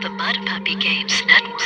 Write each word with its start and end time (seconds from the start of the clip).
the 0.00 0.08
Mud 0.08 0.36
Puppy 0.46 0.76
Games 0.76 1.22
Network. 1.26 1.60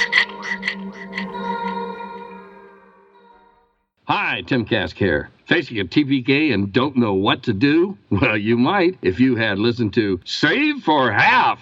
Hi, 4.06 4.42
Tim 4.42 4.64
Kask 4.64 4.96
here. 4.96 5.30
Facing 5.46 5.78
a 5.78 5.84
TPK 5.84 6.52
and 6.52 6.72
don't 6.72 6.96
know 6.96 7.14
what 7.14 7.44
to 7.44 7.52
do? 7.52 7.96
Well, 8.10 8.36
you 8.36 8.56
might 8.56 8.98
if 9.02 9.20
you 9.20 9.36
had 9.36 9.58
listened 9.58 9.94
to 9.94 10.20
Save 10.24 10.82
for 10.82 11.12
Half. 11.12 11.60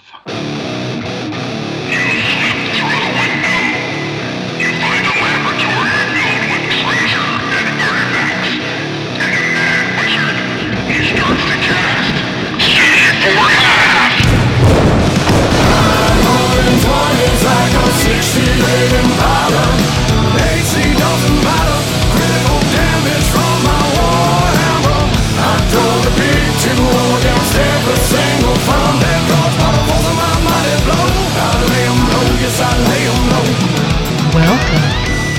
Welcome 34.36 34.88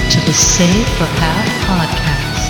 to 0.10 0.20
the 0.26 0.34
Save 0.34 0.88
for 0.98 1.05
Half 1.21 1.48
podcast, 1.70 2.49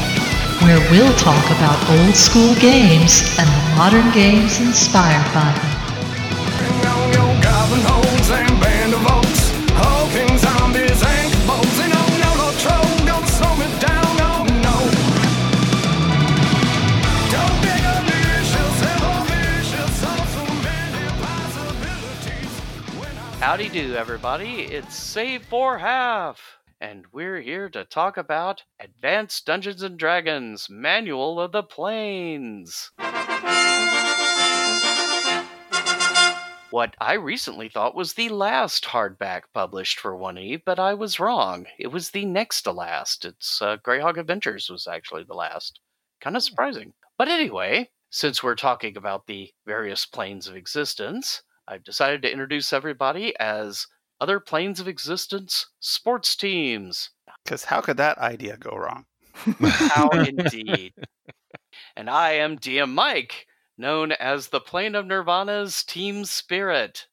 where 0.63 0.79
we'll 0.91 1.13
talk 1.17 1.45
about 1.51 1.77
old 1.89 2.15
school 2.15 2.55
games 2.55 3.23
and 3.37 3.47
the 3.47 3.75
modern 3.75 4.11
games 4.11 4.59
inspired 4.59 5.27
by 5.33 5.51
them. 5.51 5.72
Do, 23.73 23.95
everybody. 23.95 24.65
It's 24.65 24.95
Save 24.95 25.45
for 25.45 25.79
Half, 25.79 26.59
and 26.79 27.05
we're 27.11 27.41
here 27.41 27.69
to 27.69 27.83
talk 27.83 28.17
about 28.17 28.61
Advanced 28.79 29.47
Dungeons 29.47 29.81
and 29.81 29.97
Dragons 29.97 30.67
Manual 30.69 31.41
of 31.41 31.53
the 31.53 31.63
Planes. 31.63 32.91
What 36.69 36.95
I 37.01 37.13
recently 37.13 37.67
thought 37.67 37.95
was 37.95 38.13
the 38.13 38.29
last 38.29 38.85
hardback 38.85 39.41
published 39.55 39.99
for 39.99 40.15
1E, 40.15 40.61
but 40.63 40.77
I 40.77 40.93
was 40.93 41.19
wrong. 41.19 41.65
It 41.79 41.87
was 41.87 42.11
the 42.11 42.25
next 42.25 42.61
to 42.63 42.71
last. 42.71 43.25
It's 43.25 43.59
uh, 43.59 43.77
Greyhawk 43.77 44.17
Adventures 44.17 44.69
was 44.69 44.85
actually 44.85 45.23
the 45.23 45.33
last. 45.33 45.79
Kind 46.21 46.35
of 46.35 46.43
surprising. 46.43 46.93
But 47.17 47.27
anyway, 47.27 47.89
since 48.11 48.43
we're 48.43 48.53
talking 48.53 48.95
about 48.95 49.25
the 49.25 49.49
various 49.65 50.05
planes 50.05 50.47
of 50.47 50.55
existence, 50.55 51.41
I've 51.67 51.83
decided 51.83 52.21
to 52.23 52.31
introduce 52.31 52.73
everybody 52.73 53.33
as 53.39 53.87
Other 54.19 54.39
Planes 54.39 54.79
of 54.79 54.87
Existence 54.87 55.67
sports 55.79 56.35
teams. 56.35 57.09
Because 57.43 57.65
how 57.65 57.81
could 57.81 57.97
that 57.97 58.17
idea 58.17 58.57
go 58.57 58.71
wrong? 58.71 59.05
How 59.61 60.09
indeed. 60.13 60.93
And 61.95 62.09
I 62.09 62.33
am 62.33 62.57
DM 62.59 62.91
Mike, 62.93 63.47
known 63.77 64.11
as 64.13 64.47
the 64.47 64.59
Plane 64.59 64.95
of 64.95 65.05
Nirvana's 65.05 65.83
Team 65.83 66.25
Spirit. 66.25 67.07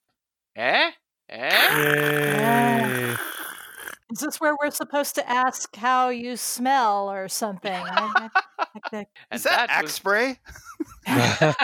Eh? 0.57 0.91
Eh? 1.29 3.17
Is 4.13 4.19
this 4.19 4.41
where 4.41 4.57
we're 4.61 4.71
supposed 4.73 5.15
to 5.15 5.31
ask 5.31 5.75
how 5.77 6.09
you 6.09 6.37
smell 6.37 7.09
or 7.11 7.29
something? 7.29 7.73
I- 7.73 8.29
I- 8.59 8.67
like 8.93 9.09
Is 9.33 9.45
that, 9.45 9.71
axe 9.71 9.83
was- 9.85 9.93
spray? 9.95 10.39
yes, 11.07 11.55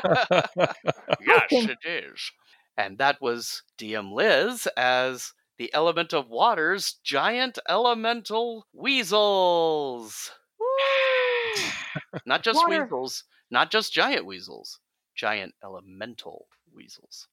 it 1.50 1.78
is. 1.84 2.30
And 2.76 2.98
that 2.98 3.20
was 3.20 3.62
DM 3.78 4.12
Liz 4.12 4.68
as 4.76 5.32
the 5.58 5.72
element 5.72 6.12
of 6.12 6.28
water's 6.28 6.94
giant 7.02 7.58
elemental 7.68 8.66
weasels. 8.72 10.30
Not 12.26 12.42
just 12.42 12.56
Water. 12.58 12.82
weasels, 12.84 13.24
not 13.50 13.70
just 13.70 13.92
giant 13.92 14.26
weasels, 14.26 14.80
giant 15.14 15.54
elemental 15.62 16.46
weasels. 16.74 17.28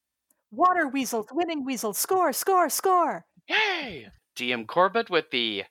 Water 0.52 0.88
weasels, 0.88 1.28
winning 1.32 1.66
weasels, 1.66 1.98
score, 1.98 2.32
score, 2.34 2.70
score. 2.70 3.26
Yay! 3.48 4.10
DM 4.36 4.68
Corbett 4.68 5.10
with 5.10 5.32
the 5.32 5.64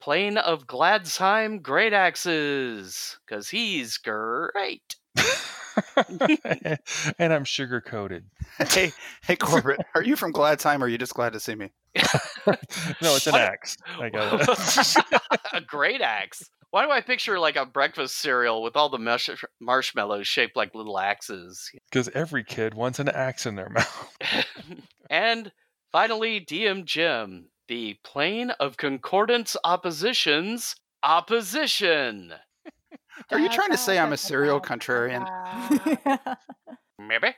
plane 0.00 0.38
of 0.38 0.66
Gladsheim 0.66 1.62
great 1.62 1.92
axes, 1.92 3.18
because 3.26 3.50
he's 3.50 3.98
great. 3.98 4.96
and 7.18 7.32
I'm 7.32 7.44
sugar 7.44 7.80
coated. 7.80 8.24
hey, 8.70 8.92
hey, 9.22 9.36
Corbett, 9.36 9.80
are 9.94 10.02
you 10.02 10.16
from 10.16 10.32
Gladsheim 10.32 10.80
or 10.80 10.84
are 10.84 10.88
you 10.88 10.98
just 10.98 11.14
glad 11.14 11.32
to 11.34 11.40
see 11.40 11.54
me? 11.54 11.70
No, 13.02 13.14
it's 13.16 13.26
an 13.26 13.32
What? 13.32 13.42
axe. 13.42 13.76
I 14.00 14.08
got 14.08 14.40
it. 14.40 14.96
a 15.52 15.60
great 15.66 16.00
axe. 16.00 16.42
Why 16.70 16.84
do 16.84 16.90
I 16.90 17.00
picture 17.02 17.38
like 17.38 17.56
a 17.56 17.66
breakfast 17.66 18.18
cereal 18.18 18.62
with 18.62 18.76
all 18.76 18.88
the 18.88 18.98
mush- 18.98 19.28
marshmallows 19.60 20.26
shaped 20.26 20.56
like 20.56 20.74
little 20.74 20.98
axes? 20.98 21.70
Because 21.90 22.08
every 22.14 22.44
kid 22.44 22.74
wants 22.74 22.98
an 22.98 23.08
axe 23.08 23.46
in 23.46 23.54
their 23.56 23.68
mouth. 23.68 24.14
and 25.10 25.52
finally, 25.92 26.40
DM 26.40 26.84
Jim, 26.86 27.48
the 27.68 27.98
plane 28.04 28.50
of 28.60 28.76
concordance 28.78 29.56
oppositions 29.64 30.74
opposition. 31.02 32.32
Are 33.30 33.38
you 33.38 33.48
trying 33.48 33.70
to 33.70 33.76
say 33.76 33.98
I'm 33.98 34.12
a 34.12 34.16
serial 34.16 34.60
contrarian? 34.60 35.24
Maybe. 36.98 37.28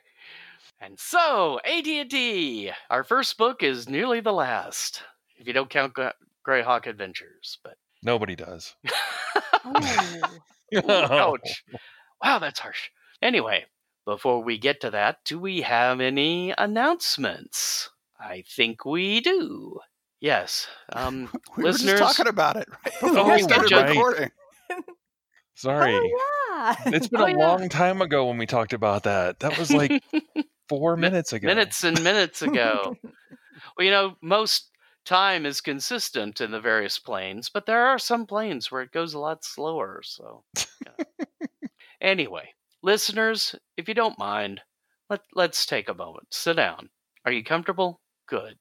And 0.80 0.98
so, 0.98 1.60
AD&D, 1.64 2.70
our 2.88 3.04
first 3.04 3.36
book 3.36 3.62
is 3.62 3.88
nearly 3.88 4.20
the 4.20 4.32
last, 4.32 5.02
if 5.36 5.46
you 5.46 5.52
don't 5.52 5.68
count 5.68 5.92
Gra- 5.92 6.14
Greyhawk 6.46 6.86
Adventures. 6.86 7.58
But 7.62 7.74
Nobody 8.02 8.34
does. 8.36 8.74
Oh. 9.62 10.16
Ouch. 11.10 11.64
Wow, 12.22 12.38
that's 12.38 12.60
harsh. 12.60 12.90
Anyway, 13.20 13.66
before 14.06 14.42
we 14.42 14.56
get 14.56 14.80
to 14.82 14.90
that, 14.92 15.18
do 15.26 15.38
we 15.38 15.60
have 15.62 16.00
any 16.00 16.54
announcements? 16.56 17.90
I 18.18 18.44
think 18.48 18.84
we 18.84 19.20
do. 19.20 19.80
Yes. 20.20 20.66
Um, 20.92 21.28
We 21.56 21.64
were 21.64 21.72
just 21.72 21.98
talking 21.98 22.28
about 22.28 22.56
it 22.56 22.68
right 22.68 22.94
Oh, 23.02 23.08
before 23.14 23.32
we 23.34 23.42
started 23.42 23.72
right. 23.72 23.88
recording. 23.88 24.30
Oh, 25.64 25.68
Sorry. 25.68 25.94
Oh, 25.94 26.18
yeah. 26.58 26.76
It's 26.86 27.08
been 27.08 27.20
Oh, 27.20 27.24
a 27.26 27.30
yeah. 27.30 27.36
long 27.36 27.68
time 27.68 28.02
ago 28.02 28.26
when 28.26 28.38
we 28.38 28.46
talked 28.46 28.72
about 28.72 29.04
that. 29.04 29.40
That 29.40 29.58
was 29.58 29.70
like 29.72 30.02
four 30.68 30.96
minutes 30.96 31.32
ago. 31.32 31.46
minutes 31.46 31.84
and 31.84 32.02
minutes 32.02 32.42
ago. 32.42 32.96
well, 33.04 33.84
you 33.84 33.90
know, 33.90 34.16
most 34.22 34.70
time 35.04 35.46
is 35.46 35.60
consistent 35.60 36.40
in 36.40 36.50
the 36.50 36.60
various 36.60 36.98
planes, 36.98 37.50
but 37.52 37.66
there 37.66 37.84
are 37.86 37.98
some 37.98 38.26
planes 38.26 38.70
where 38.70 38.82
it 38.82 38.92
goes 38.92 39.14
a 39.14 39.18
lot 39.18 39.44
slower. 39.44 40.00
So, 40.04 40.44
yeah. 40.86 41.04
anyway, 42.00 42.50
listeners, 42.82 43.54
if 43.76 43.88
you 43.88 43.94
don't 43.94 44.18
mind, 44.18 44.60
let 45.08 45.20
let's 45.34 45.66
take 45.66 45.88
a 45.88 45.94
moment. 45.94 46.28
Sit 46.30 46.56
down. 46.56 46.90
Are 47.24 47.32
you 47.32 47.42
comfortable? 47.44 48.00
Good. 48.28 48.56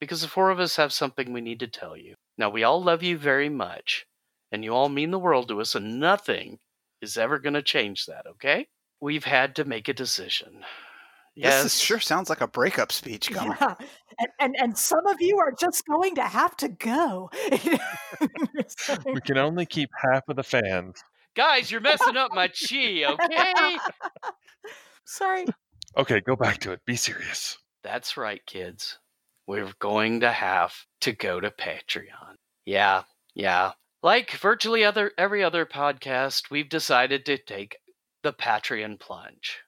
Because 0.00 0.22
the 0.22 0.28
four 0.28 0.50
of 0.50 0.60
us 0.60 0.76
have 0.76 0.92
something 0.92 1.32
we 1.32 1.40
need 1.40 1.60
to 1.60 1.66
tell 1.68 1.96
you. 1.96 2.14
Now, 2.36 2.50
we 2.50 2.64
all 2.64 2.82
love 2.82 3.02
you 3.02 3.16
very 3.16 3.48
much, 3.48 4.06
and 4.54 4.64
you 4.64 4.72
all 4.72 4.88
mean 4.88 5.10
the 5.10 5.18
world 5.18 5.48
to 5.48 5.60
us, 5.60 5.74
and 5.74 5.98
nothing 6.00 6.60
is 7.02 7.18
ever 7.18 7.38
going 7.38 7.54
to 7.54 7.62
change 7.62 8.06
that, 8.06 8.26
okay? 8.26 8.68
We've 9.00 9.24
had 9.24 9.56
to 9.56 9.64
make 9.64 9.88
a 9.88 9.92
decision. 9.92 10.64
This 11.36 11.64
is, 11.64 11.80
sure 11.80 11.98
sounds 11.98 12.30
like 12.30 12.40
a 12.40 12.46
breakup 12.46 12.92
speech 12.92 13.32
coming. 13.32 13.56
Yeah. 13.60 13.74
And, 14.20 14.28
and 14.38 14.54
and 14.56 14.78
some 14.78 15.04
of 15.08 15.20
you 15.20 15.38
are 15.40 15.52
just 15.52 15.84
going 15.84 16.14
to 16.14 16.22
have 16.22 16.56
to 16.58 16.68
go. 16.68 17.28
We 19.04 19.20
can 19.20 19.38
only 19.38 19.66
keep 19.66 19.90
half 20.12 20.22
of 20.28 20.36
the 20.36 20.44
fans. 20.44 21.02
Guys, 21.34 21.72
you're 21.72 21.80
messing 21.80 22.16
up 22.16 22.32
my 22.32 22.46
chi, 22.46 23.04
okay? 23.04 23.76
Sorry. 25.04 25.46
Okay, 25.96 26.20
go 26.20 26.36
back 26.36 26.58
to 26.58 26.70
it. 26.70 26.80
Be 26.86 26.94
serious. 26.94 27.58
That's 27.82 28.16
right, 28.16 28.46
kids. 28.46 29.00
We're 29.48 29.72
going 29.80 30.20
to 30.20 30.30
have 30.30 30.72
to 31.00 31.12
go 31.12 31.40
to 31.40 31.50
Patreon. 31.50 32.36
Yeah, 32.64 33.02
yeah. 33.34 33.72
Like 34.04 34.32
virtually 34.32 34.84
other 34.84 35.12
every 35.16 35.42
other 35.42 35.64
podcast, 35.64 36.50
we've 36.50 36.68
decided 36.68 37.24
to 37.24 37.38
take 37.38 37.78
the 38.22 38.34
Patreon 38.34 39.00
plunge. 39.00 39.60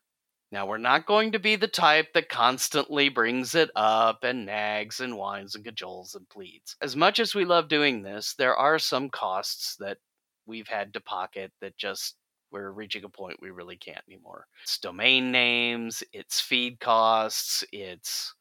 Now, 0.52 0.66
we're 0.66 0.76
not 0.76 1.06
going 1.06 1.32
to 1.32 1.38
be 1.38 1.56
the 1.56 1.66
type 1.66 2.12
that 2.12 2.28
constantly 2.28 3.08
brings 3.08 3.54
it 3.54 3.70
up 3.74 4.24
and 4.24 4.44
nags 4.44 5.00
and 5.00 5.16
whines 5.16 5.54
and 5.54 5.64
cajoles 5.64 6.14
and 6.14 6.28
pleads. 6.28 6.76
As 6.82 6.94
much 6.94 7.18
as 7.18 7.34
we 7.34 7.46
love 7.46 7.68
doing 7.68 8.02
this, 8.02 8.34
there 8.34 8.54
are 8.54 8.78
some 8.78 9.08
costs 9.08 9.74
that 9.76 9.96
we've 10.44 10.68
had 10.68 10.92
to 10.92 11.00
pocket 11.00 11.50
that 11.62 11.78
just 11.78 12.16
we're 12.52 12.72
reaching 12.72 13.04
a 13.04 13.08
point 13.08 13.40
we 13.40 13.48
really 13.48 13.78
can't 13.78 14.04
anymore. 14.06 14.44
It's 14.64 14.76
domain 14.76 15.32
names, 15.32 16.04
it's 16.12 16.42
feed 16.42 16.78
costs, 16.78 17.64
it's 17.72 18.34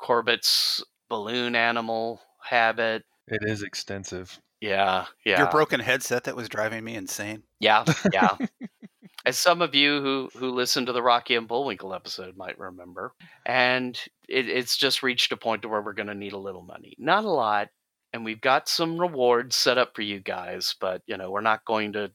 Corbett's 0.00 0.82
balloon 1.10 1.54
animal 1.54 2.22
habit. 2.42 3.04
It 3.28 3.42
is 3.46 3.62
extensive. 3.62 4.40
Yeah, 4.62 5.06
yeah. 5.24 5.38
Your 5.38 5.50
broken 5.50 5.80
headset 5.80 6.24
that 6.24 6.36
was 6.36 6.48
driving 6.48 6.84
me 6.84 6.94
insane. 6.94 7.42
Yeah, 7.58 7.84
yeah. 8.12 8.36
As 9.26 9.36
some 9.36 9.60
of 9.60 9.74
you 9.74 10.00
who 10.00 10.30
who 10.36 10.52
listened 10.52 10.86
to 10.86 10.92
the 10.92 11.02
Rocky 11.02 11.34
and 11.34 11.48
Bullwinkle 11.48 11.92
episode 11.92 12.36
might 12.36 12.58
remember, 12.60 13.12
and 13.44 13.98
it, 14.28 14.48
it's 14.48 14.76
just 14.76 15.02
reached 15.02 15.32
a 15.32 15.36
point 15.36 15.62
to 15.62 15.68
where 15.68 15.82
we're 15.82 15.92
going 15.92 16.08
to 16.08 16.14
need 16.14 16.32
a 16.32 16.38
little 16.38 16.62
money, 16.62 16.94
not 16.96 17.24
a 17.24 17.30
lot, 17.30 17.70
and 18.12 18.24
we've 18.24 18.40
got 18.40 18.68
some 18.68 18.98
rewards 18.98 19.56
set 19.56 19.78
up 19.78 19.96
for 19.96 20.02
you 20.02 20.20
guys, 20.20 20.76
but 20.80 21.02
you 21.06 21.16
know 21.16 21.30
we're 21.30 21.40
not 21.40 21.64
going 21.64 21.92
to 21.94 22.12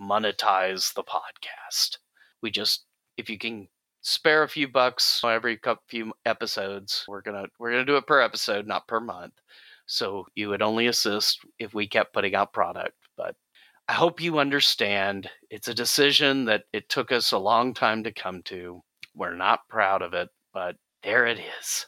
monetize 0.00 0.94
the 0.94 1.02
podcast. 1.02 1.98
We 2.42 2.52
just 2.52 2.84
if 3.16 3.28
you 3.28 3.38
can 3.38 3.66
spare 4.02 4.44
a 4.44 4.48
few 4.48 4.68
bucks 4.68 5.20
every 5.24 5.56
couple 5.56 5.82
few 5.88 6.12
episodes, 6.24 7.04
we're 7.08 7.22
gonna 7.22 7.46
we're 7.58 7.72
gonna 7.72 7.84
do 7.84 7.96
it 7.96 8.06
per 8.06 8.20
episode, 8.20 8.68
not 8.68 8.86
per 8.86 9.00
month. 9.00 9.34
So 9.88 10.26
you 10.34 10.50
would 10.50 10.62
only 10.62 10.86
assist 10.86 11.40
if 11.58 11.74
we 11.74 11.88
kept 11.88 12.12
putting 12.12 12.34
out 12.34 12.52
product, 12.52 12.94
but 13.16 13.34
I 13.88 13.94
hope 13.94 14.20
you 14.20 14.38
understand 14.38 15.30
it's 15.50 15.68
a 15.68 15.74
decision 15.74 16.44
that 16.44 16.64
it 16.74 16.90
took 16.90 17.10
us 17.10 17.32
a 17.32 17.38
long 17.38 17.72
time 17.72 18.04
to 18.04 18.12
come 18.12 18.42
to. 18.44 18.82
We're 19.14 19.34
not 19.34 19.60
proud 19.68 20.02
of 20.02 20.12
it, 20.12 20.28
but 20.52 20.76
there 21.02 21.26
it 21.26 21.38
is. 21.38 21.86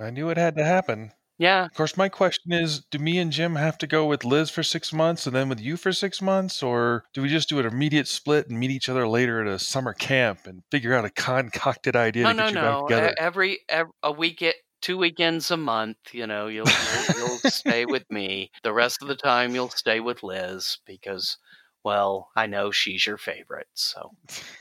I 0.00 0.10
knew 0.10 0.30
it 0.30 0.38
had 0.38 0.56
to 0.56 0.64
happen. 0.64 1.12
Yeah, 1.38 1.66
Of 1.66 1.74
course, 1.74 1.96
my 1.96 2.08
question 2.08 2.52
is 2.52 2.84
do 2.90 2.98
me 2.98 3.18
and 3.18 3.30
Jim 3.30 3.54
have 3.54 3.78
to 3.78 3.86
go 3.86 4.06
with 4.06 4.24
Liz 4.24 4.50
for 4.50 4.64
six 4.64 4.92
months 4.92 5.24
and 5.24 5.36
then 5.36 5.48
with 5.48 5.60
you 5.60 5.76
for 5.76 5.92
six 5.92 6.20
months? 6.20 6.64
Or 6.64 7.04
do 7.14 7.22
we 7.22 7.28
just 7.28 7.48
do 7.48 7.60
an 7.60 7.66
immediate 7.66 8.08
split 8.08 8.48
and 8.48 8.58
meet 8.58 8.72
each 8.72 8.88
other 8.88 9.06
later 9.06 9.40
at 9.40 9.46
a 9.46 9.58
summer 9.58 9.92
camp 9.92 10.46
and 10.46 10.62
figure 10.72 10.94
out 10.94 11.04
a 11.04 11.10
concocted 11.10 11.94
idea 11.94 12.24
no, 12.24 12.30
to 12.30 12.36
no, 12.36 12.44
get 12.44 12.48
you 12.48 12.60
no. 12.60 12.62
back 12.62 12.88
together? 12.88 13.14
Every, 13.18 13.58
ev 13.68 13.86
a 14.02 14.10
week, 14.10 14.42
two 14.80 14.98
weekends 14.98 15.50
a 15.50 15.56
month. 15.56 15.98
You 16.12 16.26
know, 16.26 16.46
you'll 16.46 16.66
you'll, 16.66 17.18
you'll 17.18 17.50
stay 17.50 17.84
with 17.86 18.04
me. 18.10 18.50
The 18.62 18.72
rest 18.72 19.02
of 19.02 19.08
the 19.08 19.16
time, 19.16 19.54
you'll 19.54 19.70
stay 19.70 20.00
with 20.00 20.22
Liz 20.22 20.78
because, 20.86 21.38
well, 21.84 22.30
I 22.36 22.46
know 22.46 22.70
she's 22.70 23.06
your 23.06 23.18
favorite. 23.18 23.68
So, 23.74 24.12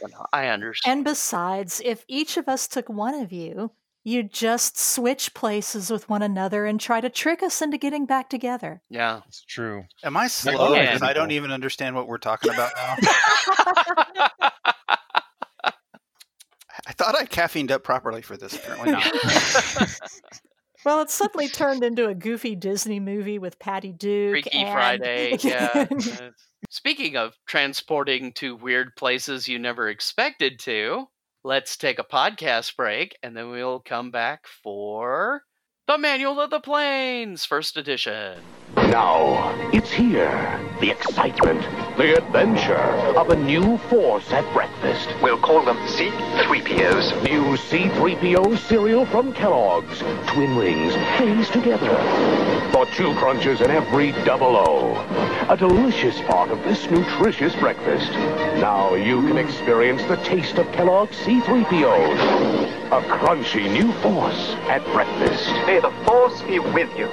you 0.01 0.09
know, 0.09 0.25
I 0.33 0.47
understand. 0.47 0.97
And 0.97 1.05
besides, 1.05 1.81
if 1.83 2.05
each 2.07 2.37
of 2.37 2.47
us 2.47 2.67
took 2.67 2.89
one 2.89 3.15
of 3.15 3.31
you, 3.31 3.71
you'd 4.03 4.31
just 4.31 4.79
switch 4.79 5.33
places 5.33 5.91
with 5.91 6.07
one 6.09 6.21
another 6.21 6.65
and 6.65 6.79
try 6.79 7.01
to 7.01 7.09
trick 7.09 7.43
us 7.43 7.61
into 7.61 7.77
getting 7.77 8.05
back 8.05 8.29
together. 8.29 8.81
yeah. 8.89 9.19
It's 9.27 9.43
true. 9.43 9.83
Am 10.03 10.15
I 10.15 10.27
slow? 10.27 10.73
Yeah. 10.75 10.85
Because 10.85 11.01
I 11.01 11.11
don't 11.11 11.31
even 11.31 11.51
understand 11.51 11.93
what 11.93 12.07
we're 12.07 12.17
talking 12.17 12.53
about 12.53 12.71
now. 12.77 12.95
I 16.99 17.03
thought 17.03 17.15
I 17.15 17.25
caffeined 17.25 17.71
up 17.71 17.83
properly 17.83 18.21
for 18.21 18.37
this. 18.37 18.55
Apparently 18.55 18.91
not. 18.91 19.05
Well, 20.85 21.01
it's 21.01 21.13
suddenly 21.13 21.49
turned 21.49 21.83
into 21.83 22.07
a 22.07 22.15
goofy 22.15 22.55
Disney 22.55 23.01
movie 23.01 23.39
with 23.39 23.59
Patty 23.59 23.91
Duke. 23.91 24.31
Freaky 24.31 24.51
and- 24.57 24.71
Friday. 24.71 25.37
Yeah. 25.43 25.85
Speaking 26.69 27.17
of 27.17 27.33
transporting 27.45 28.31
to 28.33 28.55
weird 28.55 28.95
places 28.95 29.49
you 29.49 29.59
never 29.59 29.89
expected 29.89 30.59
to, 30.59 31.05
let's 31.43 31.75
take 31.75 31.99
a 31.99 32.05
podcast 32.05 32.77
break 32.77 33.17
and 33.21 33.35
then 33.35 33.49
we'll 33.49 33.81
come 33.81 34.11
back 34.11 34.45
for 34.63 35.41
the 35.87 35.97
Manual 35.97 36.41
of 36.41 36.49
the 36.49 36.59
Planes, 36.59 37.45
first 37.45 37.77
edition. 37.77 38.41
Now, 38.75 39.55
it's 39.71 39.89
here. 39.89 40.59
The 40.81 40.91
excitement, 40.91 41.61
the 41.95 42.17
adventure 42.17 42.75
of 43.15 43.29
a 43.29 43.37
new 43.37 43.77
force 43.89 44.29
at 44.33 44.43
breakfast. 44.51 45.07
We'll 45.23 45.39
call 45.39 45.63
them 45.63 45.77
C-3POs. 45.87 47.23
New 47.23 47.55
C-3PO 47.55 48.57
cereal 48.67 49.05
from 49.05 49.31
Kellogg's. 49.31 49.99
Twin 50.27 50.57
rings, 50.57 50.93
phase 51.17 51.49
together. 51.51 51.95
For 52.73 52.85
two 52.87 53.13
crunches 53.15 53.61
in 53.61 53.71
every 53.71 54.11
double 54.25 54.57
O. 54.57 55.47
A 55.49 55.55
delicious 55.55 56.19
part 56.23 56.51
of 56.51 56.61
this 56.65 56.83
nutritious 56.91 57.55
breakfast. 57.55 58.11
Now 58.59 58.93
you 58.95 59.25
can 59.25 59.37
experience 59.37 60.03
the 60.03 60.17
taste 60.17 60.57
of 60.57 60.69
Kellogg's 60.73 61.15
C-3POs. 61.15 62.66
A 62.87 63.01
crunchy 63.01 63.69
new 63.69 63.91
force 64.01 64.55
at 64.69 64.81
breakfast. 64.93 65.45
May 65.65 65.81
the 65.81 65.91
Force 66.05 66.41
be 66.43 66.57
with 66.59 66.89
you. 66.97 67.09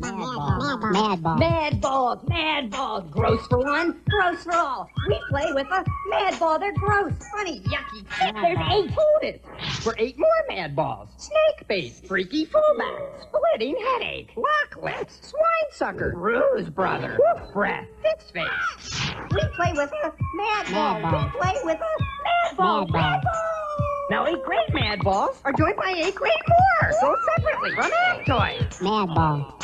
Mad 0.00 1.22
balls. 1.22 1.38
Mad 1.38 1.80
balls. 1.80 2.18
Mad 2.26 2.70
balls. 2.70 3.04
Gross 3.12 3.46
for 3.46 3.58
one, 3.58 4.00
gross 4.10 4.42
for 4.42 4.56
all. 4.56 4.88
We 5.08 5.20
play 5.30 5.52
with 5.52 5.68
a 5.68 5.84
mad 6.08 6.40
ball. 6.40 6.58
They're 6.58 6.72
gross, 6.72 7.12
funny, 7.30 7.60
yucky. 7.60 8.04
There's 8.18 8.58
eight 8.72 8.90
hooters. 8.90 9.40
For 9.84 9.94
eight 9.96 10.18
more 10.18 10.28
mad 10.48 10.74
balls. 10.74 11.10
Snake 11.18 11.68
bait, 11.68 11.92
freaky 12.08 12.44
fullback, 12.44 13.00
splitting 13.22 13.76
headache, 13.92 14.32
lock 14.36 14.82
lips, 14.82 15.20
swine 15.22 15.70
sucker, 15.70 16.10
bruise 16.14 16.68
brother, 16.68 17.16
wolf 17.16 17.52
breath, 17.52 17.86
fist 18.02 18.32
face. 18.32 19.12
We 19.30 19.40
play 19.54 19.72
with 19.72 19.92
a 20.02 20.12
mad 20.34 20.72
ball. 20.72 20.96
We 20.96 21.40
play 21.40 21.60
with 21.62 21.78
a 21.78 22.02
mad 22.48 22.56
ball. 22.56 22.86
Mad 22.88 23.22
ball. 23.22 23.81
Now 24.12 24.26
eight 24.26 24.42
great 24.42 24.74
mad 24.74 25.00
balls 25.00 25.40
are 25.42 25.54
joined 25.54 25.76
by 25.76 25.90
eight 25.96 26.14
great 26.14 26.34
more, 26.46 26.92
sold 27.00 27.16
separately 27.34 27.74
from 27.74 27.90
Ag 27.90 28.26
Toys. 28.26 28.82
Mad 28.82 29.06
ball. 29.06 29.58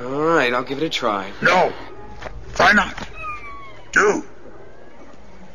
All 0.00 0.24
right, 0.34 0.52
I'll 0.52 0.64
give 0.64 0.78
it 0.78 0.82
a 0.82 0.88
try. 0.88 1.30
No. 1.40 1.72
Try 2.54 2.72
not. 2.72 3.08
Do. 3.92 4.24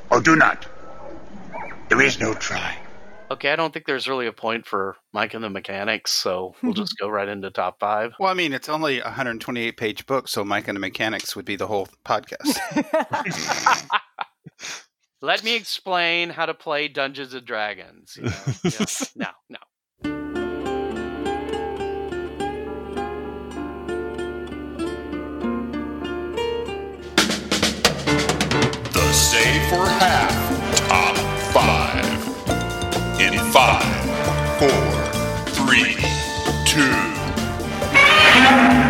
Or 0.10 0.22
do 0.22 0.38
not. 0.38 0.66
There 1.90 2.02
is 2.02 2.18
no 2.18 2.34
try. 2.34 2.78
Okay, 3.32 3.52
I 3.52 3.58
don't 3.58 3.74
think 3.74 3.86
there's 3.86 4.08
really 4.08 4.28
a 4.28 4.32
point 4.32 4.66
for 4.66 4.96
Mike 5.12 5.34
and 5.34 5.44
the 5.44 5.50
Mechanics, 5.50 6.12
so 6.12 6.56
we'll 6.64 6.72
just 6.72 6.98
go 6.98 7.10
right 7.10 7.28
into 7.28 7.52
top 7.52 7.82
five. 7.82 8.14
Well, 8.18 8.32
I 8.32 8.34
mean, 8.34 8.54
it's 8.54 8.70
only 8.70 9.02
a 9.02 9.04
128 9.04 9.76
page 9.76 10.06
book, 10.06 10.30
so 10.30 10.46
Mike 10.46 10.70
and 10.70 10.78
the 10.78 10.80
Mechanics 10.80 11.36
would 11.36 11.44
be 11.44 11.58
the 11.58 11.68
whole 11.68 11.90
podcast. 12.06 12.56
Let 15.22 15.44
me 15.44 15.56
explain 15.56 16.30
how 16.30 16.46
to 16.46 16.54
play 16.54 16.88
Dungeons 16.88 17.34
and 17.34 17.46
Dragons. 17.46 18.16
You 18.18 18.24
know? 18.24 18.34
Yeah. 18.64 18.86
No, 19.16 19.28
no. 19.50 19.60
The 28.92 29.14
Save 29.14 29.70
for 29.70 29.86
Half 29.88 30.88
Top 30.90 31.18
5. 31.54 33.22
In 33.22 33.40
5, 33.52 33.84
4, 34.60 34.70
3, 35.66 35.96
2. 38.82 38.85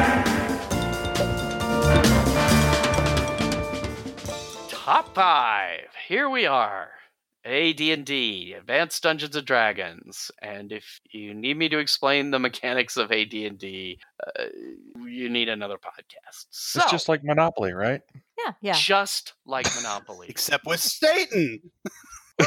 Top 4.85 5.15
five. 5.15 5.87
Here 6.07 6.29
we 6.29 6.45
are. 6.45 6.91
AD&D, 7.43 8.53
Advanced 8.55 9.01
Dungeons 9.01 9.35
and 9.35 9.43
Dragons. 9.43 10.29
And 10.43 10.71
if 10.71 11.01
you 11.11 11.33
need 11.33 11.57
me 11.57 11.69
to 11.69 11.79
explain 11.79 12.29
the 12.29 12.37
mechanics 12.37 12.95
of 12.95 13.11
AD&D, 13.11 13.97
uh, 14.23 14.43
you 15.03 15.27
need 15.27 15.49
another 15.49 15.77
podcast. 15.77 16.45
So, 16.51 16.81
It's 16.81 16.91
just 16.91 17.09
like 17.09 17.23
Monopoly, 17.23 17.73
right? 17.73 18.03
yeah, 18.37 18.53
yeah. 18.61 18.73
just 18.73 19.33
like 19.43 19.65
Monopoly. 19.75 20.27
Except 20.29 20.67
with 20.67 20.81
Satan. 20.81 21.71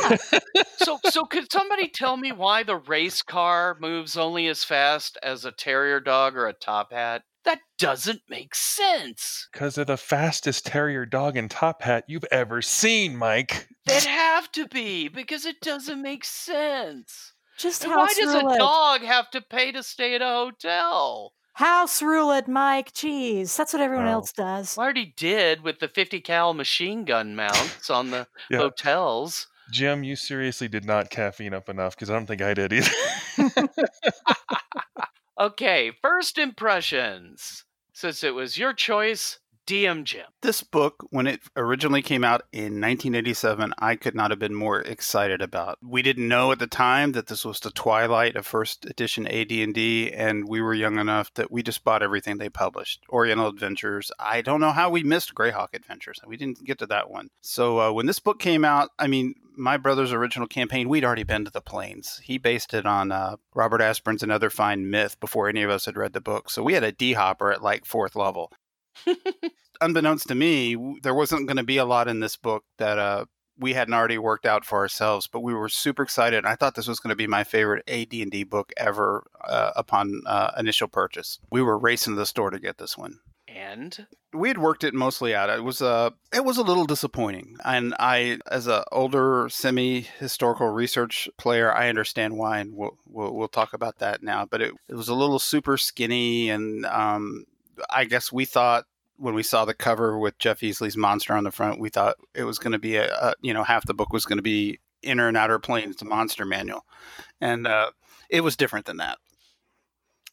so, 0.76 1.00
so 1.10 1.24
could 1.24 1.50
somebody 1.50 1.88
tell 1.88 2.16
me 2.16 2.30
why 2.30 2.62
the 2.62 2.76
race 2.76 3.20
car 3.20 3.76
moves 3.80 4.16
only 4.16 4.46
as 4.46 4.62
fast 4.62 5.18
as 5.24 5.44
a 5.44 5.50
terrier 5.50 5.98
dog 5.98 6.36
or 6.36 6.46
a 6.46 6.52
top 6.52 6.92
hat? 6.92 7.24
That 7.44 7.60
doesn't 7.78 8.22
make 8.28 8.54
sense. 8.54 9.48
Because 9.52 9.74
they're 9.76 9.84
the 9.84 9.96
fastest 9.96 10.66
terrier 10.66 11.06
dog 11.06 11.36
in 11.36 11.48
top 11.48 11.82
hat 11.82 12.04
you've 12.08 12.26
ever 12.30 12.60
seen, 12.60 13.16
Mike. 13.16 13.68
They'd 13.86 14.02
have 14.04 14.50
to 14.52 14.66
be 14.68 15.08
because 15.08 15.46
it 15.46 15.60
doesn't 15.60 16.02
make 16.02 16.24
sense. 16.24 17.32
Just 17.58 17.84
And 17.84 17.92
why 17.94 18.12
does 18.14 18.34
rule 18.34 18.52
a 18.52 18.58
dog 18.58 19.00
have 19.02 19.30
to 19.30 19.40
pay 19.40 19.72
to 19.72 19.82
stay 19.82 20.14
at 20.14 20.22
a 20.22 20.26
hotel? 20.26 21.32
House 21.54 22.02
rule 22.02 22.30
it, 22.32 22.46
Mike. 22.46 22.92
Jeez, 22.92 23.56
that's 23.56 23.72
what 23.72 23.82
everyone 23.82 24.06
Oh. 24.06 24.12
else 24.12 24.30
does. 24.32 24.76
I 24.78 24.82
already 24.82 25.12
did 25.16 25.62
with 25.62 25.80
the 25.80 25.88
50 25.88 26.20
cal 26.20 26.54
machine 26.54 27.04
gun 27.04 27.34
mounts 27.34 27.88
on 27.90 28.10
the 28.10 28.28
Yeah. 28.50 28.58
hotels. 28.58 29.48
Jim, 29.72 30.04
you 30.04 30.16
seriously 30.16 30.68
did 30.68 30.84
not 30.84 31.10
caffeine 31.10 31.52
up 31.54 31.68
enough 31.68 31.94
because 31.96 32.10
I 32.10 32.14
don't 32.14 32.26
think 32.26 32.42
I 32.42 32.54
did 32.54 32.72
either. 32.72 32.90
Okay, 35.38 35.92
first 36.02 36.36
impressions. 36.36 37.64
Since 37.92 38.24
it 38.24 38.34
was 38.34 38.58
your 38.58 38.72
choice, 38.72 39.38
DM 39.68 40.04
Jim. 40.04 40.24
This 40.40 40.62
book, 40.62 41.06
when 41.10 41.26
it 41.26 41.40
originally 41.54 42.00
came 42.00 42.24
out 42.24 42.44
in 42.52 42.80
1987, 42.80 43.74
I 43.78 43.96
could 43.96 44.14
not 44.14 44.30
have 44.30 44.38
been 44.38 44.54
more 44.54 44.80
excited 44.80 45.42
about. 45.42 45.76
We 45.82 46.00
didn't 46.00 46.26
know 46.26 46.52
at 46.52 46.58
the 46.58 46.66
time 46.66 47.12
that 47.12 47.26
this 47.26 47.44
was 47.44 47.60
the 47.60 47.70
twilight 47.70 48.34
of 48.34 48.46
first 48.46 48.86
edition 48.86 49.26
AD&D, 49.26 50.10
and 50.14 50.48
we 50.48 50.62
were 50.62 50.72
young 50.72 50.98
enough 50.98 51.34
that 51.34 51.52
we 51.52 51.62
just 51.62 51.84
bought 51.84 52.02
everything 52.02 52.38
they 52.38 52.48
published. 52.48 53.02
Oriental 53.10 53.48
Adventures. 53.48 54.10
I 54.18 54.40
don't 54.40 54.62
know 54.62 54.72
how 54.72 54.88
we 54.88 55.02
missed 55.02 55.34
Greyhawk 55.34 55.74
Adventures. 55.74 56.18
We 56.26 56.38
didn't 56.38 56.64
get 56.64 56.78
to 56.78 56.86
that 56.86 57.10
one. 57.10 57.28
So 57.42 57.78
uh, 57.78 57.92
when 57.92 58.06
this 58.06 58.20
book 58.20 58.38
came 58.38 58.64
out, 58.64 58.88
I 58.98 59.06
mean, 59.06 59.34
my 59.54 59.76
brother's 59.76 60.14
original 60.14 60.48
campaign, 60.48 60.88
we'd 60.88 61.04
already 61.04 61.24
been 61.24 61.44
to 61.44 61.50
the 61.50 61.60
planes. 61.60 62.22
He 62.24 62.38
based 62.38 62.72
it 62.72 62.86
on 62.86 63.12
uh, 63.12 63.36
Robert 63.54 63.82
Asprin's 63.82 64.22
Another 64.22 64.48
Fine 64.48 64.88
Myth 64.88 65.20
before 65.20 65.46
any 65.46 65.62
of 65.62 65.68
us 65.68 65.84
had 65.84 65.98
read 65.98 66.14
the 66.14 66.22
book. 66.22 66.48
So 66.48 66.62
we 66.62 66.72
had 66.72 66.84
a 66.84 66.92
D 66.92 67.12
hopper 67.12 67.52
at 67.52 67.62
like 67.62 67.84
fourth 67.84 68.16
level. 68.16 68.50
Unbeknownst 69.80 70.28
to 70.28 70.34
me, 70.34 70.76
there 71.02 71.14
wasn't 71.14 71.46
going 71.46 71.56
to 71.56 71.62
be 71.62 71.76
a 71.76 71.84
lot 71.84 72.08
in 72.08 72.20
this 72.20 72.36
book 72.36 72.64
that 72.78 72.98
uh, 72.98 73.26
we 73.56 73.74
hadn't 73.74 73.94
already 73.94 74.18
worked 74.18 74.46
out 74.46 74.64
for 74.64 74.78
ourselves. 74.78 75.28
But 75.28 75.40
we 75.40 75.54
were 75.54 75.68
super 75.68 76.02
excited. 76.02 76.44
I 76.44 76.56
thought 76.56 76.74
this 76.74 76.88
was 76.88 77.00
going 77.00 77.12
to 77.12 77.16
be 77.16 77.26
my 77.26 77.44
favorite 77.44 77.88
AD&D 77.88 78.44
book 78.44 78.72
ever 78.76 79.24
uh, 79.44 79.72
upon 79.76 80.22
uh, 80.26 80.52
initial 80.58 80.88
purchase. 80.88 81.38
We 81.50 81.62
were 81.62 81.78
racing 81.78 82.14
to 82.14 82.18
the 82.18 82.26
store 82.26 82.50
to 82.50 82.58
get 82.58 82.78
this 82.78 82.98
one 82.98 83.20
and 83.58 84.06
we 84.32 84.48
had 84.48 84.58
worked 84.58 84.84
it 84.84 84.94
mostly 84.94 85.34
out. 85.34 85.50
It 85.50 85.64
was 85.64 85.80
a 85.80 85.86
uh, 85.86 86.10
it 86.32 86.44
was 86.44 86.58
a 86.58 86.62
little 86.62 86.84
disappointing, 86.84 87.56
and 87.64 87.94
I, 87.98 88.38
as 88.50 88.66
a 88.66 88.84
older 88.92 89.48
semi 89.50 90.02
historical 90.02 90.68
research 90.68 91.28
player, 91.38 91.72
I 91.72 91.88
understand 91.88 92.36
why, 92.36 92.58
and 92.58 92.74
we'll, 92.76 92.98
we'll, 93.06 93.34
we'll 93.34 93.48
talk 93.48 93.72
about 93.72 93.98
that 93.98 94.22
now. 94.22 94.44
But 94.44 94.62
it, 94.62 94.74
it 94.88 94.94
was 94.94 95.08
a 95.08 95.14
little 95.14 95.38
super 95.38 95.76
skinny, 95.76 96.50
and 96.50 96.84
um, 96.86 97.46
I 97.90 98.04
guess 98.04 98.32
we 98.32 98.44
thought 98.44 98.84
when 99.16 99.34
we 99.34 99.42
saw 99.42 99.64
the 99.64 99.74
cover 99.74 100.18
with 100.18 100.38
Jeff 100.38 100.60
Easley's 100.60 100.96
monster 100.96 101.34
on 101.34 101.44
the 101.44 101.50
front, 101.50 101.80
we 101.80 101.88
thought 101.88 102.16
it 102.34 102.44
was 102.44 102.58
going 102.58 102.72
to 102.72 102.78
be 102.78 102.96
a, 102.96 103.12
a, 103.14 103.34
you 103.40 103.52
know 103.52 103.64
half 103.64 103.86
the 103.86 103.94
book 103.94 104.12
was 104.12 104.24
going 104.24 104.38
to 104.38 104.42
be 104.42 104.78
inner 105.02 105.28
and 105.28 105.36
outer 105.36 105.58
planes, 105.58 105.96
the 105.96 106.04
monster 106.04 106.44
manual, 106.44 106.84
and 107.40 107.66
uh, 107.66 107.90
it 108.30 108.42
was 108.42 108.56
different 108.56 108.86
than 108.86 108.98
that. 108.98 109.18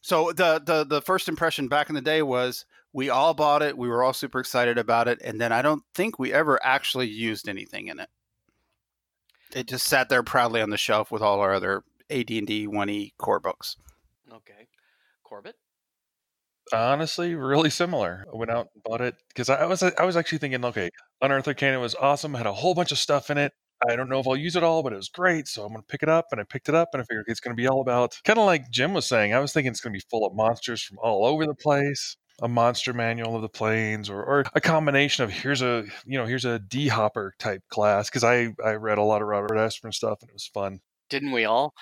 So 0.02 0.32
the, 0.32 0.62
the 0.64 0.84
the 0.84 1.02
first 1.02 1.28
impression 1.28 1.68
back 1.68 1.88
in 1.88 1.94
the 1.94 2.00
day 2.00 2.22
was 2.22 2.64
we 2.92 3.10
all 3.10 3.34
bought 3.34 3.62
it. 3.62 3.76
We 3.76 3.88
were 3.88 4.02
all 4.02 4.12
super 4.12 4.38
excited 4.38 4.78
about 4.78 5.08
it, 5.08 5.20
and 5.22 5.40
then 5.40 5.52
I 5.52 5.62
don't 5.62 5.82
think 5.94 6.18
we 6.18 6.32
ever 6.32 6.60
actually 6.62 7.08
used 7.08 7.48
anything 7.48 7.88
in 7.88 7.98
it. 7.98 8.08
It 9.54 9.66
just 9.66 9.86
sat 9.86 10.08
there 10.08 10.22
proudly 10.22 10.60
on 10.60 10.70
the 10.70 10.76
shelf 10.76 11.10
with 11.10 11.22
all 11.22 11.40
our 11.40 11.54
other 11.54 11.82
AD 12.08 12.30
and 12.30 12.46
D 12.46 12.66
one 12.66 12.88
E 12.88 13.14
core 13.18 13.40
books. 13.40 13.76
Okay, 14.32 14.68
Corbett. 15.24 15.56
Honestly, 16.72 17.34
really 17.34 17.70
similar. 17.70 18.24
I 18.32 18.36
went 18.36 18.50
out 18.50 18.68
and 18.74 18.82
bought 18.82 19.00
it 19.00 19.14
because 19.28 19.48
I 19.48 19.64
was 19.66 19.82
I 19.82 20.04
was 20.04 20.16
actually 20.16 20.38
thinking, 20.38 20.64
okay, 20.64 20.90
Unearthed 21.22 21.48
Arcana 21.48 21.80
was 21.80 21.94
awesome, 21.94 22.34
had 22.34 22.46
a 22.46 22.52
whole 22.52 22.74
bunch 22.74 22.92
of 22.92 22.98
stuff 22.98 23.30
in 23.30 23.38
it. 23.38 23.52
I 23.88 23.94
don't 23.94 24.08
know 24.08 24.20
if 24.20 24.26
I'll 24.26 24.36
use 24.36 24.56
it 24.56 24.64
all, 24.64 24.82
but 24.82 24.92
it 24.92 24.96
was 24.96 25.10
great. 25.10 25.48
So 25.48 25.62
I'm 25.62 25.68
going 25.68 25.82
to 25.82 25.86
pick 25.86 26.02
it 26.02 26.08
up. 26.08 26.28
And 26.32 26.40
I 26.40 26.44
picked 26.44 26.68
it 26.70 26.74
up 26.74 26.88
and 26.94 27.02
I 27.02 27.04
figured 27.04 27.26
it's 27.28 27.40
going 27.40 27.54
to 27.54 27.60
be 27.60 27.68
all 27.68 27.82
about 27.82 28.18
kind 28.24 28.38
of 28.38 28.46
like 28.46 28.70
Jim 28.70 28.94
was 28.94 29.06
saying. 29.06 29.34
I 29.34 29.38
was 29.38 29.52
thinking 29.52 29.70
it's 29.70 29.80
going 29.80 29.92
to 29.92 29.98
be 29.98 30.04
full 30.10 30.26
of 30.26 30.34
monsters 30.34 30.82
from 30.82 30.98
all 30.98 31.26
over 31.26 31.46
the 31.46 31.54
place 31.54 32.16
a 32.42 32.48
monster 32.48 32.92
manual 32.92 33.36
of 33.36 33.42
the 33.42 33.48
planes 33.48 34.10
or, 34.10 34.22
or 34.22 34.44
a 34.54 34.60
combination 34.60 35.24
of 35.24 35.30
here's 35.30 35.62
a 35.62 35.84
you 36.04 36.18
know 36.18 36.26
here's 36.26 36.44
a 36.44 36.58
d 36.58 36.88
hopper 36.88 37.34
type 37.38 37.62
class 37.70 38.10
because 38.10 38.24
i 38.24 38.48
i 38.64 38.72
read 38.72 38.98
a 38.98 39.02
lot 39.02 39.22
of 39.22 39.28
robert 39.28 39.56
asprin 39.56 39.92
stuff 39.92 40.18
and 40.20 40.28
it 40.28 40.34
was 40.34 40.50
fun 40.52 40.80
didn't 41.08 41.32
we 41.32 41.44
all? 41.44 41.74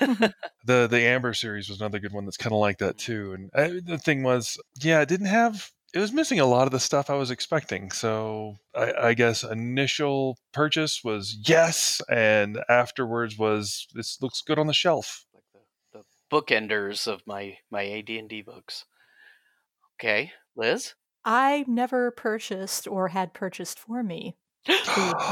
Mm-hmm. 0.00 0.26
The 0.64 0.86
the 0.86 1.00
amber 1.00 1.34
series 1.34 1.68
was 1.68 1.80
another 1.80 1.98
good 1.98 2.12
one 2.12 2.24
that's 2.24 2.36
kind 2.36 2.52
of 2.52 2.60
like 2.60 2.78
that 2.78 2.96
mm-hmm. 2.96 3.12
too 3.12 3.32
and 3.32 3.50
I, 3.52 3.80
the 3.84 3.98
thing 3.98 4.22
was 4.22 4.56
yeah 4.80 5.00
it 5.00 5.08
didn't 5.08 5.26
have 5.26 5.70
it 5.92 5.98
was 5.98 6.12
missing 6.12 6.38
a 6.38 6.46
lot 6.46 6.66
of 6.66 6.70
the 6.70 6.78
stuff 6.78 7.10
i 7.10 7.14
was 7.14 7.32
expecting 7.32 7.90
so 7.90 8.58
I, 8.74 8.92
I 9.08 9.14
guess 9.14 9.42
initial 9.42 10.38
purchase 10.52 11.02
was 11.02 11.36
yes 11.46 12.00
and 12.08 12.60
afterwards 12.68 13.36
was 13.36 13.86
this 13.94 14.18
looks 14.22 14.40
good 14.40 14.58
on 14.58 14.66
the 14.66 14.72
shelf. 14.72 15.26
Like 15.34 15.44
the, 15.52 15.98
the 15.98 16.04
bookenders 16.30 17.06
of 17.06 17.22
my 17.26 17.58
my 17.70 17.86
ad&d 17.86 18.42
books. 18.42 18.84
Okay, 19.96 20.32
Liz? 20.56 20.94
I 21.24 21.64
never 21.68 22.10
purchased 22.10 22.88
or 22.88 23.08
had 23.08 23.34
purchased 23.34 23.78
for 23.78 24.02
me 24.02 24.36
the, 24.66 24.72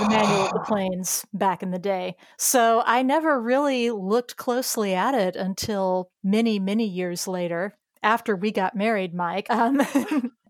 the 0.01 0.09
manual 0.09 0.47
of 0.47 0.53
the 0.53 0.65
planes 0.67 1.25
back 1.33 1.63
in 1.63 1.71
the 1.71 1.79
day. 1.79 2.17
So 2.39 2.83
I 2.85 3.03
never 3.03 3.41
really 3.41 3.91
looked 3.91 4.37
closely 4.37 4.95
at 4.95 5.15
it 5.15 5.37
until 5.37 6.11
many, 6.23 6.59
many 6.59 6.87
years 6.87 7.29
later 7.29 7.77
after 8.03 8.35
we 8.35 8.51
got 8.51 8.77
married, 8.77 9.15
Mike, 9.15 9.47
um, 9.51 9.81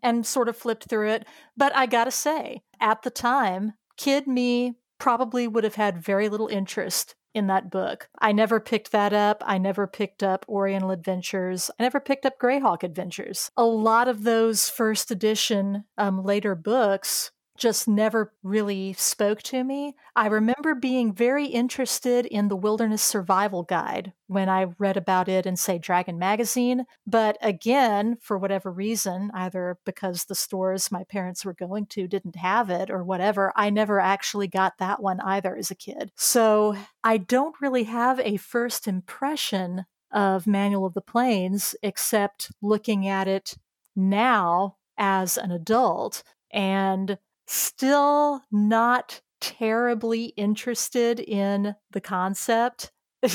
and 0.03 0.27
sort 0.27 0.49
of 0.49 0.57
flipped 0.57 0.89
through 0.89 1.11
it. 1.11 1.27
But 1.57 1.75
I 1.77 1.87
gotta 1.87 2.11
say, 2.11 2.63
at 2.81 3.03
the 3.03 3.11
time, 3.11 3.75
kid 3.97 4.27
me 4.27 4.77
probably 4.99 5.49
would 5.49 5.65
have 5.65 5.75
had 5.75 6.03
very 6.03 6.29
little 6.29 6.49
interest 6.49 7.15
in 7.33 7.47
that 7.47 7.71
book. 7.71 8.09
I 8.19 8.33
never 8.33 8.59
picked 8.59 8.93
that 8.93 9.13
up. 9.13 9.43
I 9.47 9.59
never 9.59 9.87
picked 9.87 10.23
up 10.23 10.45
Oriental 10.49 10.91
Adventures. 10.91 11.71
I 11.79 11.85
never 11.85 12.01
picked 12.01 12.27
up 12.27 12.41
Greyhawk 12.41 12.83
Adventures. 12.83 13.51
A 13.57 13.65
lot 13.65 14.09
of 14.09 14.25
those 14.25 14.69
first 14.69 15.11
edition 15.11 15.85
um, 15.97 16.25
later 16.25 16.55
books 16.55 17.31
just 17.61 17.87
never 17.87 18.33
really 18.43 18.95
spoke 18.95 19.43
to 19.43 19.63
me. 19.63 19.95
I 20.17 20.27
remember 20.27 20.75
being 20.75 21.13
very 21.13 21.47
interested 21.47 22.25
in 22.27 22.49
the 22.49 22.57
Wilderness 22.57 23.03
Survival 23.03 23.63
Guide 23.63 24.13
when 24.27 24.49
I 24.49 24.69
read 24.79 24.97
about 24.97 25.29
it 25.29 25.45
in, 25.45 25.57
say, 25.57 25.79
Dragon 25.79 26.19
Magazine. 26.19 26.87
But 27.07 27.37
again, 27.43 28.17
for 28.21 28.39
whatever 28.39 28.73
reason, 28.73 29.31
either 29.35 29.79
because 29.85 30.25
the 30.25 30.35
stores 30.35 30.91
my 30.91 31.05
parents 31.05 31.45
were 31.45 31.53
going 31.53 31.87
to 31.87 32.09
didn't 32.09 32.37
have 32.37 32.71
it 32.71 32.91
or 32.91 33.05
whatever, 33.05 33.53
I 33.55 33.69
never 33.69 34.01
actually 34.01 34.49
got 34.49 34.79
that 34.79 35.03
one 35.03 35.21
either 35.21 35.55
as 35.55 35.71
a 35.71 35.77
kid. 35.77 36.11
So 36.17 36.77
I 37.05 37.19
don't 37.19 37.55
really 37.61 37.85
have 37.85 38.19
a 38.21 38.39
first 38.39 38.89
impression 38.89 39.85
of 40.11 40.47
Manual 40.47 40.87
of 40.87 40.95
the 40.95 41.01
Planes 41.03 41.77
except 41.83 42.51
looking 42.63 43.07
at 43.07 43.29
it 43.29 43.55
now 43.95 44.77
as 44.97 45.37
an 45.37 45.51
adult. 45.51 46.23
And 46.53 47.19
still 47.51 48.43
not 48.53 49.21
terribly 49.41 50.27
interested 50.37 51.19
in 51.21 51.75
the 51.91 52.01
concept. 52.01 52.93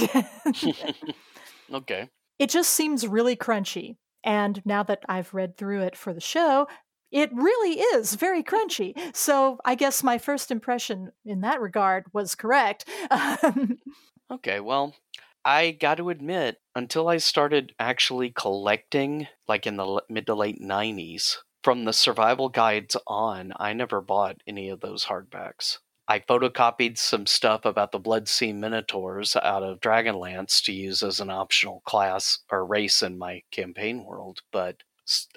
okay. 1.74 2.10
It 2.39 2.50
just 2.50 2.72
seems 2.72 3.07
really 3.07 3.36
crunchy. 3.36 3.98
And 4.24 4.62
now 4.65 4.84
that 4.84 5.03
I've 5.07 5.34
read 5.34 5.57
through 5.57 5.81
it 5.81 5.95
for 5.95 6.13
the 6.13 6.22
show, 6.22 6.67
it 7.12 7.29
really 7.34 7.79
is 7.79 8.15
very 8.15 8.43
crunchy. 8.43 8.93
So 9.15 9.60
I 9.63 9.75
guess 9.75 10.03
my 10.03 10.17
first 10.17 10.51
impression 10.51 11.12
in 11.25 11.41
that 11.41 11.62
regard 11.62 12.05
was 12.13 12.36
correct. 12.36 12.89
okay, 14.31 14.60
well, 14.60 14.95
I 15.43 15.72
got 15.72 15.98
to 15.98 16.10
admit, 16.10 16.57
until 16.75 17.07
I 17.07 17.17
started 17.17 17.74
actually 17.79 18.31
collecting, 18.31 19.27
like 19.48 19.67
in 19.67 19.77
the 19.77 20.01
mid 20.10 20.25
to 20.25 20.36
late 20.36 20.60
90s, 20.60 21.36
from 21.65 21.86
the 21.86 21.93
survival 21.93 22.48
guides 22.48 22.95
on, 23.07 23.51
I 23.57 23.74
never 23.74 24.00
bought 24.00 24.39
any 24.45 24.69
of 24.69 24.81
those 24.81 25.05
hardbacks. 25.05 25.79
I 26.07 26.19
photocopied 26.19 27.00
some 27.00 27.25
stuff 27.25 27.65
about 27.65 27.91
the 27.91 27.98
Blood-Sea 27.98 28.53
Minotaurs 28.53 29.36
out 29.36 29.63
of 29.63 29.79
Dragonlance 29.79 30.63
to 30.65 30.72
use 30.72 31.01
as 31.01 31.19
an 31.19 31.31
optional 31.31 31.81
class 31.84 32.38
or 32.51 32.63
race 32.67 33.01
in 33.01 33.17
my 33.17 33.41
campaign 33.50 34.05
world, 34.05 34.41
but 34.51 34.84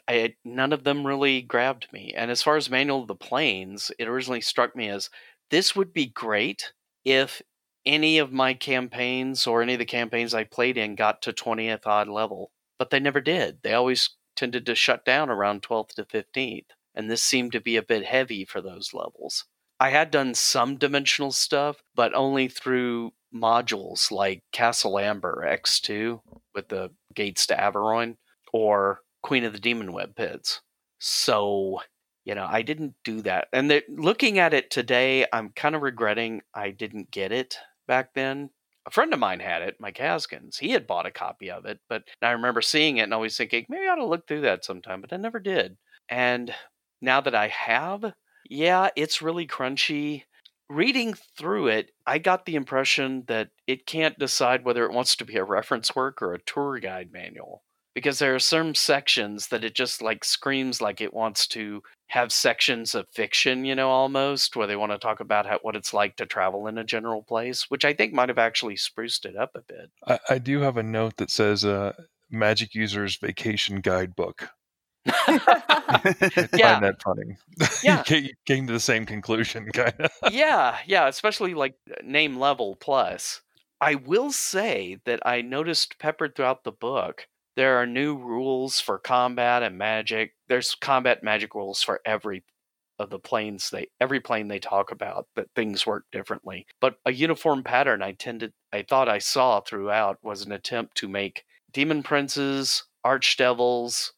I, 0.06 0.34
none 0.44 0.74
of 0.74 0.84
them 0.84 1.06
really 1.06 1.40
grabbed 1.40 1.90
me. 1.94 2.12
And 2.14 2.30
as 2.30 2.42
far 2.42 2.58
as 2.58 2.68
Manual 2.68 3.00
of 3.00 3.08
the 3.08 3.14
Planes, 3.14 3.90
it 3.98 4.06
originally 4.06 4.42
struck 4.42 4.76
me 4.76 4.90
as 4.90 5.08
this 5.50 5.74
would 5.74 5.94
be 5.94 6.04
great 6.04 6.74
if 7.06 7.40
any 7.86 8.18
of 8.18 8.34
my 8.34 8.52
campaigns 8.52 9.46
or 9.46 9.62
any 9.62 9.72
of 9.72 9.78
the 9.78 9.86
campaigns 9.86 10.34
I 10.34 10.44
played 10.44 10.76
in 10.76 10.94
got 10.94 11.22
to 11.22 11.32
20th 11.32 11.86
odd 11.86 12.08
level, 12.08 12.50
but 12.78 12.90
they 12.90 13.00
never 13.00 13.22
did. 13.22 13.60
They 13.62 13.72
always 13.72 14.10
tended 14.38 14.64
to 14.66 14.74
shut 14.76 15.04
down 15.04 15.28
around 15.28 15.62
12th 15.62 15.94
to 15.94 16.04
15th, 16.04 16.66
and 16.94 17.10
this 17.10 17.22
seemed 17.22 17.50
to 17.52 17.60
be 17.60 17.76
a 17.76 17.82
bit 17.82 18.06
heavy 18.06 18.44
for 18.44 18.60
those 18.60 18.94
levels. 18.94 19.44
I 19.80 19.90
had 19.90 20.12
done 20.12 20.34
some 20.34 20.76
dimensional 20.76 21.32
stuff, 21.32 21.82
but 21.96 22.14
only 22.14 22.46
through 22.46 23.12
modules 23.34 24.12
like 24.12 24.44
Castle 24.52 24.98
Amber 24.98 25.44
X2 25.44 26.20
with 26.54 26.68
the 26.68 26.90
gates 27.14 27.46
to 27.48 27.56
Averoigne 27.56 28.16
or 28.52 29.00
Queen 29.22 29.42
of 29.42 29.52
the 29.52 29.58
Demon 29.58 29.92
Web 29.92 30.14
Pits. 30.14 30.60
So, 31.00 31.80
you 32.24 32.34
know, 32.36 32.46
I 32.48 32.62
didn't 32.62 32.94
do 33.02 33.22
that. 33.22 33.48
And 33.52 33.82
looking 33.88 34.38
at 34.38 34.54
it 34.54 34.70
today, 34.70 35.26
I'm 35.32 35.50
kind 35.50 35.74
of 35.74 35.82
regretting 35.82 36.42
I 36.54 36.70
didn't 36.70 37.10
get 37.10 37.32
it 37.32 37.58
back 37.88 38.14
then 38.14 38.50
a 38.88 38.90
friend 38.90 39.12
of 39.12 39.20
mine 39.20 39.40
had 39.40 39.60
it, 39.60 39.76
Mike 39.78 39.98
Haskins. 39.98 40.56
He 40.56 40.70
had 40.70 40.86
bought 40.86 41.04
a 41.04 41.10
copy 41.10 41.50
of 41.50 41.66
it, 41.66 41.78
but 41.90 42.04
I 42.22 42.30
remember 42.30 42.62
seeing 42.62 42.96
it 42.96 43.02
and 43.02 43.12
always 43.12 43.36
thinking, 43.36 43.66
maybe 43.68 43.86
I 43.86 43.90
ought 43.90 43.96
to 43.96 44.06
look 44.06 44.26
through 44.26 44.40
that 44.40 44.64
sometime, 44.64 45.02
but 45.02 45.12
I 45.12 45.18
never 45.18 45.38
did. 45.38 45.76
And 46.08 46.54
now 47.02 47.20
that 47.20 47.34
I 47.34 47.48
have, 47.48 48.14
yeah, 48.48 48.88
it's 48.96 49.20
really 49.20 49.46
crunchy. 49.46 50.22
Reading 50.70 51.14
through 51.36 51.68
it, 51.68 51.90
I 52.06 52.16
got 52.16 52.46
the 52.46 52.54
impression 52.54 53.24
that 53.28 53.50
it 53.66 53.84
can't 53.84 54.18
decide 54.18 54.64
whether 54.64 54.86
it 54.86 54.92
wants 54.92 55.16
to 55.16 55.24
be 55.26 55.36
a 55.36 55.44
reference 55.44 55.94
work 55.94 56.22
or 56.22 56.32
a 56.32 56.42
tour 56.42 56.78
guide 56.78 57.10
manual 57.12 57.62
because 57.98 58.20
there 58.20 58.32
are 58.32 58.38
some 58.38 58.76
sections 58.76 59.48
that 59.48 59.64
it 59.64 59.74
just 59.74 60.00
like 60.00 60.24
screams 60.24 60.80
like 60.80 61.00
it 61.00 61.12
wants 61.12 61.48
to 61.48 61.82
have 62.06 62.30
sections 62.30 62.94
of 62.94 63.08
fiction, 63.12 63.64
you 63.64 63.74
know, 63.74 63.90
almost 63.90 64.54
where 64.54 64.68
they 64.68 64.76
want 64.76 64.92
to 64.92 64.98
talk 64.98 65.18
about 65.18 65.46
how, 65.46 65.58
what 65.62 65.74
it's 65.74 65.92
like 65.92 66.14
to 66.14 66.24
travel 66.24 66.68
in 66.68 66.78
a 66.78 66.84
general 66.84 67.24
place, 67.24 67.68
which 67.68 67.84
I 67.84 67.92
think 67.92 68.12
might 68.12 68.28
have 68.28 68.38
actually 68.38 68.76
spruced 68.76 69.24
it 69.24 69.34
up 69.36 69.50
a 69.56 69.62
bit. 69.62 69.90
I, 70.06 70.34
I 70.34 70.38
do 70.38 70.60
have 70.60 70.76
a 70.76 70.82
note 70.84 71.16
that 71.16 71.28
says 71.28 71.64
uh, 71.64 71.92
Magic 72.30 72.72
User's 72.76 73.16
Vacation 73.16 73.80
Guidebook. 73.80 74.48
I 75.08 76.48
Yeah. 76.54 76.74
find 76.74 76.84
that 76.84 77.02
funny. 77.02 77.36
Yeah. 77.82 77.98
you 77.98 78.04
came, 78.04 78.24
you 78.26 78.34
came 78.46 78.66
to 78.68 78.72
the 78.72 78.78
same 78.78 79.06
conclusion, 79.06 79.70
kind 79.74 79.94
of. 79.98 80.10
yeah, 80.32 80.78
yeah, 80.86 81.08
especially 81.08 81.54
like 81.54 81.74
name 82.04 82.38
level 82.38 82.76
plus. 82.76 83.40
I 83.80 83.96
will 83.96 84.30
say 84.30 84.98
that 85.04 85.18
I 85.26 85.42
noticed 85.42 85.98
peppered 85.98 86.36
throughout 86.36 86.62
the 86.62 86.70
book 86.70 87.26
there 87.58 87.76
are 87.78 87.86
new 87.86 88.16
rules 88.16 88.78
for 88.78 89.00
combat 89.00 89.64
and 89.64 89.76
magic. 89.76 90.36
There's 90.48 90.76
combat 90.76 91.24
magic 91.24 91.56
rules 91.56 91.82
for 91.82 92.00
every 92.06 92.44
of 93.00 93.10
the 93.10 93.18
planes 93.18 93.70
they 93.70 93.88
every 94.00 94.20
plane 94.20 94.46
they 94.46 94.60
talk 94.60 94.92
about 94.92 95.26
that 95.34 95.48
things 95.56 95.84
work 95.84 96.04
differently. 96.12 96.68
But 96.80 96.98
a 97.04 97.12
uniform 97.12 97.64
pattern 97.64 98.00
I 98.00 98.12
tended 98.12 98.52
I 98.72 98.82
thought 98.82 99.08
I 99.08 99.18
saw 99.18 99.60
throughout 99.60 100.18
was 100.22 100.46
an 100.46 100.52
attempt 100.52 100.96
to 100.98 101.08
make 101.08 101.42
demon 101.72 102.04
princes, 102.04 102.84
archdevils, 103.04 104.12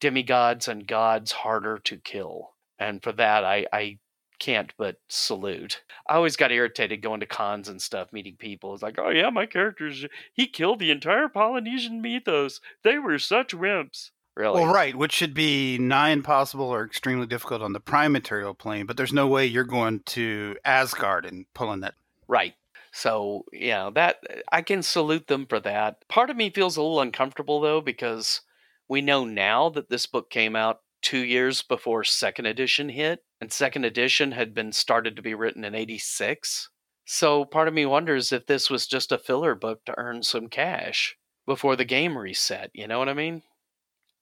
demigods 0.00 0.66
and 0.66 0.86
gods 0.86 1.32
harder 1.32 1.78
to 1.84 1.98
kill. 1.98 2.54
And 2.78 3.02
for 3.02 3.12
that 3.12 3.44
I, 3.44 3.66
I 3.74 3.98
can't 4.38 4.72
but 4.76 4.96
salute. 5.08 5.82
I 6.08 6.14
always 6.14 6.36
got 6.36 6.52
irritated 6.52 7.02
going 7.02 7.20
to 7.20 7.26
cons 7.26 7.68
and 7.68 7.80
stuff, 7.80 8.12
meeting 8.12 8.36
people. 8.38 8.74
It's 8.74 8.82
like, 8.82 8.98
oh 8.98 9.10
yeah, 9.10 9.30
my 9.30 9.46
character's 9.46 10.04
he 10.32 10.46
killed 10.46 10.78
the 10.78 10.90
entire 10.90 11.28
Polynesian 11.28 12.00
mythos. 12.00 12.60
They 12.82 12.98
were 12.98 13.18
such 13.18 13.52
wimps. 13.52 14.10
Really? 14.36 14.60
Well, 14.60 14.72
right, 14.72 14.94
which 14.94 15.12
should 15.12 15.32
be 15.32 15.78
nigh 15.78 16.10
impossible 16.10 16.66
or 16.66 16.84
extremely 16.84 17.26
difficult 17.26 17.62
on 17.62 17.72
the 17.72 17.80
prime 17.80 18.12
material 18.12 18.52
plane, 18.52 18.84
but 18.84 18.98
there's 18.98 19.12
no 19.12 19.26
way 19.26 19.46
you're 19.46 19.64
going 19.64 20.00
to 20.06 20.56
Asgard 20.62 21.24
and 21.24 21.46
pulling 21.54 21.80
that. 21.80 21.94
Right. 22.28 22.54
So, 22.92 23.46
yeah, 23.52 23.90
that 23.94 24.18
eh, 24.28 24.40
I 24.52 24.60
can 24.60 24.82
salute 24.82 25.26
them 25.26 25.46
for 25.46 25.58
that. 25.60 26.06
Part 26.08 26.28
of 26.28 26.36
me 26.36 26.50
feels 26.50 26.76
a 26.76 26.82
little 26.82 27.00
uncomfortable 27.00 27.60
though 27.60 27.80
because 27.80 28.42
we 28.88 29.00
know 29.00 29.24
now 29.24 29.70
that 29.70 29.88
this 29.88 30.06
book 30.06 30.28
came 30.28 30.54
out 30.54 30.80
2 31.02 31.18
years 31.18 31.62
before 31.62 32.04
second 32.04 32.46
edition 32.46 32.88
hit 32.88 33.20
and 33.40 33.52
second 33.52 33.84
edition 33.84 34.32
had 34.32 34.54
been 34.54 34.72
started 34.72 35.16
to 35.16 35.22
be 35.22 35.34
written 35.34 35.64
in 35.64 35.74
86. 35.74 36.70
So, 37.04 37.44
part 37.44 37.68
of 37.68 37.74
me 37.74 37.86
wonders 37.86 38.32
if 38.32 38.46
this 38.46 38.68
was 38.68 38.86
just 38.86 39.12
a 39.12 39.18
filler 39.18 39.54
book 39.54 39.84
to 39.84 39.94
earn 39.96 40.22
some 40.22 40.48
cash 40.48 41.16
before 41.46 41.76
the 41.76 41.84
game 41.84 42.18
reset, 42.18 42.70
you 42.74 42.88
know 42.88 42.98
what 42.98 43.08
I 43.08 43.14
mean? 43.14 43.42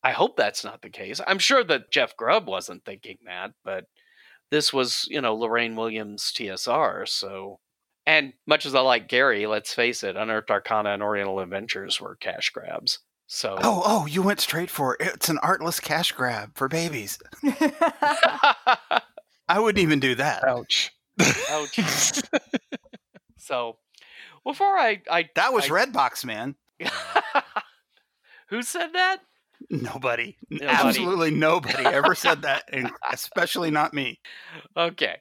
I 0.02 0.12
hope 0.12 0.36
that's 0.36 0.64
not 0.64 0.82
the 0.82 0.90
case. 0.90 1.20
I'm 1.26 1.38
sure 1.38 1.64
that 1.64 1.90
Jeff 1.90 2.14
Grubb 2.16 2.46
wasn't 2.46 2.84
thinking 2.84 3.18
that, 3.24 3.52
but 3.64 3.86
this 4.50 4.70
was, 4.72 5.06
you 5.08 5.22
know, 5.22 5.34
Lorraine 5.34 5.76
Williams 5.76 6.30
TSR, 6.36 7.08
so 7.08 7.60
and 8.06 8.34
much 8.46 8.66
as 8.66 8.74
I 8.74 8.80
like 8.80 9.08
Gary, 9.08 9.46
let's 9.46 9.72
face 9.72 10.02
it, 10.02 10.16
Unearthed 10.16 10.50
Arcana 10.50 10.90
and 10.90 11.02
Oriental 11.02 11.40
Adventures 11.40 12.00
were 12.00 12.16
cash 12.16 12.50
grabs. 12.50 12.98
So 13.26 13.56
Oh, 13.62 13.82
oh, 13.84 14.06
you 14.06 14.22
went 14.22 14.40
straight 14.40 14.70
for 14.70 14.94
it. 14.94 15.00
It's 15.00 15.28
an 15.28 15.38
artless 15.38 15.80
cash 15.80 16.12
grab 16.12 16.52
for 16.56 16.68
babies. 16.68 17.18
I 19.48 19.58
wouldn't 19.58 19.82
even 19.82 20.00
do 20.00 20.14
that. 20.16 20.44
Ouch. 20.44 20.92
Ouch. 21.50 22.22
so 23.38 23.76
before 24.44 24.76
I, 24.78 25.02
I 25.10 25.28
That 25.34 25.52
was 25.52 25.66
I- 25.66 25.68
Redbox, 25.68 26.24
man. 26.24 26.54
Who 28.48 28.62
said 28.62 28.92
that? 28.92 29.18
Nobody, 29.70 30.36
Nobody. 30.50 30.68
absolutely 30.70 31.30
nobody 31.30 31.86
ever 31.86 32.14
said 32.14 32.42
that, 32.42 32.64
especially 33.10 33.70
not 33.70 33.94
me. 33.94 34.20
Okay. 34.76 35.16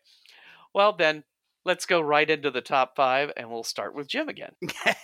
Well 0.74 0.94
then, 0.94 1.24
let's 1.66 1.86
go 1.86 2.02
right 2.02 2.30
into 2.30 2.52
the 2.52 2.62
top 2.62 2.96
five 2.96 3.32
and 3.38 3.50
we'll 3.50 3.64
start 3.64 3.96
with 3.96 4.08
Jim 4.08 4.30
again. 4.30 4.54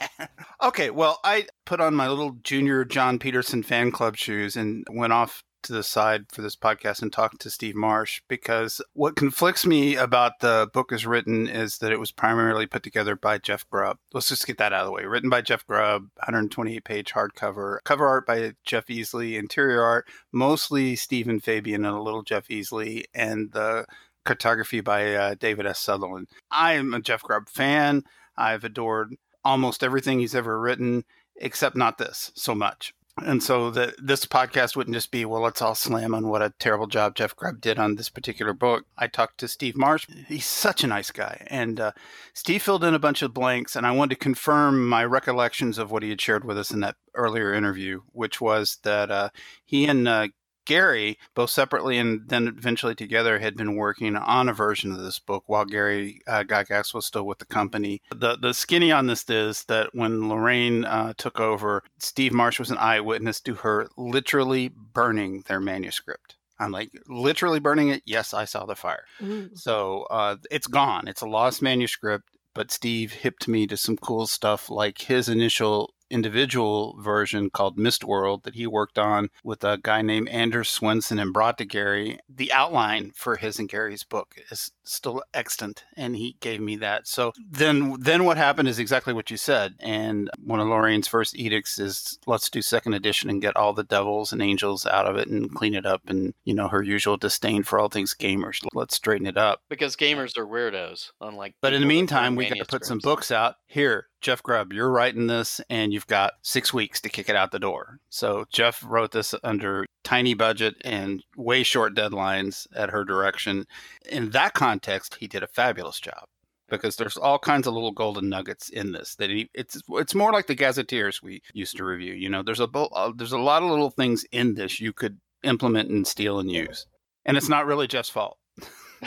okay, 0.63 0.89
well, 0.89 1.19
I 1.23 1.47
put 1.65 1.79
on 1.79 1.95
my 1.95 2.07
little 2.09 2.37
junior 2.43 2.85
Jon 2.85 3.19
Peterson 3.19 3.63
fan 3.63 3.91
club 3.91 4.17
shoes 4.17 4.55
and 4.55 4.85
went 4.89 5.13
off 5.13 5.43
to 5.63 5.73
the 5.73 5.83
side 5.83 6.25
for 6.31 6.41
this 6.41 6.55
podcast 6.55 7.01
and 7.01 7.11
talked 7.11 7.41
to 7.41 7.49
Steve 7.49 7.75
Marsh 7.75 8.21
because 8.27 8.81
what 8.93 9.15
conflicts 9.15 9.65
me 9.65 9.95
about 9.95 10.39
the 10.39 10.69
book 10.73 10.91
as 10.91 11.05
written 11.05 11.47
is 11.47 11.79
that 11.79 11.91
it 11.91 11.99
was 11.99 12.11
primarily 12.11 12.65
put 12.65 12.83
together 12.83 13.15
by 13.15 13.37
Jeff 13.37 13.69
Grubb. 13.69 13.97
Let's 14.13 14.29
just 14.29 14.47
get 14.47 14.57
that 14.57 14.73
out 14.73 14.81
of 14.81 14.85
the 14.87 14.93
way. 14.93 15.05
Written 15.05 15.29
by 15.29 15.41
Jeff 15.41 15.65
Grubb, 15.65 16.03
128 16.15 16.83
page 16.83 17.13
hardcover, 17.13 17.79
cover 17.83 18.07
art 18.07 18.25
by 18.25 18.53
Jeff 18.63 18.87
Easley, 18.87 19.37
interior 19.37 19.83
art 19.83 20.07
mostly 20.31 20.95
Stephen 20.95 21.39
Fabian 21.39 21.85
and 21.85 21.95
a 21.95 22.01
little 22.01 22.23
Jeff 22.23 22.47
Easley, 22.47 23.03
and 23.13 23.51
the 23.51 23.85
cartography 24.25 24.81
by 24.81 25.13
uh, 25.13 25.35
David 25.39 25.65
S. 25.65 25.79
Sutherland. 25.79 26.27
I 26.51 26.73
am 26.73 26.93
a 26.93 27.01
Jeff 27.01 27.23
Grubb 27.23 27.49
fan. 27.49 28.03
I've 28.37 28.63
adored 28.63 29.15
almost 29.43 29.83
everything 29.83 30.19
he's 30.19 30.35
ever 30.35 30.59
written, 30.59 31.03
except 31.35 31.75
not 31.75 31.97
this 31.97 32.31
so 32.35 32.53
much. 32.55 32.93
And 33.25 33.43
so 33.43 33.69
the, 33.69 33.93
this 34.01 34.25
podcast 34.25 34.75
wouldn't 34.75 34.95
just 34.95 35.11
be, 35.11 35.25
well, 35.25 35.41
let's 35.41 35.61
all 35.61 35.75
slam 35.75 36.15
on 36.15 36.27
what 36.27 36.41
a 36.41 36.53
terrible 36.59 36.87
job 36.87 37.15
Jeff 37.15 37.35
Grubb 37.35 37.59
did 37.59 37.77
on 37.77 37.95
this 37.95 38.09
particular 38.09 38.53
book. 38.53 38.85
I 38.97 39.07
talked 39.07 39.39
to 39.39 39.47
Steve 39.47 39.75
Marsh. 39.75 40.07
He's 40.27 40.45
such 40.45 40.83
a 40.83 40.87
nice 40.87 41.11
guy. 41.11 41.45
And 41.47 41.79
uh, 41.79 41.91
Steve 42.33 42.61
filled 42.61 42.83
in 42.83 42.93
a 42.93 42.99
bunch 42.99 43.21
of 43.21 43.33
blanks, 43.33 43.75
and 43.75 43.85
I 43.85 43.91
wanted 43.91 44.15
to 44.15 44.23
confirm 44.23 44.87
my 44.87 45.03
recollections 45.03 45.77
of 45.77 45.91
what 45.91 46.03
he 46.03 46.09
had 46.09 46.21
shared 46.21 46.45
with 46.45 46.57
us 46.57 46.71
in 46.71 46.79
that 46.79 46.95
earlier 47.13 47.53
interview, 47.53 48.01
which 48.13 48.39
was 48.39 48.77
that 48.83 49.11
uh, 49.11 49.29
he 49.65 49.85
and 49.85 50.07
uh, 50.07 50.27
Gary, 50.69 51.17
both 51.33 51.49
separately 51.49 51.97
and 51.97 52.29
then 52.29 52.47
eventually 52.47 52.93
together, 52.93 53.39
had 53.39 53.57
been 53.57 53.75
working 53.75 54.15
on 54.15 54.47
a 54.47 54.53
version 54.53 54.91
of 54.91 54.99
this 54.99 55.17
book 55.17 55.43
while 55.47 55.65
Gary 55.65 56.21
uh, 56.27 56.43
Gygax 56.43 56.93
was 56.93 57.07
still 57.07 57.25
with 57.25 57.39
the 57.39 57.45
company. 57.45 58.03
The 58.15 58.37
the 58.37 58.53
skinny 58.53 58.91
on 58.91 59.07
this 59.07 59.27
is 59.29 59.63
that 59.63 59.89
when 59.93 60.29
Lorraine 60.29 60.85
uh, 60.85 61.13
took 61.17 61.39
over, 61.39 61.81
Steve 61.97 62.33
Marsh 62.33 62.59
was 62.59 62.69
an 62.69 62.77
eyewitness 62.77 63.41
to 63.41 63.55
her 63.55 63.87
literally 63.97 64.69
burning 64.69 65.43
their 65.47 65.59
manuscript. 65.59 66.35
I'm 66.59 66.71
like, 66.71 66.91
literally 67.07 67.59
burning 67.59 67.89
it? 67.89 68.03
Yes, 68.05 68.35
I 68.35 68.45
saw 68.45 68.67
the 68.67 68.75
fire. 68.75 69.05
Ooh. 69.23 69.49
So 69.55 70.03
uh, 70.11 70.35
it's 70.51 70.67
gone. 70.67 71.07
It's 71.07 71.21
a 71.21 71.27
lost 71.27 71.63
manuscript, 71.63 72.29
but 72.53 72.69
Steve 72.69 73.11
hipped 73.13 73.47
me 73.47 73.65
to 73.65 73.75
some 73.77 73.97
cool 73.97 74.27
stuff 74.27 74.69
like 74.69 75.01
his 75.01 75.29
initial 75.29 75.93
individual 76.09 76.95
version 76.99 77.49
called 77.49 77.77
Mist 77.77 78.03
World 78.03 78.43
that 78.43 78.55
he 78.55 78.67
worked 78.67 78.97
on 78.97 79.29
with 79.43 79.63
a 79.63 79.79
guy 79.81 80.01
named 80.01 80.29
Anders 80.29 80.69
Swenson 80.69 81.19
and 81.19 81.33
brought 81.33 81.57
to 81.57 81.65
Gary. 81.65 82.19
The 82.27 82.51
outline 82.51 83.11
for 83.15 83.35
his 83.35 83.59
and 83.59 83.69
Gary's 83.69 84.03
book 84.03 84.35
is 84.51 84.71
still 84.83 85.23
extant, 85.33 85.85
and 85.95 86.15
he 86.15 86.37
gave 86.39 86.59
me 86.59 86.75
that. 86.77 87.07
So 87.07 87.33
then, 87.49 87.95
then 87.99 88.25
what 88.25 88.37
happened 88.37 88.67
is 88.67 88.79
exactly 88.79 89.13
what 89.13 89.31
you 89.31 89.37
said. 89.37 89.75
And 89.79 90.29
one 90.43 90.59
of 90.59 90.67
Lorraine's 90.67 91.07
first 91.07 91.37
edicts 91.37 91.79
is 91.79 92.19
let's 92.25 92.49
do 92.49 92.61
second 92.61 92.93
edition 92.93 93.29
and 93.29 93.41
get 93.41 93.55
all 93.55 93.73
the 93.73 93.83
devils 93.83 94.33
and 94.33 94.41
angels 94.41 94.85
out 94.85 95.05
of 95.05 95.17
it 95.17 95.27
and 95.27 95.53
clean 95.53 95.73
it 95.75 95.85
up. 95.85 96.01
And 96.07 96.33
you 96.43 96.53
know 96.53 96.67
her 96.67 96.83
usual 96.83 97.17
disdain 97.17 97.63
for 97.63 97.79
all 97.79 97.89
things 97.89 98.15
gamers. 98.15 98.59
Let's 98.73 98.95
straighten 98.95 99.27
it 99.27 99.37
up. 99.37 99.61
Because 99.69 99.95
gamers 99.95 100.37
are 100.37 100.45
weirdos, 100.45 101.11
unlike 101.21 101.55
But 101.61 101.73
in 101.73 101.81
the 101.81 101.87
meantime, 101.87 102.35
we 102.35 102.49
got 102.49 102.57
to 102.57 102.65
put 102.65 102.85
some 102.85 102.99
books 102.99 103.31
out. 103.31 103.55
Here, 103.67 104.07
Jeff 104.21 104.43
Grubb, 104.43 104.73
you're 104.73 104.91
writing 104.91 105.27
this, 105.27 105.61
and 105.69 105.93
you've 105.93 106.07
got 106.07 106.33
six 106.41 106.73
weeks 106.73 106.99
to 107.01 107.09
kick 107.09 107.29
it 107.29 107.35
out 107.35 107.51
the 107.51 107.59
door. 107.59 107.99
So 108.09 108.45
Jeff 108.51 108.83
wrote 108.85 109.11
this 109.11 109.33
under 109.43 109.85
tiny 110.03 110.33
budget 110.33 110.75
and 110.83 111.23
way 111.37 111.63
short 111.63 111.95
deadlines 111.95 112.67
at 112.75 112.89
her 112.89 113.05
direction. 113.05 113.65
In 114.09 114.31
that 114.31 114.53
context, 114.53 115.15
he 115.19 115.27
did 115.27 115.43
a 115.43 115.47
fabulous 115.47 115.99
job 115.99 116.25
because 116.69 116.97
there's 116.97 117.17
all 117.17 117.39
kinds 117.39 117.65
of 117.65 117.73
little 117.73 117.91
golden 117.91 118.29
nuggets 118.29 118.69
in 118.69 118.91
this 118.91 119.15
that 119.15 119.29
he 119.31 119.49
it's 119.55 119.81
it's 119.89 120.13
more 120.13 120.31
like 120.31 120.45
the 120.45 120.53
gazetteers 120.53 121.19
we 121.23 121.41
used 121.53 121.75
to 121.75 121.83
review 121.83 122.13
you 122.13 122.29
know 122.29 122.43
there's 122.43 122.59
a 122.59 122.65
uh, 122.77 123.11
there's 123.15 123.31
a 123.31 123.39
lot 123.39 123.63
of 123.63 123.69
little 123.71 123.89
things 123.89 124.23
in 124.31 124.53
this 124.53 124.79
you 124.79 124.93
could 124.93 125.17
implement 125.41 125.89
and 125.89 126.05
steal 126.05 126.37
and 126.39 126.51
use 126.51 126.85
and 127.25 127.37
it's 127.37 127.49
not 127.49 127.65
really 127.65 127.87
Jeff's 127.87 128.09
fault 128.11 128.37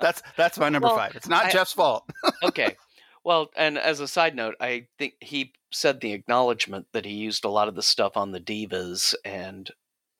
that's 0.00 0.22
that's 0.36 0.58
my 0.58 0.68
number 0.68 0.86
Well, 0.86 0.96
5 0.96 1.16
it's 1.16 1.28
not 1.28 1.46
I- 1.46 1.50
Jeff's 1.50 1.72
fault 1.72 2.08
okay. 2.44 2.76
Well, 3.26 3.50
and 3.56 3.76
as 3.76 3.98
a 3.98 4.06
side 4.06 4.36
note, 4.36 4.54
I 4.60 4.86
think 5.00 5.14
he 5.20 5.52
said 5.72 6.00
the 6.00 6.12
acknowledgement 6.12 6.86
that 6.92 7.04
he 7.04 7.14
used 7.14 7.44
a 7.44 7.48
lot 7.48 7.66
of 7.66 7.74
the 7.74 7.82
stuff 7.82 8.16
on 8.16 8.30
the 8.30 8.38
devas 8.38 9.16
and 9.24 9.68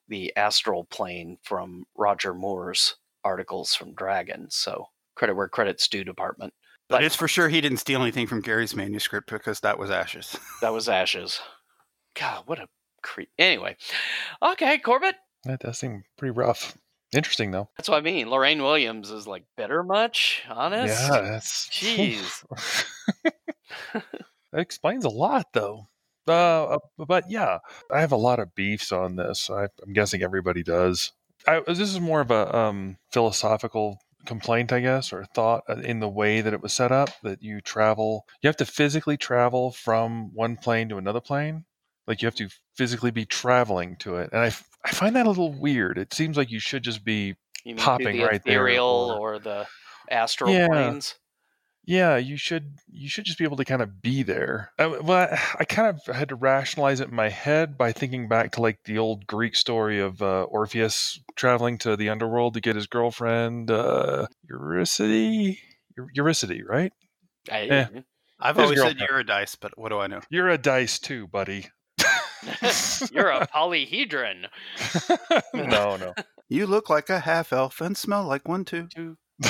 the 0.09 0.37
astral 0.37 0.83
plane 0.83 1.39
from 1.45 1.85
Roger 1.97 2.35
Moore's 2.35 2.97
articles 3.23 3.77
from 3.77 3.95
Dragon. 3.95 4.49
So 4.51 4.89
credit 5.15 5.37
where 5.37 5.47
credit's 5.47 5.87
due, 5.87 6.03
department. 6.03 6.53
But 6.89 7.05
it's 7.05 7.15
for 7.15 7.29
sure 7.29 7.49
he 7.49 7.61
didn't 7.61 7.79
steal 7.79 8.03
anything 8.03 8.27
from 8.27 8.41
Gary's 8.41 8.75
manuscript 8.75 9.31
because 9.31 9.61
that 9.61 9.79
was 9.79 9.89
ashes. 9.89 10.37
That 10.61 10.73
was 10.73 10.89
Ashes. 10.89 11.39
God, 12.19 12.43
what 12.47 12.59
a 12.59 12.67
creep. 13.05 13.29
Anyway, 13.39 13.77
okay, 14.43 14.79
Corbett. 14.79 15.15
That 15.45 15.61
does 15.61 15.79
seem 15.79 16.03
pretty 16.19 16.33
rough. 16.33 16.77
Interesting 17.15 17.51
though. 17.51 17.69
That's 17.77 17.89
what 17.89 17.99
I 17.99 18.01
mean. 18.01 18.29
Lorraine 18.29 18.63
Williams 18.63 19.11
is 19.11 19.27
like 19.27 19.45
bitter 19.57 19.83
much, 19.83 20.43
honest. 20.49 21.01
Yeah, 21.01 21.21
that's 21.21 21.69
Jeez. 21.69 22.45
that 23.93 24.05
explains 24.53 25.05
a 25.05 25.11
lot 25.11 25.53
though. 25.53 25.87
Uh, 26.29 26.65
uh, 26.65 26.79
but 26.99 27.31
yeah, 27.31 27.59
I 27.93 28.01
have 28.01 28.13
a 28.13 28.17
lot 28.17 28.41
of 28.41 28.55
beefs 28.55 28.91
on 28.91 29.17
this. 29.17 29.49
I, 29.49 29.69
I'm 29.83 29.93
guessing 29.93 30.23
everybody 30.23 30.63
does. 30.63 31.13
I, 31.47 31.61
this 31.61 31.79
is 31.79 32.01
more 32.01 32.21
of 32.21 32.33
a 32.33 32.57
um, 32.57 32.99
philosophical 33.13 34.01
complaint, 34.27 34.73
I 34.73 34.81
guess, 34.81 35.13
or 35.13 35.25
thought 35.25 35.63
uh, 35.69 35.77
in 35.77 36.01
the 36.01 36.09
way 36.09 36.41
that 36.41 36.53
it 36.53 36.61
was 36.61 36.73
set 36.73 36.91
up 36.91 37.11
that 37.23 37.43
you 37.43 37.61
travel, 37.61 38.27
you 38.43 38.49
have 38.49 38.57
to 38.57 38.67
physically 38.67 39.17
travel 39.17 39.71
from 39.71 40.35
one 40.35 40.57
plane 40.57 40.89
to 40.89 40.99
another 40.99 41.21
plane. 41.21 41.65
Like 42.07 42.23
you 42.23 42.27
have 42.27 42.35
to 42.37 42.49
physically 42.77 43.11
be 43.11 43.25
traveling 43.25 43.97
to 44.01 44.17
it. 44.17 44.31
And 44.33 44.41
i, 44.43 44.47
I 44.85 44.91
find 44.93 45.17
that 45.17 45.27
a 45.27 45.29
little 45.29 45.53
weird. 45.53 45.99
It 45.99 46.15
seems 46.15 46.37
like 46.37 46.51
you 46.51 46.61
should 46.61 46.83
just 46.85 47.05
be 47.05 47.35
You 47.65 47.75
mean 47.75 47.77
popping 47.79 48.17
the 48.19 48.25
right 48.25 48.43
there. 48.45 48.65
or- 48.79 49.19
or, 49.19 49.39
the 49.39 49.67
astral 50.11 50.53
Yeah. 50.53 50.69
planes? 50.69 51.17
yeah, 51.89 52.17
you 52.17 52.37
should 52.37 52.75
you 52.91 53.09
should 53.09 53.25
just 53.25 53.39
be 53.39 53.45
able 53.45 53.57
to 53.57 53.65
kind 53.65 53.81
of 53.83 54.03
be 54.03 54.23
there. 54.25 54.73
I, 54.79 54.87
well, 54.87 55.29
I, 55.33 55.41
I 55.61 55.65
kind 55.65 55.89
of 56.09 56.15
had 56.17 56.29
to 56.31 56.35
rationalize 56.37 57.01
it 57.01 57.09
in 57.09 57.15
my 57.15 57.29
head 57.29 57.77
by 57.79 57.93
thinking 57.93 58.29
back 58.29 58.53
to 58.53 58.61
like 58.63 58.79
the 58.85 58.99
old 58.99 59.27
Greek 59.27 59.55
story 59.57 60.01
of 60.01 60.21
uh, 60.23 60.43
Orpheus 60.45 61.21
traveling 61.37 61.79
to 61.79 61.97
the 61.97 62.09
underworld 62.09 62.55
to 62.55 62.61
get 62.61 62.75
his 62.77 62.87
girlfriend 62.87 63.71
uh, 63.71 64.27
Eurydice. 64.49 65.01
Eu- 65.01 66.09
Eurydice, 66.15 66.63
right? 66.69 66.93
I- 67.51 67.61
Eh. 67.69 67.87
I've 68.39 68.57
His 68.57 68.63
always 68.65 68.79
said 68.81 68.99
girlfriend. 68.99 69.09
Eurydice, 69.11 69.55
but 69.55 69.79
what 69.79 69.89
do 69.89 69.99
I 69.99 70.09
know? 70.09 70.21
You're 70.29 70.51
a 70.51 70.59
dice 70.59 70.99
too, 70.99 71.27
buddy. 71.29 71.71
You're 73.13 73.31
a 73.31 73.47
polyhedron. 73.47 74.47
no, 75.55 75.97
no. 75.97 76.15
You 76.49 76.67
look 76.67 76.89
like 76.91 77.11
a 77.11 77.21
half 77.21 77.53
elf 77.53 77.81
and 77.81 77.97
smell 77.97 78.25
like 78.25 78.47
one 78.49 78.65
too. 78.65 78.89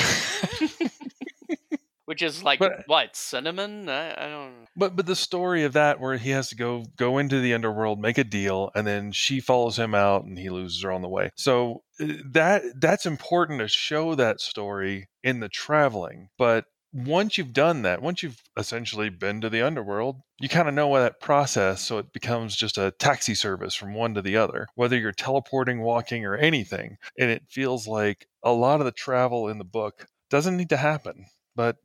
Which 2.05 2.21
is 2.21 2.41
like 2.41 2.59
But- 2.59 2.83
what 2.87 3.17
cinnamon? 3.17 3.89
I, 3.89 4.11
I 4.11 4.29
don't. 4.29 4.65
But 4.77 4.95
but 4.95 5.05
the 5.05 5.15
story 5.15 5.65
of 5.65 5.73
that 5.73 5.99
where 5.99 6.15
he 6.15 6.29
has 6.29 6.47
to 6.49 6.55
go 6.55 6.85
go 6.95 7.17
into 7.17 7.41
the 7.41 7.53
underworld, 7.53 7.99
make 7.99 8.17
a 8.17 8.23
deal, 8.23 8.71
and 8.73 8.87
then 8.87 9.11
she 9.11 9.41
follows 9.41 9.77
him 9.77 9.93
out 9.93 10.23
and 10.23 10.39
he 10.39 10.49
loses 10.49 10.81
her 10.83 10.91
on 10.91 11.01
the 11.01 11.09
way. 11.09 11.31
So 11.35 11.83
uh, 11.99 12.07
that 12.31 12.63
that's 12.79 13.05
important 13.05 13.59
to 13.59 13.67
show 13.67 14.15
that 14.15 14.39
story 14.39 15.09
in 15.21 15.41
the 15.41 15.49
traveling. 15.49 16.29
But 16.37 16.63
once 17.05 17.37
you've 17.37 17.53
done 17.53 17.83
that, 17.83 18.01
once 18.01 18.23
you've 18.23 18.41
essentially 18.57 19.09
been 19.09 19.39
to 19.41 19.49
the 19.49 19.61
underworld, 19.61 20.19
you 20.39 20.49
kind 20.49 20.67
of 20.67 20.73
know 20.73 20.95
that 20.95 21.19
process. 21.19 21.83
So 21.83 21.99
it 21.99 22.11
becomes 22.11 22.55
just 22.55 22.79
a 22.79 22.89
taxi 22.89 23.35
service 23.35 23.75
from 23.75 23.93
one 23.93 24.15
to 24.15 24.21
the 24.23 24.37
other, 24.37 24.67
whether 24.73 24.97
you're 24.97 25.11
teleporting, 25.11 25.81
walking, 25.81 26.25
or 26.25 26.35
anything. 26.35 26.97
And 27.19 27.29
it 27.29 27.43
feels 27.47 27.87
like 27.87 28.27
a 28.41 28.51
lot 28.51 28.79
of 28.79 28.85
the 28.85 28.91
travel 28.91 29.47
in 29.47 29.59
the 29.59 29.63
book 29.63 30.07
doesn't 30.31 30.57
need 30.57 30.69
to 30.69 30.77
happen. 30.77 31.27
But 31.55 31.77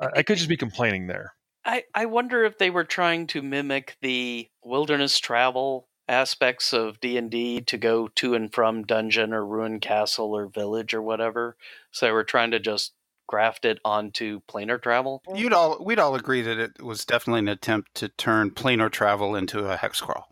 I, 0.00 0.08
I 0.16 0.22
could 0.22 0.38
just 0.38 0.48
be 0.48 0.56
complaining 0.56 1.06
there. 1.06 1.34
I, 1.66 1.84
I 1.94 2.06
wonder 2.06 2.44
if 2.44 2.56
they 2.56 2.70
were 2.70 2.84
trying 2.84 3.26
to 3.28 3.42
mimic 3.42 3.98
the 4.00 4.48
wilderness 4.64 5.18
travel 5.18 5.88
aspects 6.08 6.72
of 6.72 7.00
D&D 7.00 7.60
to 7.62 7.76
go 7.76 8.08
to 8.08 8.34
and 8.34 8.52
from 8.52 8.84
dungeon 8.84 9.34
or 9.34 9.44
ruined 9.44 9.82
castle 9.82 10.34
or 10.34 10.46
village 10.46 10.94
or 10.94 11.02
whatever. 11.02 11.56
So 11.90 12.06
they 12.06 12.12
were 12.12 12.24
trying 12.24 12.52
to 12.52 12.58
just 12.58 12.92
graft 13.26 13.64
it 13.64 13.78
onto 13.84 14.40
planar 14.48 14.80
travel. 14.80 15.22
You'd 15.34 15.52
all 15.52 15.82
we'd 15.84 15.98
all 15.98 16.14
agree 16.14 16.42
that 16.42 16.58
it 16.58 16.82
was 16.82 17.04
definitely 17.04 17.40
an 17.40 17.48
attempt 17.48 17.94
to 17.96 18.08
turn 18.08 18.50
planar 18.50 18.90
travel 18.90 19.34
into 19.34 19.66
a 19.66 19.76
hex 19.76 20.00
crawl. 20.00 20.28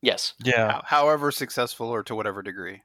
Yes. 0.00 0.34
Yeah. 0.42 0.80
However 0.84 1.30
successful 1.30 1.88
or 1.88 2.02
to 2.04 2.14
whatever 2.14 2.42
degree. 2.42 2.82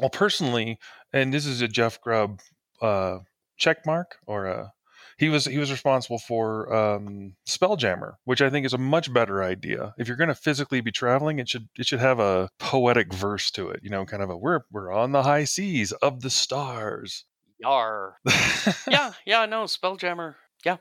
Well, 0.00 0.10
personally, 0.10 0.78
and 1.12 1.32
this 1.32 1.46
is 1.46 1.60
a 1.60 1.68
Jeff 1.68 2.00
Grubb 2.00 2.40
uh, 2.80 3.18
check 3.56 3.86
mark 3.86 4.16
or 4.26 4.46
a 4.46 4.72
he 5.16 5.28
was 5.28 5.44
he 5.44 5.58
was 5.58 5.70
responsible 5.70 6.18
for 6.18 6.72
um, 6.74 7.34
Spelljammer, 7.46 8.14
which 8.24 8.42
I 8.42 8.50
think 8.50 8.66
is 8.66 8.72
a 8.72 8.78
much 8.78 9.12
better 9.12 9.42
idea. 9.42 9.94
If 9.98 10.08
you're 10.08 10.16
going 10.16 10.28
to 10.28 10.34
physically 10.34 10.80
be 10.80 10.90
traveling, 10.90 11.38
it 11.38 11.48
should 11.48 11.68
it 11.78 11.86
should 11.86 12.00
have 12.00 12.18
a 12.18 12.50
poetic 12.58 13.12
verse 13.12 13.50
to 13.52 13.68
it. 13.68 13.80
You 13.82 13.90
know, 13.90 14.04
kind 14.04 14.22
of 14.22 14.30
a 14.30 14.36
we're 14.36 14.60
we're 14.72 14.92
on 14.92 15.12
the 15.12 15.22
high 15.22 15.44
seas 15.44 15.92
of 15.92 16.22
the 16.22 16.30
stars. 16.30 17.24
Yar. 17.58 18.16
yeah, 18.88 19.12
yeah, 19.26 19.46
no, 19.46 19.64
Spelljammer. 19.64 20.34
Yeah. 20.64 20.78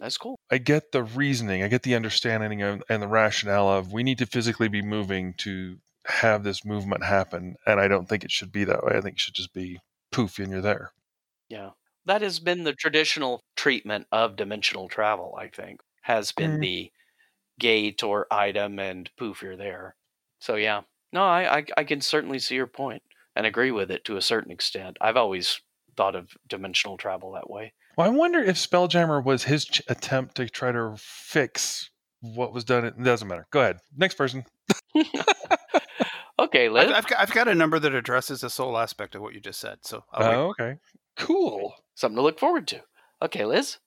That's 0.00 0.16
cool. 0.16 0.36
I 0.50 0.58
get 0.58 0.92
the 0.92 1.02
reasoning, 1.02 1.62
I 1.62 1.68
get 1.68 1.82
the 1.82 1.96
understanding 1.96 2.62
of, 2.62 2.82
and 2.88 3.02
the 3.02 3.08
rationale 3.08 3.68
of 3.68 3.92
we 3.92 4.02
need 4.04 4.18
to 4.18 4.26
physically 4.26 4.68
be 4.68 4.80
moving 4.82 5.34
to 5.38 5.78
have 6.06 6.44
this 6.44 6.64
movement 6.64 7.04
happen, 7.04 7.56
and 7.66 7.80
I 7.80 7.88
don't 7.88 8.08
think 8.08 8.24
it 8.24 8.30
should 8.30 8.52
be 8.52 8.64
that 8.64 8.84
way. 8.84 8.92
I 8.96 9.00
think 9.00 9.16
it 9.16 9.20
should 9.20 9.34
just 9.34 9.52
be 9.52 9.80
poof, 10.12 10.38
and 10.38 10.50
you're 10.52 10.60
there. 10.60 10.92
Yeah. 11.48 11.70
That 12.06 12.22
has 12.22 12.38
been 12.40 12.64
the 12.64 12.72
traditional 12.72 13.42
treatment 13.56 14.06
of 14.12 14.36
dimensional 14.36 14.88
travel, 14.88 15.36
I 15.38 15.48
think. 15.48 15.80
Has 16.02 16.32
been 16.32 16.58
Mm. 16.58 16.60
the 16.62 16.92
gate 17.58 18.02
or 18.02 18.26
item 18.30 18.78
and 18.78 19.10
poof, 19.18 19.42
you're 19.42 19.56
there. 19.56 19.96
So 20.38 20.54
yeah. 20.54 20.82
No, 21.12 21.22
I, 21.24 21.58
I 21.58 21.64
I 21.78 21.84
can 21.84 22.00
certainly 22.00 22.38
see 22.38 22.54
your 22.54 22.66
point 22.68 23.02
and 23.34 23.44
agree 23.46 23.70
with 23.72 23.90
it 23.90 24.04
to 24.04 24.16
a 24.16 24.22
certain 24.22 24.52
extent. 24.52 24.96
I've 25.00 25.16
always 25.16 25.60
thought 25.98 26.16
of 26.16 26.30
dimensional 26.48 26.96
travel 26.96 27.32
that 27.32 27.50
way. 27.50 27.74
Well, 27.96 28.06
I 28.06 28.10
wonder 28.10 28.38
if 28.38 28.56
Spelljammer 28.56 29.22
was 29.22 29.44
his 29.44 29.64
ch- 29.64 29.82
attempt 29.88 30.36
to 30.36 30.48
try 30.48 30.72
to 30.72 30.94
fix 30.96 31.90
what 32.20 32.54
was 32.54 32.64
done. 32.64 32.84
It 32.84 33.02
doesn't 33.02 33.28
matter. 33.28 33.46
Go 33.50 33.60
ahead. 33.60 33.78
Next 33.96 34.14
person. 34.14 34.44
Okay, 36.40 36.68
Liz. 36.68 36.84
I've, 36.90 36.96
I've, 36.96 37.06
got, 37.06 37.18
I've 37.18 37.32
got 37.32 37.48
a 37.48 37.54
number 37.54 37.78
that 37.78 37.94
addresses 37.94 38.42
the 38.42 38.50
soul 38.50 38.78
aspect 38.78 39.14
of 39.14 39.22
what 39.22 39.34
you 39.34 39.40
just 39.40 39.60
said. 39.60 39.78
So 39.82 40.04
I'll. 40.12 40.40
Oh, 40.40 40.48
okay. 40.50 40.76
Cool. 41.16 41.74
Something 41.94 42.16
to 42.16 42.22
look 42.22 42.38
forward 42.38 42.68
to. 42.68 42.80
Okay, 43.22 43.44
Liz. 43.44 43.78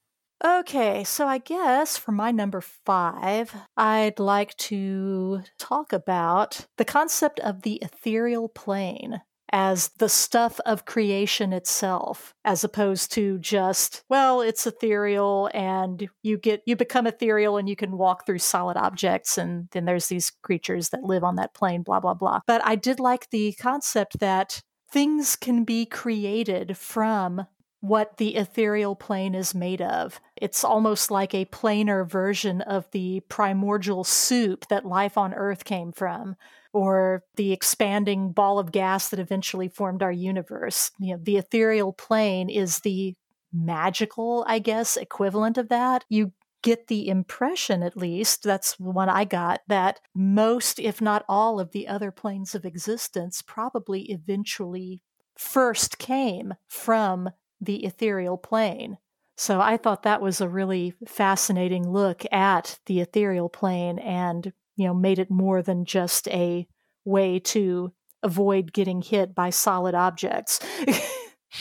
Okay, 0.44 1.04
so 1.04 1.28
I 1.28 1.38
guess 1.38 1.98
for 1.98 2.12
my 2.12 2.32
number 2.32 2.62
five, 2.62 3.56
I'd 3.78 4.20
like 4.20 4.58
to 4.58 5.44
talk 5.60 5.94
about 5.94 6.66
the 6.78 6.84
concept 6.84 7.40
of 7.40 7.62
the 7.62 7.76
ethereal 7.76 8.50
plane 8.50 9.22
as 9.52 9.90
the 9.98 10.10
stuff 10.10 10.60
of 10.66 10.86
creation 10.86 11.52
itself, 11.52 12.34
as 12.46 12.64
opposed 12.64 13.12
to 13.14 13.38
just, 13.40 14.04
well, 14.10 14.42
it's 14.42 14.66
ethereal 14.66 15.50
and 15.54 16.08
you 16.24 16.38
get 16.38 16.62
you 16.66 16.76
become 16.76 17.06
ethereal 17.06 17.58
and 17.58 17.68
you 17.68 17.76
can 17.76 17.98
walk 17.98 18.26
through 18.26 18.40
solid 18.40 18.78
objects 18.78 19.38
and 19.38 19.68
then 19.72 19.86
there's 19.86 20.08
these 20.08 20.32
creatures 20.42 20.90
that 20.90 21.04
live 21.04 21.24
on 21.24 21.36
that 21.36 21.54
plane, 21.54 21.84
blah 21.84 22.00
blah 22.00 22.14
blah. 22.14 22.40
But 22.48 22.66
I 22.66 22.76
did 22.76 23.00
like 23.00 23.30
the 23.30 23.54
concept 23.54 24.20
that 24.20 24.62
things 24.92 25.36
can 25.36 25.64
be 25.64 25.86
created 25.86 26.78
from 26.78 27.46
what 27.82 28.18
the 28.18 28.36
ethereal 28.36 28.96
plane 28.96 29.34
is 29.34 29.56
made 29.56 29.82
of. 29.82 30.22
It's 30.36 30.64
almost 30.64 31.10
like 31.10 31.34
a 31.34 31.46
planar 31.46 32.08
version 32.08 32.62
of 32.62 32.90
the 32.92 33.22
primordial 33.28 34.04
soup 34.04 34.68
that 34.70 34.86
life 34.86 35.18
on 35.18 35.34
Earth 35.34 35.66
came 35.66 35.92
from, 35.92 36.36
or 36.74 37.24
the 37.36 37.52
expanding 37.52 38.32
ball 38.32 38.60
of 38.60 38.72
gas 38.72 39.10
that 39.10 39.20
eventually 39.20 39.68
formed 39.68 40.02
our 40.02 40.12
universe. 40.12 40.92
You 41.00 41.16
know, 41.16 41.22
the 41.24 41.38
ethereal 41.38 41.94
plane 41.94 42.50
is 42.50 42.80
the 42.80 43.16
magical, 43.54 44.46
I 44.48 44.60
guess, 44.60 44.96
equivalent 44.98 45.58
of 45.58 45.70
that. 45.70 46.06
You 46.08 46.32
get 46.64 46.88
the 46.88 47.08
impression, 47.08 47.84
at 47.84 47.98
least, 47.98 48.44
that's 48.44 48.80
what 48.80 49.10
I 49.10 49.26
got, 49.26 49.62
that 49.68 50.00
most, 50.14 50.80
if 50.80 51.02
not 51.02 51.26
all, 51.28 51.60
of 51.60 51.72
the 51.72 51.88
other 51.88 52.12
planes 52.12 52.54
of 52.54 52.66
existence 52.66 53.42
probably 53.42 54.04
eventually 54.12 55.02
first 55.36 55.98
came 55.98 56.54
from 56.68 57.30
the 57.60 57.84
ethereal 57.84 58.38
plane. 58.38 58.98
So 59.38 59.60
I 59.60 59.78
thought 59.78 60.04
that 60.04 60.22
was 60.22 60.40
a 60.40 60.48
really 60.48 60.94
fascinating 61.08 61.90
look 61.90 62.24
at 62.32 62.78
the 62.86 63.00
ethereal 63.00 63.50
plane 63.50 63.98
and, 63.98 64.54
you 64.82 64.88
know, 64.88 64.94
made 64.94 65.20
it 65.20 65.30
more 65.30 65.62
than 65.62 65.86
just 65.86 66.28
a 66.30 66.68
way 67.06 67.40
to 67.40 67.94
avoid 68.24 68.74
getting 68.74 69.02
hit 69.02 69.36
by 69.36 69.52
solid 69.52 69.94
objects. 69.94 70.60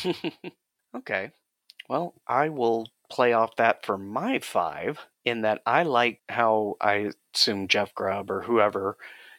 okay. 0.96 1.30
Well, 1.88 2.14
I 2.26 2.48
will 2.48 2.88
play 3.10 3.32
off 3.32 3.56
that 3.56 3.84
for 3.84 3.98
my 3.98 4.38
five 4.38 4.98
in 5.24 5.42
that 5.42 5.60
I 5.66 5.82
like 5.82 6.20
how 6.28 6.76
I 6.80 7.10
assume 7.34 7.68
Jeff 7.68 7.94
Grubb 7.94 8.30
or 8.30 8.42
whoever 8.42 8.96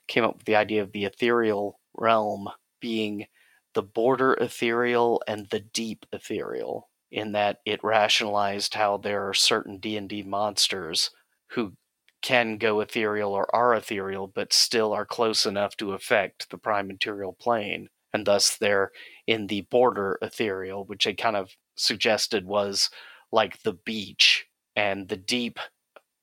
came 0.08 0.24
up 0.24 0.38
with 0.38 0.46
the 0.46 0.58
idea 0.58 0.84
of 0.84 0.92
the 0.92 1.06
ethereal 1.06 1.80
realm 1.98 2.50
being 2.82 3.26
the 3.74 3.82
border 3.82 4.34
ethereal 4.34 5.24
and 5.28 5.48
the 5.50 5.62
deep 5.62 6.06
ethereal 6.12 6.90
in 7.12 7.32
that 7.32 7.60
it 7.66 7.84
rationalized 7.84 8.74
how 8.74 8.98
there 8.98 9.28
are 9.28 9.34
certain 9.34 9.78
D&D 9.78 10.24
monsters 10.24 11.12
who 11.52 11.74
can 12.22 12.58
go 12.58 12.80
ethereal 12.80 13.34
or 13.34 13.54
are 13.56 13.74
ethereal 13.74 14.28
but 14.28 14.54
still 14.54 14.94
are 14.94 15.06
close 15.06 15.46
enough 15.46 15.76
to 15.78 15.94
affect 15.94 16.50
the 16.50 16.58
prime 16.58 16.88
material 16.88 17.34
plane 17.34 17.90
and 18.14 18.26
thus 18.26 18.58
they're 18.58 18.92
in 19.28 19.48
the 19.48 19.62
border 19.62 20.18
ethereal 20.22 20.86
which 20.86 21.08
I 21.08 21.14
kind 21.14 21.36
of 21.36 21.52
suggested 21.76 22.46
was 22.46 22.90
like 23.32 23.64
the 23.64 23.74
beach 23.74 24.46
and 24.76 25.08
the 25.08 25.18
deep 25.18 25.60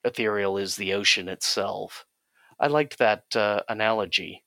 ethereal 0.04 0.56
is 0.56 0.76
the 0.76 0.94
ocean 0.94 1.28
itself 1.28 2.04
i 2.60 2.66
liked 2.66 2.98
that 2.98 3.24
uh, 3.34 3.60
analogy 3.68 4.44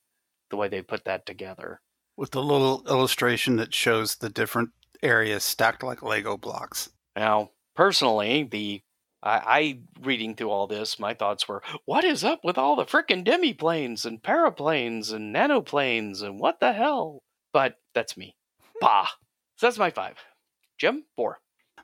the 0.50 0.56
way 0.56 0.68
they 0.68 0.80
put 0.80 1.04
that 1.04 1.26
together 1.26 1.80
With 2.16 2.30
the 2.30 2.42
little 2.42 2.82
illustration 2.88 3.56
that 3.56 3.74
shows 3.74 4.16
the 4.16 4.30
different 4.30 4.70
areas 5.02 5.44
stacked 5.44 5.82
like 5.82 6.02
Lego 6.02 6.36
blocks. 6.36 6.88
Now, 7.16 7.50
personally, 7.74 8.44
the 8.44 8.82
I, 9.22 9.38
I 9.38 9.78
reading 10.00 10.34
through 10.34 10.50
all 10.50 10.66
this, 10.66 10.98
my 10.98 11.14
thoughts 11.14 11.46
were, 11.46 11.62
what 11.84 12.04
is 12.04 12.24
up 12.24 12.40
with 12.42 12.58
all 12.58 12.76
the 12.76 12.84
frickin' 12.84 13.24
demiplanes 13.24 14.04
and 14.04 14.22
paraplanes 14.22 15.12
and 15.12 15.34
nanoplanes 15.34 16.22
and 16.22 16.40
what 16.40 16.60
the 16.60 16.72
hell? 16.72 17.22
But 17.52 17.76
that's 17.94 18.16
me. 18.16 18.34
Bah. 18.80 19.06
So 19.56 19.66
that's 19.66 19.78
my 19.78 19.90
five. 19.90 20.16
Jim, 20.78 21.04
four. 21.14 21.38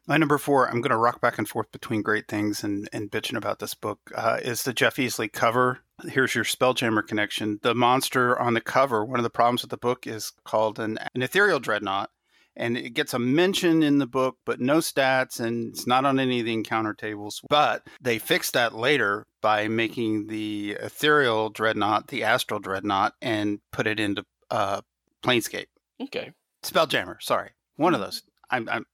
My 0.06 0.16
number 0.16 0.38
four, 0.38 0.66
I'm 0.66 0.80
going 0.80 0.90
to 0.90 0.96
rock 0.96 1.20
back 1.20 1.36
and 1.36 1.46
forth 1.46 1.70
between 1.70 2.00
great 2.00 2.28
things 2.28 2.64
and, 2.64 2.88
and 2.94 3.10
bitching 3.10 3.36
about 3.36 3.58
this 3.58 3.74
book, 3.74 4.00
uh, 4.14 4.38
is 4.42 4.62
the 4.62 4.72
Jeff 4.72 4.96
Easley 4.96 5.30
cover. 5.30 5.80
Here's 6.08 6.34
your 6.34 6.44
Spelljammer 6.44 7.06
connection. 7.06 7.60
The 7.62 7.74
monster 7.74 8.38
on 8.38 8.54
the 8.54 8.60
cover, 8.60 9.04
one 9.04 9.20
of 9.20 9.24
the 9.24 9.30
problems 9.30 9.62
with 9.62 9.70
the 9.70 9.76
book 9.76 10.06
is 10.06 10.32
called 10.44 10.78
an, 10.78 10.98
an 11.14 11.22
ethereal 11.22 11.60
dreadnought. 11.60 12.10
And 12.58 12.76
it 12.76 12.90
gets 12.90 13.14
a 13.14 13.18
mention 13.18 13.82
in 13.82 13.98
the 13.98 14.06
book, 14.06 14.36
but 14.44 14.60
no 14.60 14.78
stats, 14.78 15.38
and 15.38 15.68
it's 15.68 15.86
not 15.86 16.04
on 16.04 16.18
any 16.18 16.40
of 16.40 16.46
the 16.46 16.52
encounter 16.52 16.92
tables. 16.92 17.40
But 17.48 17.86
they 18.00 18.18
fixed 18.18 18.54
that 18.54 18.74
later 18.74 19.26
by 19.40 19.68
making 19.68 20.26
the 20.26 20.76
ethereal 20.80 21.50
dreadnought 21.50 22.08
the 22.08 22.24
astral 22.24 22.58
dreadnought 22.58 23.12
and 23.22 23.60
put 23.70 23.86
it 23.86 24.00
into 24.00 24.24
uh, 24.50 24.80
Planescape. 25.22 25.68
Okay. 26.02 26.32
Spelljammer, 26.64 27.22
sorry. 27.22 27.50
One 27.76 27.94
of 27.94 28.00
those. 28.00 28.22
I'm, 28.50 28.68
I'm 28.68 28.84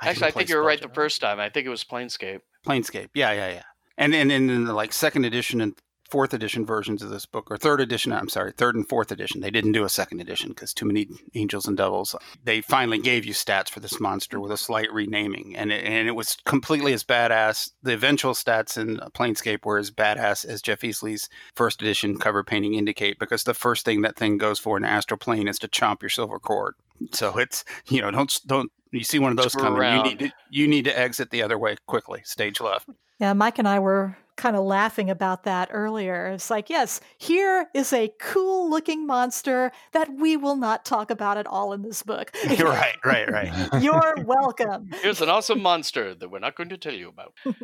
I 0.00 0.10
Actually, 0.10 0.28
I 0.28 0.30
think 0.30 0.48
you 0.48 0.56
were 0.56 0.62
right 0.62 0.80
the 0.80 0.88
first 0.88 1.20
time. 1.20 1.40
I 1.40 1.48
think 1.48 1.66
it 1.66 1.70
was 1.70 1.84
Planescape. 1.84 2.40
Planescape. 2.66 3.08
Yeah, 3.14 3.32
yeah, 3.32 3.48
yeah. 3.48 3.62
And 3.98 4.14
and, 4.14 4.32
and 4.32 4.50
in 4.50 4.64
the 4.64 4.72
like 4.72 4.92
second 4.92 5.24
edition 5.24 5.60
and 5.60 5.76
fourth 6.10 6.34
edition 6.34 6.66
versions 6.66 7.02
of 7.02 7.10
this 7.10 7.26
book, 7.26 7.50
or 7.50 7.56
third 7.56 7.80
edition, 7.80 8.12
I'm 8.12 8.28
sorry, 8.28 8.52
third 8.52 8.74
and 8.74 8.88
fourth 8.88 9.12
edition, 9.12 9.40
they 9.40 9.50
didn't 9.50 9.72
do 9.72 9.84
a 9.84 9.88
second 9.88 10.20
edition 10.20 10.50
because 10.50 10.74
too 10.74 10.86
many 10.86 11.08
angels 11.34 11.66
and 11.66 11.76
devils. 11.76 12.14
They 12.44 12.60
finally 12.60 12.98
gave 12.98 13.24
you 13.24 13.32
stats 13.32 13.68
for 13.70 13.80
this 13.80 14.00
monster 14.00 14.40
with 14.40 14.52
a 14.52 14.56
slight 14.56 14.92
renaming, 14.92 15.56
and 15.56 15.72
it, 15.72 15.84
and 15.84 16.08
it 16.08 16.12
was 16.12 16.36
completely 16.44 16.92
as 16.92 17.04
badass. 17.04 17.70
The 17.82 17.94
eventual 17.94 18.34
stats 18.34 18.76
in 18.76 18.96
Planescape 19.12 19.64
were 19.64 19.78
as 19.78 19.90
badass 19.90 20.44
as 20.44 20.62
Jeff 20.62 20.80
Easley's 20.80 21.28
first 21.54 21.80
edition 21.82 22.18
cover 22.18 22.42
painting 22.42 22.74
indicate, 22.74 23.18
because 23.18 23.44
the 23.44 23.54
first 23.54 23.84
thing 23.84 24.02
that 24.02 24.16
thing 24.16 24.38
goes 24.38 24.58
for 24.58 24.76
in 24.76 24.84
astral 24.84 25.18
plane 25.18 25.48
is 25.48 25.58
to 25.60 25.68
chomp 25.68 26.02
your 26.02 26.10
silver 26.10 26.38
cord. 26.38 26.74
So 27.12 27.38
it's 27.38 27.64
you 27.88 28.00
know 28.00 28.10
don't 28.10 28.40
don't 28.46 28.70
you 28.92 29.04
see 29.04 29.18
one 29.18 29.30
of 29.30 29.36
those 29.36 29.52
Screw 29.52 29.62
coming, 29.62 29.96
you 29.96 30.02
need 30.02 30.18
to 30.18 30.32
you 30.50 30.68
need 30.68 30.84
to 30.84 30.98
exit 30.98 31.30
the 31.30 31.42
other 31.42 31.58
way 31.58 31.76
quickly, 31.86 32.22
stage 32.24 32.60
left. 32.60 32.88
Yeah, 33.18 33.34
Mike 33.34 33.58
and 33.58 33.68
I 33.68 33.78
were 33.78 34.16
kind 34.40 34.56
of 34.56 34.64
laughing 34.64 35.10
about 35.10 35.44
that 35.44 35.68
earlier. 35.70 36.26
It's 36.28 36.50
like, 36.50 36.70
yes, 36.70 37.00
here 37.18 37.66
is 37.74 37.92
a 37.92 38.10
cool 38.18 38.70
looking 38.70 39.06
monster 39.06 39.70
that 39.92 40.08
we 40.14 40.36
will 40.36 40.56
not 40.56 40.84
talk 40.84 41.10
about 41.10 41.36
at 41.36 41.46
all 41.46 41.72
in 41.72 41.82
this 41.82 42.02
book. 42.02 42.34
You're 42.58 42.68
right, 42.68 42.96
right, 43.04 43.30
right. 43.30 43.52
You're 43.82 44.14
welcome. 44.24 44.88
Here's 45.02 45.20
an 45.20 45.28
awesome 45.28 45.60
monster 45.60 46.14
that 46.14 46.30
we're 46.30 46.38
not 46.38 46.56
going 46.56 46.70
to 46.70 46.78
tell 46.78 46.94
you 46.94 47.08
about. 47.08 47.34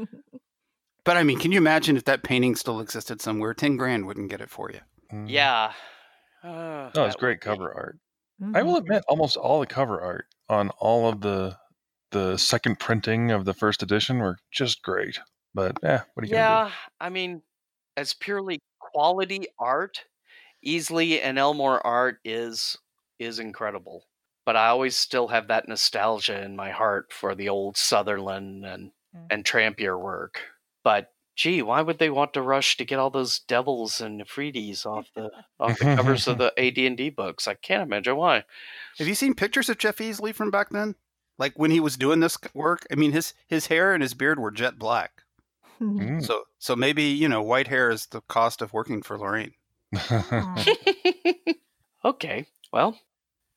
But 1.05 1.17
I 1.17 1.23
mean, 1.23 1.39
can 1.39 1.53
you 1.53 1.59
imagine 1.59 1.97
if 1.97 2.03
that 2.07 2.25
painting 2.25 2.57
still 2.57 2.81
existed 2.81 3.21
somewhere? 3.23 3.55
Ten 3.55 3.77
grand 3.77 4.07
wouldn't 4.07 4.29
get 4.29 4.41
it 4.41 4.51
for 4.51 4.73
you. 4.73 4.81
Yeah. 5.27 5.73
Uh, 6.43 6.91
No, 6.97 7.05
it's 7.05 7.15
great 7.15 7.35
would 7.37 7.41
be- 7.41 7.45
cover 7.45 7.73
art. 7.73 7.99
I 8.43 8.61
Mhm. 8.63 8.67
will 8.67 8.77
admit, 8.79 9.05
almost 9.09 9.37
all 9.37 9.61
the 9.61 9.67
cover 9.69 10.01
art 10.01 10.27
on 10.49 10.71
all 10.81 11.09
of 11.09 11.21
the 11.21 11.59
the 12.11 12.37
second 12.39 12.81
printing 12.81 13.31
of 13.31 13.45
the 13.45 13.55
first 13.55 13.85
edition 13.85 14.19
were 14.19 14.39
just 14.51 14.83
great. 14.83 15.21
But 15.57 15.79
yeah, 15.83 16.03
what 16.15 16.25
are 16.25 16.29
you 16.29 16.35
Yeah, 16.37 16.71
I 17.01 17.09
mean, 17.09 17.43
as 17.97 18.13
purely 18.13 18.61
quality 18.79 19.47
art, 19.59 20.05
Easley 20.65 21.19
and 21.23 21.39
Elmore 21.39 21.85
art 21.85 22.19
is 22.25 22.77
is 23.19 23.39
incredible. 23.39 24.05
But 24.45 24.55
I 24.57 24.69
always 24.69 24.97
still 24.97 25.29
have 25.29 25.49
that 25.49 25.67
nostalgia 25.67 26.41
in 26.41 26.55
my 26.55 26.71
heart 26.71 27.13
for 27.13 27.35
the 27.35 27.49
old 27.49 27.77
Sutherland 27.77 28.65
and 28.65 28.93
Mm. 29.17 29.27
and 29.31 29.45
Trampier 29.45 29.99
work. 29.99 30.41
But 30.85 31.13
gee, 31.37 31.63
why 31.63 31.81
would 31.81 31.99
they 31.99 32.11
want 32.11 32.35
to 32.35 32.43
rush 32.43 32.77
to 32.77 32.85
get 32.85 32.99
all 32.99 33.11
those 33.11 33.39
devils 33.39 34.01
and 34.01 34.21
Nefrides 34.21 34.85
off 34.85 35.09
the 35.15 35.31
off 35.59 35.79
the 35.79 35.97
covers 35.97 36.29
of 36.29 36.39
the 36.39 36.53
AD&D 36.59 37.11
books? 37.11 37.49
I 37.49 37.55
can't 37.55 37.83
imagine 37.83 38.17
why. 38.17 38.45
Have 38.99 39.09
you 39.09 39.15
seen 39.15 39.35
pictures 39.35 39.69
of 39.69 39.79
Jeff 39.79 39.99
Easley 39.99 40.35
from 40.35 40.51
back 40.51 40.71
then? 40.71 40.97
Like 41.39 41.59
when 41.59 41.71
he 41.71 41.81
was 41.81 41.97
doing 41.97 42.21
this 42.21 42.39
work? 42.55 42.87
I 42.91 42.95
mean, 42.95 43.13
his 43.13 43.35
his 43.47 43.67
hair 43.67 43.95
and 43.95 44.03
his 44.03 44.15
beard 44.15 44.39
were 44.39 44.51
jet 44.51 44.79
black. 44.79 45.23
Do? 45.79 45.85
Mm. 45.85 46.25
So 46.25 46.45
so 46.59 46.75
maybe 46.77 47.05
you 47.05 47.29
know, 47.29 47.43
white 47.43 47.69
hair 47.69 47.91
is 47.91 48.07
the 48.07 48.21
cost 48.23 48.63
of 48.63 48.73
working 48.73 49.03
four 49.03 49.19
Lorraine. 49.19 49.53
okay, 52.05 52.47
well, 52.73 52.99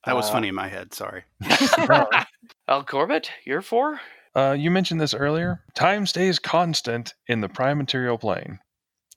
That 0.05 0.15
was 0.15 0.29
Uh, 0.29 0.33
funny 0.33 0.47
in 0.49 0.55
my 0.55 0.67
head. 0.67 0.93
Sorry. 0.93 1.23
Al 2.67 2.83
Corbett, 2.83 3.31
you're 3.45 3.61
for? 3.61 3.99
Uh, 4.35 4.55
you 4.57 4.71
mentioned 4.71 5.01
this 5.01 5.13
earlier. 5.13 5.63
Time 5.73 6.05
stays 6.05 6.39
constant 6.39 7.13
in 7.27 7.41
the 7.41 7.49
prime 7.49 7.77
material 7.77 8.17
plane. 8.17 8.59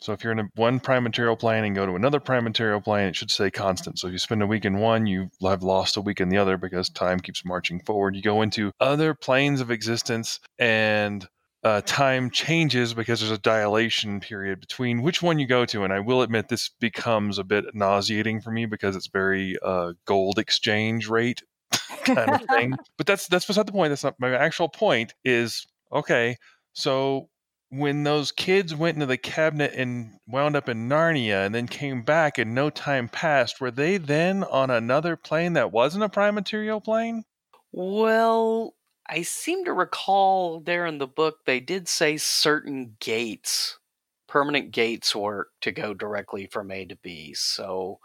So 0.00 0.12
if 0.12 0.24
you're 0.24 0.32
in 0.32 0.40
a, 0.40 0.48
one 0.56 0.80
prime 0.80 1.04
material 1.04 1.36
plane 1.36 1.62
and 1.64 1.76
go 1.76 1.86
to 1.86 1.94
another 1.94 2.18
prime 2.18 2.42
material 2.42 2.80
plane, 2.80 3.06
it 3.08 3.14
should 3.14 3.30
stay 3.30 3.50
constant. 3.52 4.00
So 4.00 4.08
if 4.08 4.12
you 4.12 4.18
spend 4.18 4.42
a 4.42 4.46
week 4.48 4.64
in 4.64 4.78
one, 4.78 5.06
you 5.06 5.28
have 5.42 5.62
lost 5.62 5.96
a 5.96 6.00
week 6.00 6.20
in 6.20 6.28
the 6.28 6.38
other 6.38 6.56
because 6.56 6.88
time 6.88 7.20
keeps 7.20 7.44
marching 7.44 7.78
forward. 7.80 8.16
You 8.16 8.22
go 8.22 8.42
into 8.42 8.72
other 8.80 9.14
planes 9.14 9.60
of 9.60 9.70
existence 9.70 10.40
and 10.58 11.28
uh, 11.64 11.80
time 11.82 12.30
changes 12.30 12.92
because 12.92 13.20
there's 13.20 13.32
a 13.32 13.38
dilation 13.38 14.20
period 14.20 14.60
between 14.60 15.02
which 15.02 15.22
one 15.22 15.38
you 15.38 15.46
go 15.46 15.64
to. 15.66 15.84
And 15.84 15.92
I 15.92 16.00
will 16.00 16.22
admit 16.22 16.48
this 16.48 16.68
becomes 16.68 17.38
a 17.38 17.44
bit 17.44 17.64
nauseating 17.74 18.40
for 18.40 18.50
me 18.50 18.66
because 18.66 18.96
it's 18.96 19.06
very 19.06 19.56
uh, 19.62 19.92
gold 20.04 20.38
exchange 20.38 21.08
rate 21.08 21.42
kind 22.04 22.30
of 22.30 22.42
thing. 22.48 22.74
But 22.96 23.06
that's 23.06 23.28
that's 23.28 23.46
beside 23.46 23.66
the 23.66 23.72
point. 23.72 23.90
That's 23.90 24.04
not 24.04 24.18
my 24.18 24.34
actual 24.34 24.68
point. 24.68 25.14
Is 25.24 25.66
okay. 25.92 26.36
So 26.72 27.28
when 27.68 28.02
those 28.02 28.32
kids 28.32 28.74
went 28.74 28.96
into 28.96 29.06
the 29.06 29.16
cabinet 29.16 29.72
and 29.74 30.18
wound 30.26 30.56
up 30.56 30.68
in 30.68 30.88
Narnia 30.88 31.46
and 31.46 31.54
then 31.54 31.66
came 31.66 32.02
back 32.02 32.36
and 32.36 32.54
no 32.54 32.68
time 32.70 33.08
passed, 33.08 33.60
were 33.60 33.70
they 33.70 33.96
then 33.96 34.44
on 34.44 34.70
another 34.70 35.16
plane 35.16 35.54
that 35.54 35.72
wasn't 35.72 36.04
a 36.04 36.08
prime 36.08 36.34
material 36.34 36.80
plane? 36.82 37.24
Well, 37.72 38.74
I 39.12 39.20
seem 39.20 39.66
to 39.66 39.74
recall 39.74 40.60
there 40.60 40.86
in 40.86 40.96
the 40.96 41.06
book 41.06 41.40
they 41.44 41.60
did 41.60 41.86
say 41.86 42.16
certain 42.16 42.96
gates, 42.98 43.78
permanent 44.26 44.70
gates, 44.70 45.14
work 45.14 45.48
to 45.60 45.70
go 45.70 45.92
directly 45.92 46.46
from 46.46 46.70
A 46.70 46.86
to 46.86 46.96
B. 46.96 47.34
So 47.34 47.98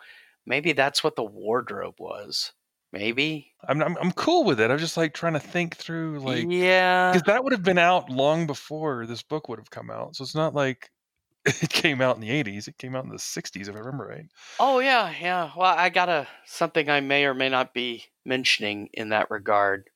maybe 0.45 0.73
that's 0.73 1.05
what 1.05 1.15
the 1.15 1.23
wardrobe 1.23 1.95
was. 1.97 2.51
Maybe. 2.91 3.53
I'm 3.69 3.81
I'm, 3.81 3.95
I'm 4.01 4.11
cool 4.11 4.43
with 4.43 4.59
it. 4.59 4.69
I'm 4.69 4.79
just 4.79 4.97
like 4.97 5.13
trying 5.13 5.31
to 5.31 5.39
think 5.39 5.77
through 5.77 6.19
like 6.19 6.45
yeah. 6.49 7.13
because 7.13 7.25
that 7.27 7.41
would 7.41 7.53
have 7.53 7.63
been 7.63 7.77
out 7.77 8.09
long 8.09 8.45
before 8.45 9.05
this 9.05 9.23
book 9.23 9.47
would 9.47 9.59
have 9.59 9.69
come 9.69 9.89
out. 9.89 10.17
So 10.17 10.23
it's 10.23 10.35
not 10.35 10.53
like 10.53 10.89
it 11.45 11.69
came 11.69 12.01
out 12.01 12.17
in 12.17 12.21
the 12.21 12.31
80s. 12.31 12.67
It 12.67 12.77
came 12.77 12.97
out 12.97 13.05
in 13.05 13.11
the 13.11 13.15
60s, 13.15 13.69
if 13.69 13.75
I 13.75 13.79
remember 13.79 14.07
right. 14.07 14.25
Oh 14.59 14.79
yeah, 14.79 15.13
yeah. 15.21 15.51
Well, 15.55 15.73
I 15.73 15.87
got 15.87 16.09
a 16.09 16.27
something 16.45 16.89
I 16.89 16.99
may 16.99 17.23
or 17.23 17.33
may 17.33 17.47
not 17.47 17.73
be 17.73 18.03
mentioning 18.25 18.89
in 18.93 19.09
that 19.09 19.31
regard, 19.31 19.89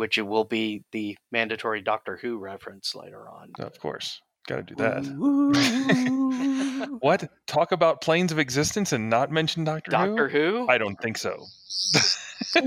which 0.00 0.16
it 0.16 0.22
will 0.22 0.44
be 0.44 0.82
the 0.92 1.14
mandatory 1.30 1.82
Doctor 1.82 2.16
Who 2.16 2.38
reference 2.38 2.94
later 2.94 3.28
on. 3.28 3.50
Of 3.58 3.78
course, 3.78 4.22
got 4.48 4.56
to 4.56 4.62
do 4.62 4.74
that. 4.76 5.04
what? 7.00 7.28
Talk 7.46 7.72
about 7.72 8.00
planes 8.00 8.32
of 8.32 8.38
existence 8.38 8.94
and 8.94 9.10
not 9.10 9.30
mention 9.30 9.62
Doctor, 9.62 9.90
Doctor 9.90 10.26
Who? 10.30 10.60
Who? 10.60 10.68
I 10.70 10.78
don't 10.78 10.98
think 11.02 11.18
so. 11.18 11.44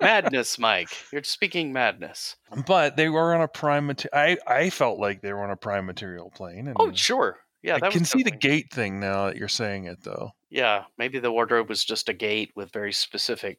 madness, 0.00 0.58
Mike. 0.58 0.88
You're 1.12 1.22
speaking 1.22 1.70
madness. 1.70 2.36
But 2.66 2.96
they 2.96 3.10
were 3.10 3.34
on 3.34 3.42
a 3.42 3.48
prime 3.48 3.84
material. 3.84 4.14
I 4.14 4.38
I 4.46 4.70
felt 4.70 4.98
like 4.98 5.20
they 5.20 5.34
were 5.34 5.44
on 5.44 5.50
a 5.50 5.56
prime 5.56 5.84
material 5.84 6.32
plane. 6.34 6.66
And 6.66 6.76
Oh, 6.80 6.92
sure. 6.92 7.40
Yeah, 7.62 7.74
I 7.74 7.80
that 7.80 7.92
can 7.92 8.00
was 8.00 8.10
see 8.10 8.22
the 8.22 8.30
gate 8.30 8.72
thing 8.72 9.00
now 9.00 9.26
that 9.26 9.36
you're 9.36 9.48
saying 9.48 9.84
it, 9.84 10.02
though. 10.02 10.30
Yeah, 10.48 10.84
maybe 10.96 11.18
the 11.18 11.30
wardrobe 11.30 11.68
was 11.68 11.84
just 11.84 12.08
a 12.08 12.14
gate 12.14 12.52
with 12.56 12.72
very 12.72 12.94
specific 12.94 13.58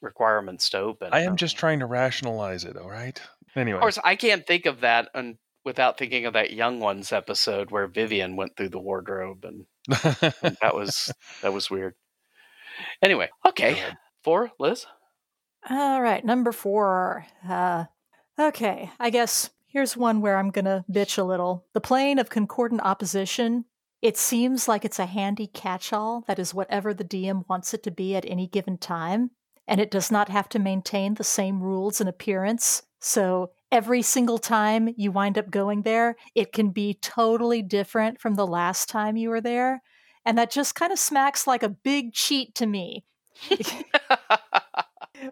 requirements 0.00 0.70
to 0.70 0.78
open. 0.78 1.10
I 1.12 1.20
am 1.20 1.36
just 1.36 1.56
trying 1.56 1.80
to 1.80 1.86
rationalize 1.86 2.64
it. 2.64 2.76
All 2.76 2.90
right. 2.90 3.20
Anyway, 3.56 3.76
Of 3.76 3.82
course, 3.82 3.98
I 4.02 4.16
can't 4.16 4.46
think 4.46 4.66
of 4.66 4.80
that 4.80 5.08
un- 5.14 5.38
without 5.64 5.98
thinking 5.98 6.26
of 6.26 6.34
that 6.34 6.52
Young 6.52 6.80
Ones 6.80 7.12
episode 7.12 7.70
where 7.70 7.88
Vyvyan 7.88 8.36
went 8.36 8.56
through 8.56 8.70
the 8.70 8.78
wardrobe, 8.78 9.44
and, 9.44 9.66
and 10.42 10.56
that 10.62 10.74
was 10.74 11.12
that 11.42 11.52
was 11.52 11.70
weird. 11.70 11.94
Anyway, 13.02 13.28
okay, 13.46 13.76
four, 14.22 14.52
Liz. 14.58 14.86
All 15.68 16.00
right, 16.00 16.24
number 16.24 16.52
four. 16.52 17.26
Uh, 17.46 17.84
okay, 18.38 18.90
I 18.98 19.10
guess 19.10 19.50
here's 19.66 19.96
one 19.96 20.20
where 20.20 20.38
I'm 20.38 20.50
going 20.50 20.64
to 20.64 20.84
bitch 20.90 21.18
a 21.18 21.22
little. 21.22 21.66
The 21.74 21.80
plane 21.80 22.18
of 22.18 22.30
concordant 22.30 22.80
opposition. 22.82 23.66
It 24.00 24.16
seems 24.16 24.66
like 24.66 24.86
it's 24.86 24.98
a 24.98 25.04
handy 25.04 25.46
catch 25.46 25.92
all 25.92 26.24
that 26.26 26.38
is 26.38 26.54
whatever 26.54 26.94
the 26.94 27.04
DM 27.04 27.46
wants 27.50 27.74
it 27.74 27.82
to 27.82 27.90
be 27.90 28.16
at 28.16 28.24
any 28.26 28.46
given 28.46 28.78
time, 28.78 29.30
and 29.70 29.80
it 29.80 29.90
does 29.90 30.10
not 30.10 30.28
have 30.28 30.50
to 30.50 30.58
maintain 30.58 31.14
the 31.14 31.24
same 31.24 31.62
rules 31.62 32.00
and 32.00 32.10
appearance. 32.10 32.82
So 33.00 33.52
every 33.72 34.02
single 34.02 34.38
time 34.38 34.90
you 34.98 35.12
wind 35.12 35.38
up 35.38 35.50
going 35.50 35.82
there, 35.82 36.16
it 36.34 36.52
can 36.52 36.70
be 36.72 36.94
totally 37.00 37.62
different 37.62 38.20
from 38.20 38.34
the 38.34 38.46
last 38.46 38.90
time 38.90 39.16
you 39.16 39.30
were 39.30 39.40
there. 39.40 39.82
And 40.26 40.36
that 40.36 40.50
just 40.50 40.74
kind 40.74 40.92
of 40.92 40.98
smacks 40.98 41.46
like 41.46 41.62
a 41.62 41.70
big 41.70 42.12
cheat 42.12 42.54
to 42.56 42.66
me. 42.66 43.04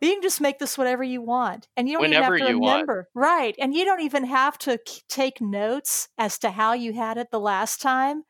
You 0.03 0.13
can 0.13 0.23
just 0.23 0.41
make 0.41 0.59
this 0.59 0.77
whatever 0.77 1.03
you 1.03 1.23
want. 1.23 1.67
And 1.77 1.89
you 1.89 1.95
don't 1.95 2.03
Whenever 2.03 2.37
even 2.37 2.41
have 2.41 2.49
to 2.49 2.53
you 2.55 2.61
want. 2.61 2.75
remember. 2.75 3.09
Right. 3.15 3.55
And 3.59 3.75
you 3.75 3.85
don't 3.85 4.03
even 4.03 4.25
have 4.25 4.59
to 4.59 4.79
k- 4.79 5.01
take 5.09 5.41
notes 5.41 6.09
as 6.19 6.39
to 6.41 6.51
how 6.51 6.75
you 6.75 6.93
had 6.93 7.17
it 7.17 7.31
the 7.31 7.41
last 7.41 7.81
time. 7.81 8.25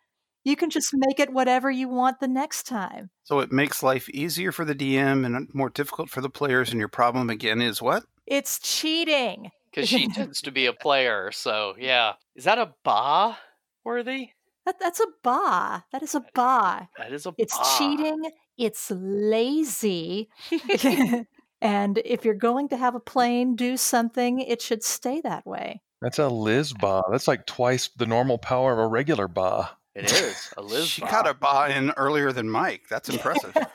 You 0.48 0.56
can 0.56 0.70
just 0.70 0.94
make 0.94 1.20
it 1.20 1.30
whatever 1.30 1.70
you 1.70 1.90
want 1.90 2.20
the 2.20 2.26
next 2.26 2.62
time. 2.62 3.10
So 3.24 3.40
it 3.40 3.52
makes 3.52 3.82
life 3.82 4.08
easier 4.08 4.50
for 4.50 4.64
the 4.64 4.74
DM 4.74 5.26
and 5.26 5.46
more 5.52 5.68
difficult 5.68 6.08
for 6.08 6.22
the 6.22 6.30
players. 6.30 6.70
And 6.70 6.78
your 6.78 6.88
problem 6.88 7.28
again 7.28 7.60
is 7.60 7.82
what? 7.82 8.04
It's 8.26 8.58
cheating. 8.58 9.50
Because 9.70 9.90
she 9.90 10.08
tends 10.08 10.40
to 10.40 10.50
be 10.50 10.64
a 10.64 10.72
player. 10.80 11.30
So, 11.32 11.74
yeah. 11.78 12.14
Is 12.34 12.44
that 12.44 12.56
a 12.56 12.72
ba 12.82 13.36
worthy? 13.84 14.30
That, 14.64 14.80
that's 14.80 15.00
a 15.00 15.06
ba. 15.22 15.84
That 15.92 16.02
is 16.02 16.14
a 16.14 16.24
ba. 16.34 16.88
That 16.96 17.12
is 17.12 17.26
a 17.26 17.32
ba. 17.32 17.36
It's 17.36 17.76
cheating. 17.76 18.30
It's 18.56 18.90
lazy. 18.90 20.30
and 21.60 22.00
if 22.06 22.24
you're 22.24 22.32
going 22.32 22.70
to 22.70 22.78
have 22.78 22.94
a 22.94 23.00
plane 23.00 23.54
do 23.54 23.76
something, 23.76 24.40
it 24.40 24.62
should 24.62 24.82
stay 24.82 25.20
that 25.20 25.46
way. 25.46 25.82
That's 26.00 26.18
a 26.18 26.28
Liz 26.28 26.72
ba. 26.72 27.02
That's 27.10 27.28
like 27.28 27.44
twice 27.44 27.90
the 27.96 28.06
normal 28.06 28.38
power 28.38 28.72
of 28.72 28.78
a 28.78 28.86
regular 28.86 29.28
ba. 29.28 29.76
It 29.98 30.12
is 30.12 30.52
a 30.56 30.62
Liz 30.62 30.88
She 30.88 31.02
got 31.02 31.26
a 31.26 31.34
ba 31.34 31.74
in 31.76 31.90
earlier 31.96 32.32
than 32.32 32.48
Mike. 32.48 32.84
That's 32.88 33.08
impressive. 33.08 33.54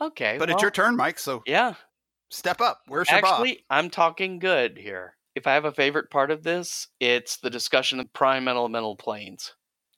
Okay. 0.00 0.36
but 0.38 0.50
it's 0.50 0.60
your 0.60 0.72
turn, 0.72 0.96
Mike. 0.96 1.18
So 1.20 1.42
Yeah. 1.46 1.74
step 2.30 2.60
up. 2.60 2.80
Where's 2.88 3.08
your 3.10 3.20
ba? 3.20 3.28
Actually, 3.28 3.64
I'm 3.70 3.90
talking 3.90 4.38
good 4.40 4.76
here. 4.76 5.16
If 5.36 5.46
I 5.46 5.54
have 5.54 5.64
a 5.64 5.72
favorite 5.72 6.10
part 6.10 6.30
of 6.30 6.42
this, 6.42 6.88
it's 7.00 7.36
the 7.36 7.50
discussion 7.50 8.00
of 8.00 8.12
prime 8.12 8.48
elemental 8.48 8.96
planes. 8.96 9.54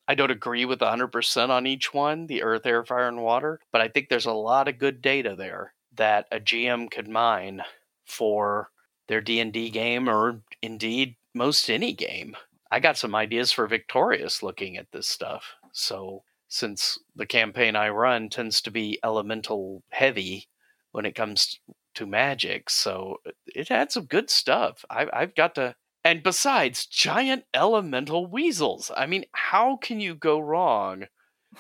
I 0.09 0.15
don't 0.15 0.31
agree 0.31 0.65
with 0.65 0.81
100% 0.81 1.49
on 1.51 1.67
each 1.67 1.93
one, 1.93 2.27
the 2.27 2.43
earth, 2.43 2.67
air, 2.67 2.85
fire, 2.85 3.09
and 3.09 3.23
water, 3.23 3.59
but 3.73 3.81
I 3.81 3.89
think 3.89 4.09
there's 4.09 4.27
a 4.27 4.33
lot 4.33 4.69
of 4.69 4.79
good 4.79 5.03
data 5.03 5.35
there 5.35 5.75
that 5.97 6.27
a 6.31 6.39
GM 6.39 6.91
could 6.91 7.09
mine 7.09 7.63
for 8.05 8.71
their 9.09 9.21
D&D 9.21 9.71
game 9.71 10.09
or 10.09 10.43
indeed 10.63 11.17
most 11.35 11.69
any 11.71 11.93
game. 11.93 12.37
I 12.71 12.81
got 12.81 12.97
some 12.97 13.15
ideas 13.15 13.53
for 13.53 13.67
Victorious 13.67 14.43
looking 14.43 14.77
at 14.77 14.91
this 14.93 15.07
stuff. 15.07 15.55
So, 15.73 16.23
since 16.49 16.99
the 17.15 17.27
campaign 17.27 17.77
I 17.77 17.89
run 17.89 18.29
tends 18.29 18.61
to 18.63 18.71
be 18.71 18.99
elemental 19.05 19.83
heavy 19.91 20.49
when 20.93 21.05
it 21.05 21.15
comes 21.15 21.61
to 21.95 22.07
magic, 22.07 22.71
so 22.71 23.19
uh, 23.27 23.31
it 23.47 23.69
had 23.69 23.91
some 23.93 24.05
good 24.05 24.31
stuff. 24.31 24.85
I, 24.91 25.07
I've 25.13 25.35
got 25.35 25.55
to. 25.57 25.75
And 26.05 26.23
besides, 26.23 26.87
giant 26.87 27.45
elemental 27.53 28.27
weasels. 28.27 28.93
I 28.97 29.07
mean, 29.07 29.25
how 29.33 29.77
can 29.77 29.99
you 29.99 30.15
go 30.15 30.39
wrong 30.39 31.07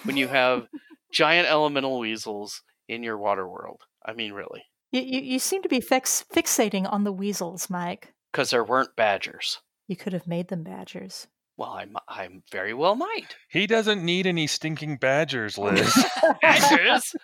when 0.05 0.17
you 0.17 0.29
have 0.29 0.69
giant 1.13 1.49
elemental 1.49 1.99
weasels 1.99 2.63
in 2.89 3.03
your 3.03 3.19
water 3.19 3.49
world? 3.49 3.83
I 4.05 4.13
mean, 4.13 4.33
really. 4.33 4.63
You, 4.93 5.01
you, 5.01 5.21
you 5.21 5.39
seem 5.41 5.63
to 5.63 5.69
be 5.69 5.81
fix, 5.81 6.25
fixating 6.33 6.91
on 6.91 7.03
the 7.03 7.13
weasels, 7.13 7.69
Mike. 7.69 8.15
Because 8.31 8.51
there 8.51 8.63
weren't 8.63 8.95
badgers. 8.95 9.61
You 9.87 9.97
could 9.97 10.13
have 10.13 10.27
made 10.27 10.49
them 10.49 10.63
badgers. 10.63 11.27
Well, 11.57 11.71
I'm, 11.71 11.97
I'm 12.09 12.43
very 12.51 12.75
well 12.75 12.95
might. 12.97 13.37
He 13.49 13.67
doesn't 13.67 14.05
need 14.05 14.27
any 14.27 14.47
stinking 14.47 14.97
badgers, 14.99 15.57
Liz. 15.59 16.05
badgers. 16.43 17.15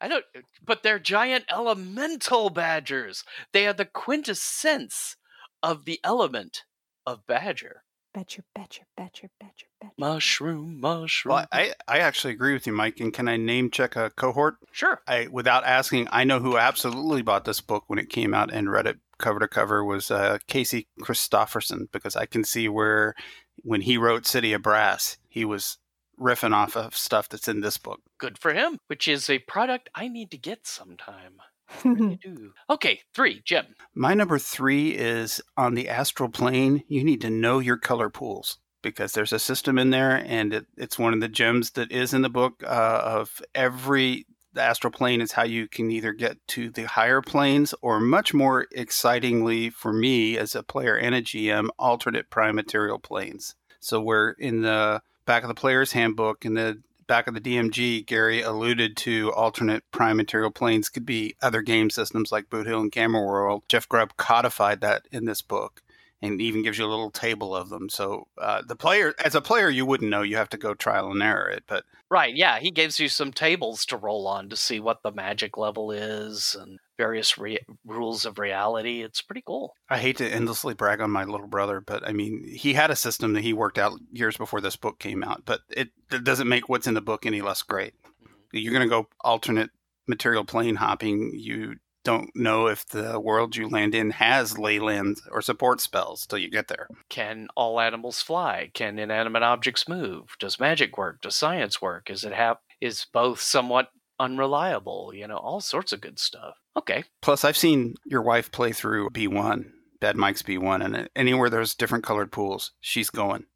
I 0.00 0.08
don't, 0.08 0.24
uh, 0.36 0.40
but 0.64 0.82
they're 0.82 0.98
giant 0.98 1.44
elemental 1.50 2.50
badgers. 2.50 3.24
They 3.52 3.66
are 3.66 3.72
the 3.72 3.86
quintessence 3.86 5.16
of 5.62 5.84
the 5.84 5.98
element 6.04 6.64
of 7.06 7.26
badger. 7.26 7.82
Badger, 8.12 8.44
badger, 8.54 8.82
badger, 8.96 9.30
badger, 9.40 9.66
badger. 9.80 9.92
Mushroom, 9.98 10.78
mushroom. 10.80 11.34
Well, 11.34 11.46
I, 11.50 11.72
I 11.88 11.98
actually 11.98 12.34
agree 12.34 12.52
with 12.52 12.64
you, 12.64 12.72
Mike. 12.72 13.00
And 13.00 13.12
can 13.12 13.26
I 13.26 13.36
name 13.36 13.70
check 13.70 13.96
a 13.96 14.10
cohort? 14.10 14.58
Sure. 14.70 15.00
I 15.08 15.26
without 15.32 15.64
asking, 15.64 16.06
I 16.12 16.22
know 16.22 16.38
who 16.38 16.56
absolutely 16.56 17.22
bought 17.22 17.44
this 17.44 17.60
book 17.60 17.84
when 17.88 17.98
it 17.98 18.08
came 18.08 18.32
out 18.32 18.52
and 18.52 18.70
read 18.70 18.86
it 18.86 18.98
cover 19.18 19.40
to 19.40 19.48
cover 19.48 19.84
was 19.84 20.10
uh, 20.10 20.38
Casey 20.46 20.88
Christopherson 21.00 21.88
because 21.92 22.16
I 22.16 22.26
can 22.26 22.44
see 22.44 22.68
where 22.68 23.14
when 23.62 23.82
he 23.82 23.96
wrote 23.96 24.26
City 24.26 24.52
of 24.52 24.62
Brass, 24.62 25.18
he 25.28 25.44
was 25.44 25.78
riffing 26.20 26.54
off 26.54 26.76
of 26.76 26.96
stuff 26.96 27.28
that's 27.28 27.48
in 27.48 27.60
this 27.60 27.78
book. 27.78 28.00
Good 28.18 28.38
for 28.38 28.52
him, 28.52 28.78
which 28.86 29.08
is 29.08 29.28
a 29.28 29.38
product 29.40 29.90
I 29.94 30.08
need 30.08 30.30
to 30.30 30.38
get 30.38 30.66
sometime. 30.66 31.40
Really 31.84 32.16
do. 32.22 32.52
Okay, 32.70 33.00
three, 33.14 33.42
Jim. 33.44 33.66
My 33.94 34.14
number 34.14 34.38
three 34.38 34.90
is 34.90 35.40
on 35.56 35.74
the 35.74 35.88
astral 35.88 36.28
plane. 36.28 36.84
You 36.88 37.04
need 37.04 37.20
to 37.22 37.30
know 37.30 37.58
your 37.58 37.76
color 37.76 38.10
pools 38.10 38.58
because 38.82 39.12
there's 39.12 39.32
a 39.32 39.38
system 39.38 39.78
in 39.78 39.90
there, 39.90 40.22
and 40.26 40.52
it, 40.52 40.66
it's 40.76 40.98
one 40.98 41.14
of 41.14 41.20
the 41.20 41.28
gems 41.28 41.70
that 41.72 41.90
is 41.90 42.12
in 42.14 42.22
the 42.22 42.30
book 42.30 42.62
uh, 42.62 43.00
of 43.02 43.40
every. 43.54 44.26
The 44.54 44.62
astral 44.62 44.92
plane 44.92 45.20
is 45.20 45.32
how 45.32 45.44
you 45.44 45.68
can 45.68 45.90
either 45.90 46.12
get 46.12 46.38
to 46.48 46.70
the 46.70 46.84
higher 46.84 47.20
planes 47.20 47.74
or, 47.82 48.00
much 48.00 48.32
more 48.32 48.66
excitingly 48.72 49.70
for 49.70 49.92
me 49.92 50.38
as 50.38 50.54
a 50.54 50.62
player 50.62 50.96
and 50.96 51.14
a 51.14 51.22
GM, 51.22 51.68
alternate 51.78 52.30
prime 52.30 52.54
material 52.54 52.98
planes. 52.98 53.56
So, 53.80 54.00
we're 54.00 54.30
in 54.30 54.62
the 54.62 55.02
back 55.26 55.42
of 55.42 55.48
the 55.48 55.54
player's 55.54 55.92
handbook 55.92 56.44
in 56.44 56.54
the 56.54 56.80
back 57.06 57.26
of 57.26 57.34
the 57.34 57.40
DMG, 57.40 58.06
Gary 58.06 58.42
alluded 58.42 58.96
to 58.98 59.32
alternate 59.32 59.82
prime 59.90 60.16
material 60.16 60.50
planes 60.50 60.88
could 60.88 61.04
be 61.04 61.36
other 61.42 61.62
game 61.62 61.90
systems 61.90 62.32
like 62.32 62.50
Boot 62.50 62.66
Hill 62.66 62.80
and 62.80 62.92
Gamma 62.92 63.20
World. 63.20 63.64
Jeff 63.68 63.88
Grubb 63.88 64.16
codified 64.16 64.80
that 64.80 65.06
in 65.12 65.24
this 65.24 65.42
book 65.42 65.82
and 66.24 66.40
even 66.40 66.62
gives 66.62 66.78
you 66.78 66.84
a 66.84 66.88
little 66.88 67.10
table 67.10 67.54
of 67.54 67.68
them. 67.68 67.88
So 67.88 68.28
uh, 68.38 68.62
the 68.66 68.76
player, 68.76 69.14
as 69.24 69.34
a 69.34 69.40
player, 69.40 69.68
you 69.68 69.86
wouldn't 69.86 70.10
know. 70.10 70.22
You 70.22 70.36
have 70.36 70.48
to 70.50 70.56
go 70.56 70.74
trial 70.74 71.10
and 71.10 71.22
error 71.22 71.48
it. 71.48 71.64
But 71.66 71.84
Right, 72.10 72.36
yeah, 72.36 72.60
he 72.60 72.70
gives 72.70 73.00
you 73.00 73.08
some 73.08 73.32
tables 73.32 73.84
to 73.86 73.96
roll 73.96 74.26
on 74.28 74.48
to 74.50 74.56
see 74.56 74.78
what 74.78 75.02
the 75.02 75.10
magic 75.10 75.56
level 75.56 75.90
is 75.90 76.56
and 76.58 76.78
various 76.96 77.36
re- 77.38 77.58
rules 77.84 78.24
of 78.24 78.38
reality. 78.38 79.02
It's 79.02 79.22
pretty 79.22 79.42
cool. 79.44 79.74
I 79.88 79.98
hate 79.98 80.18
to 80.18 80.28
endlessly 80.28 80.74
brag 80.74 81.00
on 81.00 81.10
my 81.10 81.24
little 81.24 81.48
brother, 81.48 81.80
but 81.80 82.06
I 82.06 82.12
mean, 82.12 82.44
he 82.46 82.74
had 82.74 82.90
a 82.90 82.96
system 82.96 83.32
that 83.32 83.42
he 83.42 83.52
worked 83.52 83.78
out 83.78 83.98
years 84.12 84.36
before 84.36 84.60
this 84.60 84.76
book 84.76 84.98
came 84.98 85.24
out. 85.24 85.42
But 85.44 85.60
it, 85.70 85.88
it 86.12 86.24
doesn't 86.24 86.48
make 86.48 86.68
what's 86.68 86.86
in 86.86 86.94
the 86.94 87.00
book 87.00 87.26
any 87.26 87.40
less 87.40 87.62
great. 87.62 87.94
You're 88.52 88.72
going 88.72 88.88
to 88.88 88.88
go 88.88 89.08
alternate 89.22 89.70
material 90.06 90.44
plane 90.44 90.76
hopping. 90.76 91.32
You 91.34 91.76
don't 92.04 92.30
know 92.34 92.66
if 92.66 92.86
the 92.86 93.18
world 93.18 93.56
you 93.56 93.68
land 93.68 93.94
in 93.94 94.10
has 94.10 94.58
leyland 94.58 95.18
or 95.30 95.40
support 95.42 95.80
spells 95.80 96.26
till 96.26 96.38
you 96.38 96.50
get 96.50 96.68
there. 96.68 96.86
Can 97.08 97.48
all 97.56 97.80
animals 97.80 98.20
fly? 98.22 98.70
Can 98.74 98.98
inanimate 98.98 99.42
objects 99.42 99.88
move? 99.88 100.36
Does 100.38 100.60
magic 100.60 100.96
work? 100.98 101.20
Does 101.22 101.34
science 101.36 101.80
work? 101.82 102.10
Is 102.10 102.22
it 102.24 102.32
hap- 102.32 102.62
is 102.80 103.06
both 103.12 103.40
somewhat 103.40 103.88
unreliable? 104.20 105.12
You 105.14 105.26
know, 105.26 105.36
all 105.38 105.60
sorts 105.60 105.92
of 105.92 106.00
good 106.00 106.18
stuff. 106.18 106.56
Okay. 106.76 107.04
Plus, 107.22 107.44
I've 107.44 107.56
seen 107.56 107.94
your 108.04 108.22
wife 108.22 108.50
play 108.52 108.72
through 108.72 109.10
B1, 109.10 109.70
Bad 110.00 110.16
Mike's 110.16 110.42
B1, 110.42 110.84
and 110.84 111.08
anywhere 111.16 111.48
there's 111.48 111.74
different 111.74 112.04
colored 112.04 112.30
pools, 112.32 112.72
she's 112.80 113.10
going. 113.10 113.46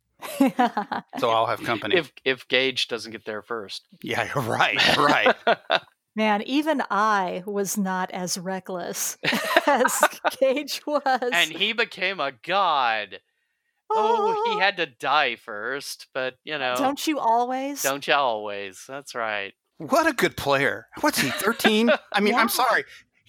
So 1.18 1.30
I'll 1.30 1.46
have 1.46 1.62
company. 1.62 1.96
If 1.96 2.12
if 2.24 2.46
Gage 2.48 2.86
doesn't 2.88 3.10
get 3.12 3.24
there 3.24 3.42
first. 3.42 3.86
yeah, 4.02 4.28
you're 4.34 4.42
right. 4.44 4.96
Right. 4.96 5.34
Man, 6.18 6.42
even 6.42 6.82
I 6.90 7.44
was 7.46 7.78
not 7.78 8.10
as 8.10 8.36
reckless 8.36 9.16
as 9.68 10.02
Gage 10.40 10.82
was. 10.84 11.30
and 11.32 11.48
he 11.48 11.72
became 11.72 12.18
a 12.18 12.32
god. 12.32 13.20
Oh, 13.88 14.52
he 14.52 14.58
had 14.58 14.78
to 14.78 14.86
die 14.86 15.36
first, 15.36 16.08
but 16.12 16.34
you 16.42 16.58
know, 16.58 16.74
Don't 16.76 17.06
you 17.06 17.20
always? 17.20 17.84
don't 17.84 18.04
you 18.04 18.14
always? 18.14 18.84
That's 18.88 19.14
right. 19.14 19.54
What 19.76 20.08
a 20.08 20.12
good 20.12 20.36
player. 20.36 20.88
What's 21.02 21.20
he, 21.20 21.30
13? 21.30 21.88
I 22.12 22.18
mean, 22.18 22.34
Yeah. 22.34 22.40
I'm 22.40 22.48
sorry. 22.48 22.82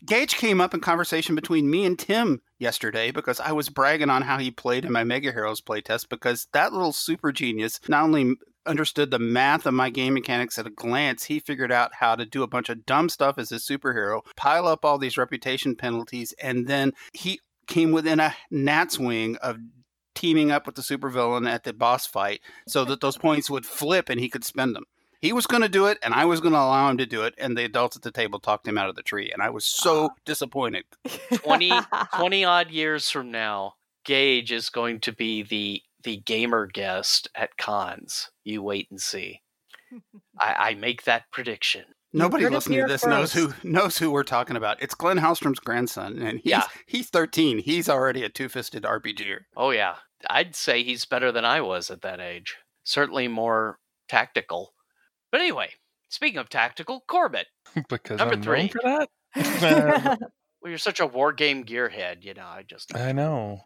Gage 0.04 0.38
came 0.38 0.60
up 0.60 0.74
in 0.74 0.80
conversation 0.80 1.36
between 1.36 1.70
me 1.70 1.86
and 1.86 2.00
Tim 2.00 2.42
yesterday 2.58 3.12
because 3.12 3.40
I 3.40 3.52
was 3.52 3.70
bragging 3.70 4.10
on 4.10 4.24
how 4.24 4.40
he 4.40 4.50
played 4.50 4.84
in 4.84 4.92
my 4.92 5.04
Mega 5.04 5.32
Heroes 5.32 5.62
playtest 5.62 6.10
because 6.10 6.48
that 6.54 6.74
little 6.74 6.92
super 6.94 7.32
genius 7.32 7.80
not 7.88 8.04
only 8.04 8.34
understood 8.66 9.12
the 9.12 9.20
math 9.20 9.66
of 9.66 9.74
my 9.74 9.90
game 9.90 10.14
mechanics 10.14 10.58
at 10.58 10.68
a 10.68 10.72
glance, 10.72 11.26
he 11.26 11.40
figured 11.40 11.72
out 11.72 11.96
how 12.00 12.16
to 12.16 12.26
do 12.26 12.44
a 12.44 12.48
bunch 12.48 12.70
of 12.70 12.86
dumb 12.86 13.10
stuff 13.10 13.38
as 13.38 13.52
a 13.52 13.56
superhero, 13.56 14.22
pile 14.36 14.68
up 14.68 14.86
all 14.86 14.98
these 14.98 15.18
reputation 15.18 15.76
penalties, 15.76 16.34
and 16.42 16.68
then 16.68 16.94
he 17.14 17.40
came 17.68 17.92
within 17.92 18.20
a 18.20 18.36
gnat's 18.52 19.00
wing 19.00 19.38
of 19.38 19.58
teaming 20.16 20.52
up 20.52 20.66
with 20.66 20.76
the 20.76 20.82
supervillain 20.82 21.50
at 21.50 21.64
the 21.64 21.72
boss 21.72 22.06
fight 22.06 22.42
so 22.68 22.84
that 22.84 23.00
those 23.00 23.18
points 23.18 23.50
would 23.50 23.66
flip 23.66 24.10
and 24.10 24.20
he 24.20 24.30
could 24.30 24.44
spend 24.44 24.76
them. 24.76 24.84
He 25.22 25.34
was 25.34 25.48
going 25.48 25.64
to 25.64 25.70
do 25.70 25.86
it, 25.88 25.98
and 26.02 26.14
I 26.14 26.24
was 26.26 26.40
going 26.40 26.54
to 26.54 26.60
allow 26.60 26.90
him 26.90 26.98
to 26.98 27.06
do 27.06 27.24
it, 27.24 27.36
and 27.38 27.58
the 27.58 27.66
adults 27.66 27.98
at 27.98 28.04
the 28.04 28.12
table 28.12 28.40
talked 28.40 28.66
him 28.66 28.78
out 28.78 28.88
of 28.88 28.96
the 28.96 29.04
tree, 29.04 29.32
and 29.32 29.42
I 29.42 29.50
was 29.50 29.66
so 29.66 30.06
ah. 30.06 30.14
disappointed. 30.26 30.86
20, 31.34 31.74
20 32.16 32.46
odd 32.46 32.72
years 32.72 33.10
from 33.10 33.30
now, 33.30 33.74
Gage 34.06 34.54
is 34.54 34.70
going 34.70 35.02
to 35.02 35.12
be 35.12 35.44
the 35.44 35.82
the 36.04 36.18
gamer 36.18 36.66
guest 36.66 37.28
at 37.36 37.58
cons. 37.58 38.30
You 38.44 38.62
wait 38.64 38.88
and 38.90 39.00
see. 39.02 39.42
I, 40.40 40.56
I 40.70 40.74
make 40.76 41.04
that 41.04 41.24
prediction. 41.32 41.86
Nobody 42.12 42.50
listening 42.50 42.80
to 42.82 42.88
this 42.88 43.06
knows 43.06 43.34
who 43.34 43.54
knows 43.64 43.98
who 44.00 44.10
we're 44.10 44.24
talking 44.24 44.56
about. 44.56 44.82
It's 44.82 44.96
Glenn 44.96 45.20
Hallstrom's 45.20 45.60
grandson, 45.60 46.20
and 46.20 46.40
he's 46.40 46.52
Yeah. 46.52 46.64
he's 46.88 47.10
13. 47.10 47.60
He's 47.60 47.88
already 47.88 48.24
a 48.24 48.30
two-fisted 48.30 48.82
RPGer. 48.84 49.42
Oh 49.56 49.70
yeah, 49.70 49.96
I'd 50.28 50.56
say 50.56 50.82
he's 50.84 51.06
better 51.06 51.32
than 51.32 51.46
I 51.46 51.62
was 51.62 51.92
at 51.92 52.02
that 52.02 52.20
age. 52.20 52.58
Certainly 52.84 53.28
more 53.28 53.78
tactical. 54.08 54.74
But 55.32 55.42
anyway, 55.42 55.74
speaking 56.10 56.40
of 56.40 56.50
tactical, 56.50 57.04
Corbett. 57.08 57.46
because 57.90 58.18
Number 58.18 58.34
I'm 58.36 58.42
three. 58.42 58.58
known 58.60 58.70
for 58.70 58.82
that. 59.36 60.20
Well, 60.62 60.72
you're 60.72 60.78
such 60.78 61.00
a 61.00 61.06
war 61.06 61.32
game 61.32 61.64
gearhead, 61.64 62.26
you 62.26 62.34
know. 62.34 62.44
I 62.46 62.64
just 62.68 62.94
I 62.94 63.14
know. 63.14 63.62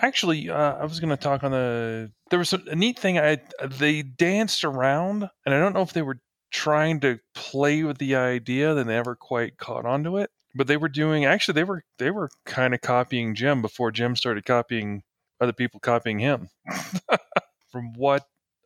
Actually, 0.00 0.48
uh, 0.48 0.74
I 0.74 0.84
was 0.84 1.00
going 1.00 1.10
to 1.10 1.16
talk 1.16 1.42
on 1.42 1.50
the. 1.50 2.10
There 2.30 2.38
was 2.38 2.52
a, 2.52 2.60
a 2.68 2.76
neat 2.76 2.98
thing. 2.98 3.18
I 3.18 3.38
they 3.64 4.02
danced 4.02 4.64
around, 4.64 5.28
and 5.44 5.54
I 5.54 5.58
don't 5.58 5.72
know 5.72 5.82
if 5.82 5.92
they 5.92 6.02
were 6.02 6.20
trying 6.50 7.00
to 7.00 7.18
play 7.34 7.82
with 7.82 7.98
the 7.98 8.16
idea, 8.16 8.74
then 8.74 8.86
they 8.86 8.94
never 8.94 9.14
quite 9.16 9.58
caught 9.58 9.84
onto 9.84 10.16
it. 10.16 10.30
But 10.54 10.66
they 10.66 10.76
were 10.76 10.88
doing. 10.88 11.24
Actually, 11.24 11.54
they 11.54 11.64
were 11.64 11.84
they 11.98 12.10
were 12.10 12.30
kind 12.44 12.74
of 12.74 12.80
copying 12.80 13.34
Jim 13.34 13.60
before 13.60 13.90
Jim 13.90 14.14
started 14.14 14.46
copying 14.46 15.02
other 15.40 15.52
people 15.52 15.80
copying 15.80 16.18
him. 16.20 16.48
From 17.72 17.92
what 17.94 18.24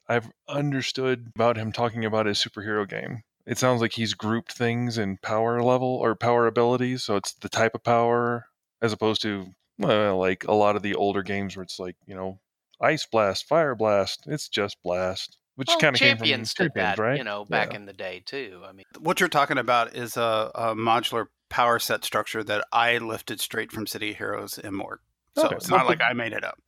I've 0.08 0.30
understood 0.48 1.32
about 1.34 1.56
him 1.56 1.72
talking 1.72 2.04
about 2.04 2.26
his 2.26 2.38
superhero 2.38 2.88
game, 2.88 3.22
it 3.46 3.58
sounds 3.58 3.80
like 3.80 3.92
he's 3.92 4.14
grouped 4.14 4.52
things 4.52 4.98
in 4.98 5.18
power 5.22 5.62
level 5.62 5.88
or 5.88 6.14
power 6.14 6.46
abilities. 6.46 7.02
So 7.04 7.16
it's 7.16 7.32
the 7.32 7.48
type 7.48 7.74
of 7.74 7.82
power 7.82 8.46
as 8.80 8.92
opposed 8.92 9.22
to 9.22 9.46
well, 9.82 10.18
like 10.18 10.44
a 10.44 10.52
lot 10.54 10.76
of 10.76 10.82
the 10.82 10.94
older 10.94 11.22
games 11.22 11.56
where 11.56 11.62
it's 11.62 11.78
like 11.78 11.96
you 12.06 12.14
know 12.14 12.38
ice 12.80 13.06
blast, 13.06 13.46
fire 13.46 13.74
blast. 13.74 14.24
It's 14.26 14.48
just 14.48 14.76
blast, 14.82 15.38
which 15.56 15.68
well, 15.68 15.78
kind 15.78 15.94
of 15.96 16.00
came 16.00 16.16
from 16.16 16.26
champions 16.26 16.54
did 16.54 16.72
that, 16.74 16.98
right? 16.98 17.16
you 17.18 17.24
know, 17.24 17.44
back 17.44 17.70
Yeah. 17.70 17.76
in 17.76 17.86
the 17.86 17.92
day 17.92 18.22
too. 18.24 18.62
I 18.66 18.72
mean, 18.72 18.84
What 18.98 19.20
you're 19.20 19.28
talking 19.28 19.58
about 19.58 19.94
is 19.94 20.16
a, 20.16 20.50
a 20.54 20.74
modular 20.74 21.26
power 21.48 21.78
set 21.78 22.04
structure 22.04 22.42
that 22.44 22.64
I 22.72 22.98
lifted 22.98 23.40
straight 23.40 23.70
from 23.70 23.86
City 23.86 24.14
Heroes 24.14 24.58
and 24.58 24.74
more. 24.74 25.00
So 25.36 25.46
Okay, 25.46 25.56
it's 25.56 25.70
well, 25.70 25.78
not 25.80 25.86
like 25.86 26.00
I 26.02 26.12
made 26.12 26.32
it 26.32 26.44
up. 26.44 26.58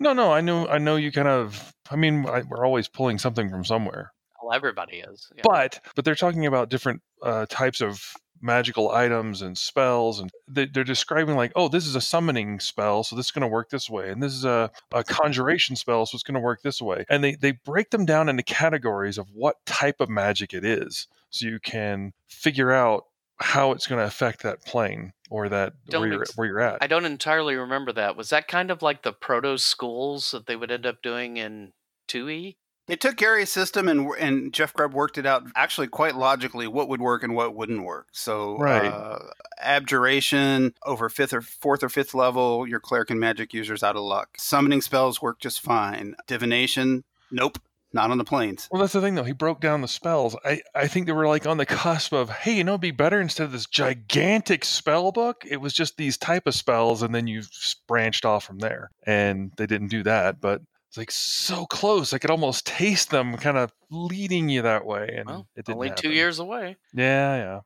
No, 0.00 0.12
no, 0.12 0.32
I 0.32 0.40
know, 0.40 0.66
I 0.66 0.78
know 0.78 0.96
you 0.96 1.12
kind 1.12 1.28
of. 1.28 1.72
I 1.90 1.96
mean, 1.96 2.26
I, 2.26 2.42
we're 2.48 2.64
always 2.64 2.88
pulling 2.88 3.18
something 3.18 3.48
from 3.50 3.64
somewhere, 3.64 4.12
well, 4.42 4.54
everybody 4.56 4.98
is. 4.98 5.28
yeah. 5.36 5.42
but 5.44 5.80
but 5.94 6.04
they're 6.04 6.14
talking 6.14 6.46
about 6.46 6.68
different 6.70 7.00
uh, 7.22 7.46
types 7.48 7.80
of 7.80 8.02
magical 8.40 8.90
items 8.90 9.42
and 9.42 9.56
spells, 9.56 10.20
and 10.20 10.30
they, 10.46 10.66
they're 10.66 10.84
describing 10.84 11.36
like, 11.36 11.52
oh, 11.56 11.68
this 11.68 11.86
is 11.86 11.94
a 11.94 12.00
summoning 12.00 12.60
spell, 12.60 13.04
so 13.04 13.16
this 13.16 13.26
is 13.26 13.32
going 13.32 13.42
to 13.42 13.48
work 13.48 13.70
this 13.70 13.90
way, 13.90 14.10
and 14.10 14.22
this 14.22 14.32
is 14.32 14.44
a, 14.44 14.70
a 14.92 15.04
conjuration 15.04 15.76
spell, 15.76 16.06
so 16.06 16.14
it's 16.14 16.22
going 16.22 16.34
to 16.34 16.40
work 16.40 16.62
this 16.62 16.80
way, 16.80 17.04
and 17.08 17.22
they 17.22 17.34
they 17.34 17.52
break 17.52 17.90
them 17.90 18.04
down 18.04 18.28
into 18.28 18.42
categories 18.42 19.18
of 19.18 19.26
what 19.32 19.64
type 19.66 20.00
of 20.00 20.08
magic 20.08 20.54
it 20.54 20.64
is, 20.64 21.08
so 21.30 21.46
you 21.46 21.58
can 21.58 22.12
figure 22.26 22.72
out 22.72 23.04
how 23.40 23.72
it's 23.72 23.86
going 23.86 24.00
to 24.00 24.06
affect 24.06 24.42
that 24.42 24.64
plane 24.64 25.12
or 25.30 25.48
that 25.48 25.72
Don't 25.88 26.00
where 26.00 26.10
you're, 26.10 26.22
ex- 26.22 26.36
where 26.36 26.46
you're 26.46 26.60
at. 26.60 26.78
I 26.80 26.86
don't 26.86 27.04
entirely 27.04 27.54
remember 27.54 27.92
that. 27.92 28.16
Was 28.16 28.30
that 28.30 28.48
kind 28.48 28.70
of 28.70 28.82
like 28.82 29.02
the 29.02 29.12
proto 29.12 29.58
schools 29.58 30.32
that 30.32 30.46
they 30.46 30.56
would 30.56 30.70
end 30.70 30.86
up 30.86 31.02
doing 31.02 31.36
in 31.36 31.68
E? 31.68 31.72
2E? 32.08 32.56
They 32.88 32.96
took 32.96 33.16
Gary's 33.16 33.52
system 33.52 33.86
and 33.86 34.10
and 34.18 34.52
Jeff 34.52 34.72
Grubb 34.72 34.94
worked 34.94 35.18
it 35.18 35.26
out 35.26 35.44
actually 35.54 35.86
quite 35.88 36.16
logically 36.16 36.66
what 36.66 36.88
would 36.88 37.00
work 37.00 37.22
and 37.22 37.34
what 37.36 37.54
wouldn't 37.54 37.84
work. 37.84 38.08
So 38.12 38.56
Right. 38.58 38.90
uh, 38.90 39.18
abjuration 39.60 40.74
over 40.84 41.08
fifth 41.08 41.32
or 41.32 41.42
fourth 41.42 41.82
or 41.82 41.88
fifth 41.88 42.14
level, 42.14 42.66
your 42.66 42.80
cleric 42.80 43.10
and 43.10 43.20
magic 43.20 43.54
users 43.54 43.82
out 43.82 43.96
of 43.96 44.02
luck. 44.02 44.30
Summoning 44.38 44.80
spells 44.80 45.22
work 45.22 45.38
just 45.38 45.60
fine. 45.60 46.14
Divination, 46.26 47.04
nope, 47.30 47.58
not 47.92 48.10
on 48.10 48.18
the 48.18 48.24
planes. 48.24 48.68
Well, 48.70 48.80
that's 48.80 48.92
the 48.92 49.00
thing, 49.00 49.14
though. 49.14 49.24
He 49.24 49.32
broke 49.32 49.60
down 49.60 49.80
the 49.80 49.88
spells. 49.88 50.36
I, 50.44 50.60
I 50.74 50.86
think 50.88 51.06
they 51.06 51.12
were 51.12 51.26
like 51.26 51.46
on 51.46 51.56
the 51.58 51.66
cusp 51.66 52.12
of, 52.12 52.30
hey, 52.30 52.52
you 52.56 52.64
know, 52.64 52.72
it'd 52.72 52.80
be 52.80 52.90
better 52.90 53.20
instead 53.20 53.44
of 53.44 53.52
this 53.52 53.66
gigantic 53.66 54.64
spell 54.64 55.12
book. 55.12 55.44
It 55.48 55.58
was 55.60 55.72
just 55.72 55.96
these 55.96 56.16
type 56.16 56.46
of 56.46 56.54
spells, 56.54 57.02
and 57.02 57.14
then 57.14 57.26
you 57.26 57.42
branched 57.86 58.24
off 58.24 58.44
from 58.44 58.58
there. 58.58 58.90
And 59.06 59.52
they 59.56 59.66
didn't 59.66 59.88
do 59.88 60.02
that, 60.04 60.40
but 60.40 60.62
it's 60.88 60.96
like 60.96 61.10
so 61.10 61.66
close. 61.66 62.12
I 62.12 62.18
could 62.18 62.30
almost 62.30 62.66
taste 62.66 63.10
them 63.10 63.36
kind 63.36 63.56
of 63.58 63.72
leading 63.90 64.48
you 64.48 64.62
that 64.62 64.84
way, 64.86 65.14
and 65.18 65.26
Well, 65.28 65.48
it 65.56 65.64
didn't. 65.66 65.76
only 65.76 65.88
two 65.90 65.94
happen. 66.08 66.12
years 66.12 66.38
away. 66.38 66.76
Yeah, 66.94 67.36
yeah. 67.36 67.60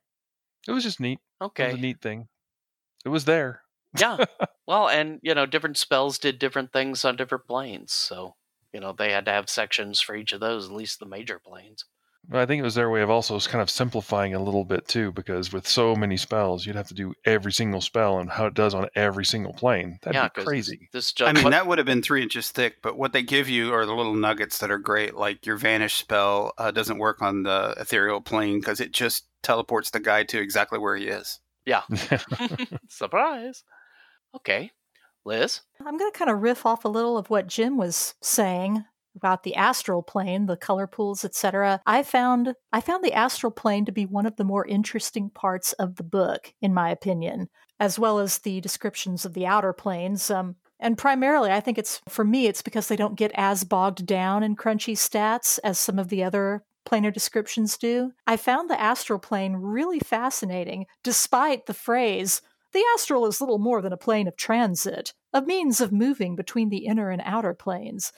It 0.69 0.73
was 0.73 0.85
just 0.85 1.01
neat. 1.01 1.19
It 1.41 1.45
was 1.45 1.51
Okay. 1.51 1.71
a 1.73 1.77
neat 1.77 2.01
thing. 2.01 2.29
It 3.05 3.09
was 3.11 3.25
there. 3.25 3.63
yeah. 3.99 4.19
Well, 4.67 4.89
and 4.89 5.19
you 5.23 5.35
know, 5.35 5.45
different 5.45 5.77
spells 5.77 6.19
did 6.19 6.39
different 6.39 6.73
things 6.73 7.05
on 7.05 7.17
different 7.17 7.47
planes, 7.49 7.93
so 7.93 8.37
you 8.73 8.79
know 8.81 8.93
they 8.93 9.11
had 9.11 9.25
to 9.25 9.33
have 9.33 9.51
sections 9.51 10.01
for 10.01 10.15
each 10.15 10.33
of 10.33 10.39
those, 10.41 10.67
at 10.67 10.73
least 10.73 11.01
the 11.01 11.05
major 11.05 11.41
planes. 11.41 11.85
But 12.29 12.39
I 12.41 12.47
think 12.47 12.61
it 12.61 12.65
was 12.65 12.77
their 12.77 12.89
way 12.89 13.03
of 13.03 13.11
also 13.11 13.39
kind 13.41 13.61
of 13.61 13.69
simplifying 13.69 14.33
a 14.33 14.43
little 14.43 14.65
bit 14.65 14.87
too, 14.87 15.11
because 15.13 15.53
with 15.53 15.67
so 15.67 15.97
many 15.97 16.17
spells, 16.17 16.65
you'd 16.65 16.77
have 16.77 16.87
to 16.89 16.95
do 16.95 17.15
every 17.25 17.53
single 17.53 17.81
spell 17.81 18.21
and 18.21 18.31
how 18.31 18.47
it 18.47 18.55
does 18.55 18.75
on 18.75 18.89
every 18.95 19.25
single 19.25 19.53
plane. 19.53 19.99
That'd 20.03 20.15
yeah, 20.15 20.29
be 20.29 20.31
'cause 20.37 20.45
crazy. 20.45 20.89
This 20.93 21.13
I 21.21 21.33
mean, 21.33 21.43
what- 21.45 21.51
that 21.51 21.67
would 21.67 21.79
have 21.79 21.87
been 21.87 22.01
three 22.01 22.23
inches 22.23 22.51
thick, 22.51 22.77
but 22.81 22.97
what 22.97 23.13
they 23.13 23.23
give 23.25 23.49
you 23.49 23.75
are 23.75 23.85
the 23.85 23.93
little 23.95 24.15
nuggets 24.15 24.59
that 24.59 24.71
are 24.71 24.79
great. 24.79 25.15
Like 25.15 25.45
your 25.47 25.57
vanish 25.57 25.95
spell 25.97 26.53
uh, 26.59 26.71
doesn't 26.71 26.99
work 26.99 27.21
on 27.23 27.43
the 27.43 27.75
ethereal 27.77 28.21
plane 28.21 28.61
because 28.61 28.81
it 28.81 28.93
just 28.93 29.27
teleports 29.43 29.91
the 29.91 30.01
guy 30.01 30.23
to 30.23 30.41
exactly 30.41 30.79
where 30.79 30.95
he 30.97 31.09
is. 31.09 31.41
yeah, 31.67 31.83
surprise. 32.89 33.65
Okay, 34.35 34.71
Liz. 35.25 35.61
I'm 35.85 35.99
going 35.99 36.11
to 36.11 36.19
kind 36.19 36.31
of 36.31 36.41
riff 36.41 36.65
off 36.65 36.85
a 36.85 36.89
little 36.89 37.19
of 37.19 37.31
what 37.31 37.47
Jim 37.49 37.77
was 37.77 38.15
saying 38.23 38.85
about 39.17 39.43
the 39.43 39.55
astral 39.55 40.03
plane, 40.03 40.47
the 40.47 40.57
color 40.57 40.87
pools, 40.87 41.25
etc. 41.25 41.81
I 41.87 42.03
found 42.03 42.55
I 42.73 42.81
found 42.81 43.05
the 43.05 43.13
astral 43.13 43.53
plane 43.53 43.85
to 43.85 43.93
be 43.93 44.07
one 44.07 44.27
of 44.27 44.37
the 44.37 44.45
more 44.45 44.67
interesting 44.67 45.31
parts 45.31 45.73
of 45.75 45.97
the 45.97 46.03
book, 46.03 46.55
in 46.61 46.75
my 46.75 46.91
opinion, 46.91 47.49
as 47.81 47.99
well 47.99 48.19
as 48.19 48.39
the 48.39 48.61
descriptions 48.61 49.25
of 49.25 49.35
the 49.35 49.47
outer 49.47 49.73
planes. 49.73 50.31
Um, 50.31 50.57
and 50.81 50.99
primarily, 50.99 51.51
I 51.51 51.61
think 51.61 51.79
it's 51.79 52.01
for 52.09 52.25
me, 52.25 52.47
it's 52.47 52.63
because 52.63 52.89
they 52.89 52.97
don't 52.97 53.19
get 53.19 53.33
as 53.35 53.65
bogged 53.65 54.05
down 54.07 54.43
in 54.43 54.57
crunchy 54.57 54.95
stats 54.95 55.59
as 55.63 55.79
some 55.79 55.99
of 55.99 56.09
the 56.09 56.25
other 56.25 56.65
planar 56.85 57.13
descriptions 57.13 57.79
do. 57.79 58.13
I 58.27 58.37
found 58.37 58.69
the 58.69 58.81
astral 58.81 59.21
plane 59.21 59.55
really 59.55 60.01
fascinating, 60.01 60.87
despite 61.05 61.67
the 61.67 61.75
phrase 61.75 62.43
the 62.73 62.83
astral 62.95 63.27
is 63.27 63.41
little 63.41 63.59
more 63.59 63.83
than 63.83 63.93
a 63.93 63.99
plane 63.99 64.27
of 64.27 64.37
transit, 64.37 65.13
a 65.33 65.43
means 65.43 65.81
of 65.81 65.93
moving 65.93 66.37
between 66.37 66.71
the 66.71 66.87
inner 66.87 67.11
and 67.11 67.21
outer 67.25 67.53
planes. 67.55 68.13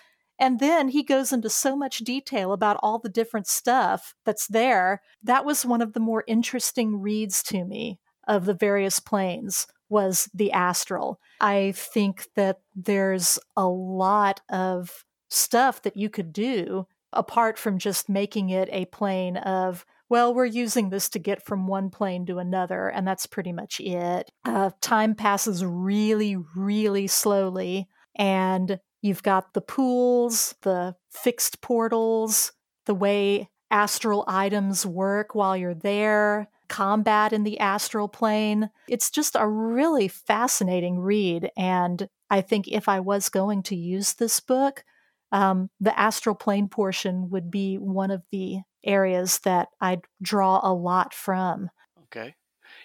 And 0.44 0.60
then 0.60 0.88
he 0.88 1.02
goes 1.02 1.32
into 1.32 1.48
so 1.48 1.74
much 1.74 2.00
detail 2.00 2.52
about 2.52 2.78
all 2.82 2.98
the 2.98 3.08
different 3.08 3.46
stuff 3.46 4.14
that's 4.26 4.46
there. 4.46 5.00
That 5.22 5.46
was 5.46 5.64
one 5.64 5.80
of 5.80 5.94
the 5.94 6.00
more 6.00 6.22
interesting 6.26 7.00
reads 7.00 7.42
to 7.44 7.64
me 7.64 7.98
of 8.28 8.44
the 8.44 8.52
various 8.52 9.00
planes 9.00 9.66
was 9.88 10.28
the 10.34 10.52
astral. 10.52 11.18
I 11.40 11.72
think 11.74 12.26
that 12.36 12.58
there's 12.76 13.38
a 13.56 13.66
lot 13.66 14.42
of 14.50 15.06
stuff 15.30 15.80
that 15.80 15.96
you 15.96 16.10
could 16.10 16.30
do 16.30 16.88
apart 17.10 17.58
from 17.58 17.78
just 17.78 18.10
making 18.10 18.50
it 18.50 18.68
a 18.70 18.84
plane 18.84 19.38
of 19.38 19.86
well, 20.10 20.34
we're 20.34 20.44
using 20.44 20.90
this 20.90 21.08
to 21.08 21.18
get 21.18 21.46
from 21.46 21.66
one 21.66 21.88
plane 21.88 22.26
to 22.26 22.36
another, 22.36 22.88
and 22.88 23.08
that's 23.08 23.24
pretty 23.26 23.52
much 23.52 23.80
it. 23.80 24.30
Uh, 24.44 24.70
time 24.82 25.14
passes 25.14 25.64
really, 25.64 26.36
really 26.54 27.06
slowly, 27.06 27.88
and 28.14 28.78
you've 29.04 29.22
got 29.22 29.52
the 29.52 29.60
pools, 29.60 30.54
the 30.62 30.96
fixed 31.10 31.60
portals, 31.60 32.52
the 32.86 32.94
way 32.94 33.50
astral 33.70 34.24
items 34.26 34.86
work 34.86 35.34
while 35.34 35.54
you're 35.54 35.74
there, 35.74 36.48
combat 36.70 37.34
in 37.34 37.44
the 37.44 37.60
astral 37.60 38.08
plane. 38.08 38.70
It's 38.88 39.10
just 39.10 39.36
a 39.38 39.46
really 39.46 40.08
fascinating 40.08 40.98
read, 40.98 41.50
and 41.54 42.08
I 42.30 42.40
think 42.40 42.66
if 42.66 42.88
I 42.88 43.00
was 43.00 43.28
going 43.28 43.62
to 43.64 43.76
use 43.76 44.14
this 44.14 44.40
book, 44.40 44.84
um, 45.30 45.68
the 45.80 45.96
astral 45.98 46.34
plane 46.34 46.68
portion 46.68 47.28
would 47.28 47.50
be 47.50 47.76
one 47.76 48.10
of 48.10 48.22
the 48.32 48.60
areas 48.82 49.40
that 49.40 49.68
I'd 49.82 50.02
draw 50.22 50.60
a 50.62 50.72
lot 50.72 51.12
from. 51.12 51.68
Okay. 52.04 52.36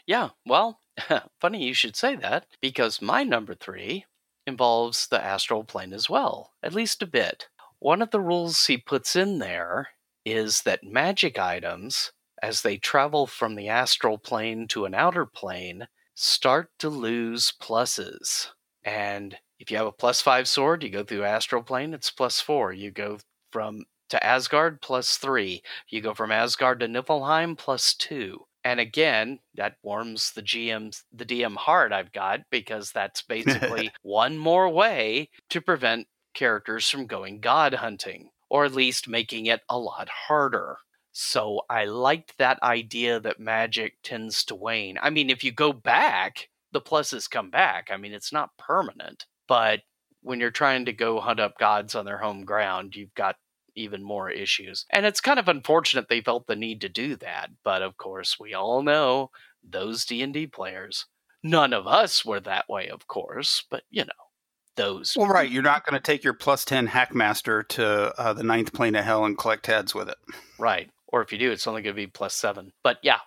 Yeah, 0.06 0.30
well, 0.46 0.82
funny 1.40 1.64
you 1.64 1.74
should 1.74 1.96
say 1.96 2.18
that 2.18 2.46
because 2.62 3.02
my 3.02 3.24
number 3.24 3.56
three 3.56 4.06
involves 4.50 5.08
the 5.08 5.24
astral 5.24 5.64
plane 5.64 5.93
as 5.93 6.10
well, 6.10 6.52
at 6.62 6.74
least 6.74 7.02
a 7.02 7.08
bit. 7.08 7.47
One 7.80 8.02
of 8.02 8.12
the 8.12 8.20
rules 8.20 8.66
he 8.66 8.78
puts 8.78 9.16
in 9.16 9.39
there 9.39 9.88
is 10.26 10.64
that 10.64 10.84
magic 10.84 11.39
items, 11.39 12.12
as 12.43 12.62
they 12.62 12.78
travel 12.78 13.26
from 13.26 13.56
the 13.56 13.70
astral 13.70 14.18
plane 14.18 14.68
to 14.70 14.84
an 14.84 14.93
outer 14.93 15.26
plane, 15.26 15.88
start 16.14 16.70
to 16.80 16.89
lose 16.89 17.54
pluses. 17.62 18.47
And 18.84 19.38
if 19.60 19.72
you 19.72 19.78
have 19.78 19.88
a 19.88 19.91
plus 19.93 20.22
five 20.22 20.47
sword, 20.47 20.84
you 20.84 20.89
go 20.89 21.04
through 21.04 21.24
astral 21.24 21.64
plane, 21.64 21.93
it's 21.93 22.10
plus 22.10 22.41
four. 22.41 22.74
You 22.74 22.91
go 22.91 23.20
from 23.52 23.86
to 24.10 24.26
Asgard 24.26 24.82
plus 24.82 25.18
three. 25.18 25.62
You 25.88 26.02
go 26.02 26.14
from 26.14 26.32
Asgard 26.32 26.82
to 26.82 26.88
Niflheim 26.88 27.58
plus 27.58 27.93
two. 27.93 28.45
And 28.64 28.80
again, 28.80 29.39
that 29.55 29.78
warms 29.84 30.32
the 30.32 30.41
GM's 30.41 31.03
the 31.12 31.26
DM 31.26 31.55
heart 31.55 31.91
I've 31.91 32.12
got 32.12 32.41
because 32.49 32.91
that's 32.91 33.22
basically 33.28 33.91
one 34.01 34.38
more 34.38 34.70
way 34.70 35.30
to 35.49 35.62
prevent 35.62 36.07
characters 36.34 36.89
from 36.89 37.07
going 37.07 37.39
god 37.39 37.76
hunting, 37.76 38.30
or 38.49 38.66
at 38.66 38.74
least 38.74 39.07
making 39.07 39.45
it 39.45 39.62
a 39.70 39.78
lot 39.78 40.10
harder. 40.28 40.78
So 41.12 41.62
I 41.70 41.86
liked 41.86 42.38
that 42.38 42.62
idea 42.62 43.20
that 43.20 43.39
magic 43.39 43.95
tends 44.03 44.43
to 44.45 44.55
wane. 44.55 44.97
I 45.01 45.10
mean, 45.10 45.30
if 45.30 45.43
you 45.43 45.51
go 45.51 45.74
back, 45.74 46.49
the 46.72 46.82
pluses 46.82 47.30
come 47.30 47.49
back. 47.49 47.89
I 47.91 47.97
mean, 47.97 48.14
it's 48.14 48.32
not 48.32 48.57
permanent, 48.57 49.26
but 49.47 49.82
when 50.22 50.39
you're 50.39 50.51
trying 50.51 50.86
to 50.86 50.93
go 50.93 51.20
hunt 51.20 51.39
up 51.39 51.57
gods 51.57 51.95
on 51.95 52.05
their 52.05 52.20
home 52.20 52.45
ground, 52.45 52.95
you've 52.95 53.14
got 53.16 53.38
even 53.80 54.04
more 54.04 54.30
issues. 54.30 54.86
And 54.90 55.06
it's 55.06 55.22
kind 55.22 55.40
of 55.40 55.48
unfortunate 55.48 56.08
they 56.10 56.22
felt 56.22 56.48
the 56.48 56.56
need 56.56 56.82
to 56.82 56.90
do 56.90 57.16
that, 57.18 57.50
but 57.64 57.82
of 57.82 57.98
course, 57.98 58.40
we 58.40 58.54
all 58.54 58.84
know 58.84 59.32
those 59.64 60.06
D&D 60.06 60.48
players. 60.48 61.06
None 61.44 61.74
of 61.74 61.88
us 61.88 62.26
were 62.26 62.40
that 62.42 62.68
way, 62.70 62.90
of 62.90 63.08
course, 63.08 63.64
but 63.70 63.84
you 63.90 64.04
know, 64.04 64.30
those. 64.76 65.14
Well, 65.18 65.28
right. 65.28 65.50
You're 65.50 65.62
not 65.62 65.86
going 65.86 66.00
to 66.00 66.04
take 66.04 66.24
your 66.24 66.34
plus 66.34 66.66
10 66.66 66.88
Hackmaster 66.88 67.68
to 67.70 68.20
uh, 68.20 68.34
the 68.34 68.44
ninth 68.44 68.74
plane 68.74 68.96
of 68.96 69.06
hell 69.06 69.26
and 69.26 69.38
collect 69.38 69.68
heads 69.68 69.94
with 69.94 70.10
it. 70.10 70.18
Right. 70.58 70.90
Or 71.08 71.22
if 71.22 71.32
you 71.32 71.38
do, 71.38 71.52
it's 71.52 71.68
only 71.68 71.82
going 71.82 71.96
to 71.96 72.02
be 72.02 72.08
plus 72.08 72.34
seven. 72.34 72.72
But 72.84 72.98
yeah, 73.04 73.20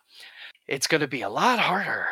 it's 0.66 0.86
going 0.86 1.00
to 1.00 1.09
be 1.09 1.22
a 1.22 1.28
lot 1.28 1.59
harder. 1.59 2.07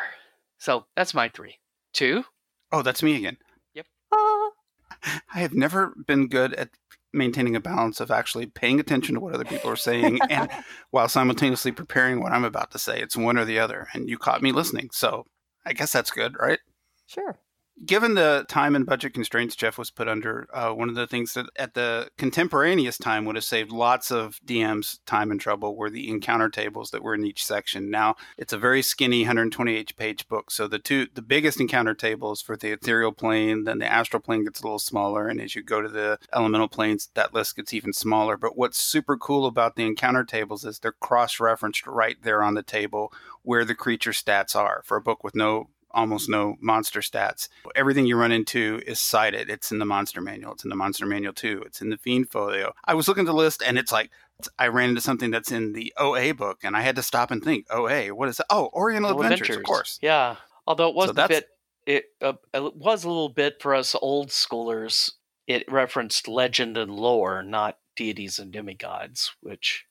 So 0.57 0.85
that's 0.95 1.13
my 1.13 1.29
three. 1.29 1.59
Two. 1.93 2.23
Oh, 2.71 2.81
that's 2.81 3.03
me 3.03 3.15
again. 3.17 3.37
Yep. 3.73 3.85
I 4.13 5.39
have 5.39 5.53
never 5.53 5.93
been 6.07 6.27
good 6.27 6.53
at 6.53 6.69
maintaining 7.13 7.55
a 7.55 7.59
balance 7.59 7.99
of 7.99 8.11
actually 8.11 8.45
paying 8.45 8.79
attention 8.79 9.15
to 9.15 9.21
what 9.21 9.33
other 9.33 9.45
people 9.45 9.69
are 9.69 9.75
saying 9.75 10.19
and 10.29 10.49
while 10.91 11.07
simultaneously 11.07 11.71
preparing 11.71 12.21
what 12.21 12.31
I'm 12.31 12.45
about 12.45 12.71
to 12.71 12.79
say. 12.79 13.01
It's 13.01 13.17
one 13.17 13.37
or 13.37 13.45
the 13.45 13.59
other. 13.59 13.87
And 13.93 14.09
you 14.09 14.17
caught 14.17 14.41
me 14.41 14.51
listening. 14.51 14.89
So 14.91 15.25
I 15.65 15.73
guess 15.73 15.91
that's 15.91 16.11
good, 16.11 16.35
right? 16.39 16.59
Sure. 17.05 17.37
Given 17.83 18.13
the 18.13 18.45
time 18.47 18.75
and 18.75 18.85
budget 18.85 19.13
constraints 19.13 19.55
Jeff 19.55 19.77
was 19.77 19.89
put 19.89 20.07
under, 20.07 20.47
uh, 20.53 20.71
one 20.71 20.89
of 20.89 20.93
the 20.93 21.07
things 21.07 21.33
that 21.33 21.47
at 21.55 21.73
the 21.73 22.09
contemporaneous 22.17 22.97
time 22.97 23.25
would 23.25 23.35
have 23.35 23.43
saved 23.43 23.71
lots 23.71 24.11
of 24.11 24.39
DMs 24.45 24.99
time 25.07 25.31
and 25.31 25.41
trouble 25.41 25.75
were 25.75 25.89
the 25.89 26.09
encounter 26.09 26.47
tables 26.47 26.91
that 26.91 27.01
were 27.01 27.15
in 27.15 27.25
each 27.25 27.43
section. 27.43 27.89
Now 27.89 28.17
it's 28.37 28.53
a 28.53 28.57
very 28.57 28.83
skinny 28.83 29.21
128 29.21 29.95
page 29.97 30.27
book, 30.27 30.51
so 30.51 30.67
the 30.67 30.77
two 30.77 31.07
the 31.13 31.23
biggest 31.23 31.59
encounter 31.59 31.95
tables 31.95 32.39
for 32.39 32.55
the 32.55 32.71
ethereal 32.71 33.13
plane, 33.13 33.63
then 33.63 33.79
the 33.79 33.91
astral 33.91 34.21
plane 34.21 34.43
gets 34.43 34.61
a 34.61 34.63
little 34.63 34.77
smaller, 34.77 35.27
and 35.27 35.41
as 35.41 35.55
you 35.55 35.63
go 35.63 35.81
to 35.81 35.89
the 35.89 36.19
elemental 36.35 36.67
planes, 36.67 37.09
that 37.15 37.33
list 37.33 37.55
gets 37.55 37.73
even 37.73 37.93
smaller. 37.93 38.37
But 38.37 38.55
what's 38.55 38.83
super 38.83 39.17
cool 39.17 39.47
about 39.47 39.75
the 39.75 39.87
encounter 39.87 40.23
tables 40.23 40.65
is 40.65 40.79
they're 40.79 40.91
cross 40.91 41.39
referenced 41.39 41.87
right 41.87 42.17
there 42.21 42.43
on 42.43 42.53
the 42.53 42.63
table 42.63 43.11
where 43.41 43.65
the 43.65 43.75
creature 43.75 44.11
stats 44.11 44.55
are 44.55 44.83
for 44.85 44.97
a 44.97 45.01
book 45.01 45.23
with 45.23 45.35
no 45.35 45.69
almost 45.93 46.29
no 46.29 46.55
monster 46.59 46.99
stats. 47.01 47.47
Everything 47.75 48.05
you 48.05 48.17
run 48.17 48.31
into 48.31 48.81
is 48.85 48.99
cited. 48.99 49.49
It's 49.49 49.71
in 49.71 49.79
the 49.79 49.85
monster 49.85 50.21
manual. 50.21 50.53
It's 50.53 50.63
in 50.63 50.69
the 50.69 50.75
monster 50.75 51.05
manual 51.05 51.33
too. 51.33 51.63
It's 51.65 51.81
in 51.81 51.89
the 51.89 51.97
fiend 51.97 52.29
folio. 52.29 52.73
I 52.85 52.93
was 52.93 53.07
looking 53.07 53.23
at 53.23 53.27
the 53.27 53.33
list 53.33 53.61
and 53.65 53.77
it's 53.77 53.91
like 53.91 54.11
I 54.57 54.67
ran 54.67 54.89
into 54.89 55.01
something 55.01 55.31
that's 55.31 55.51
in 55.51 55.73
the 55.73 55.93
OA 55.97 56.33
book 56.33 56.59
and 56.63 56.75
I 56.75 56.81
had 56.81 56.95
to 56.95 57.03
stop 57.03 57.31
and 57.31 57.43
think, 57.43 57.65
OA, 57.69 58.07
what 58.07 58.29
is 58.29 58.37
that? 58.37 58.47
Oh, 58.49 58.69
Oriental 58.73 59.15
Well, 59.15 59.23
Adventures, 59.23 59.57
of 59.57 59.63
course. 59.63 59.99
Yeah. 60.01 60.37
Although 60.67 60.89
it 60.89 60.95
was 60.95 61.15
So 61.15 61.23
a 61.23 61.27
bit, 61.27 61.47
it, 61.85 62.05
uh, 62.21 62.33
it 62.53 62.75
was 62.75 63.03
a 63.03 63.07
little 63.07 63.29
bit 63.29 63.61
for 63.61 63.75
us 63.75 63.95
old 64.01 64.29
schoolers. 64.29 65.11
It 65.47 65.69
referenced 65.71 66.27
legend 66.27 66.77
and 66.77 66.91
lore, 66.91 67.43
not 67.43 67.77
deities 67.95 68.39
and 68.39 68.51
demigods, 68.51 69.33
which 69.41 69.85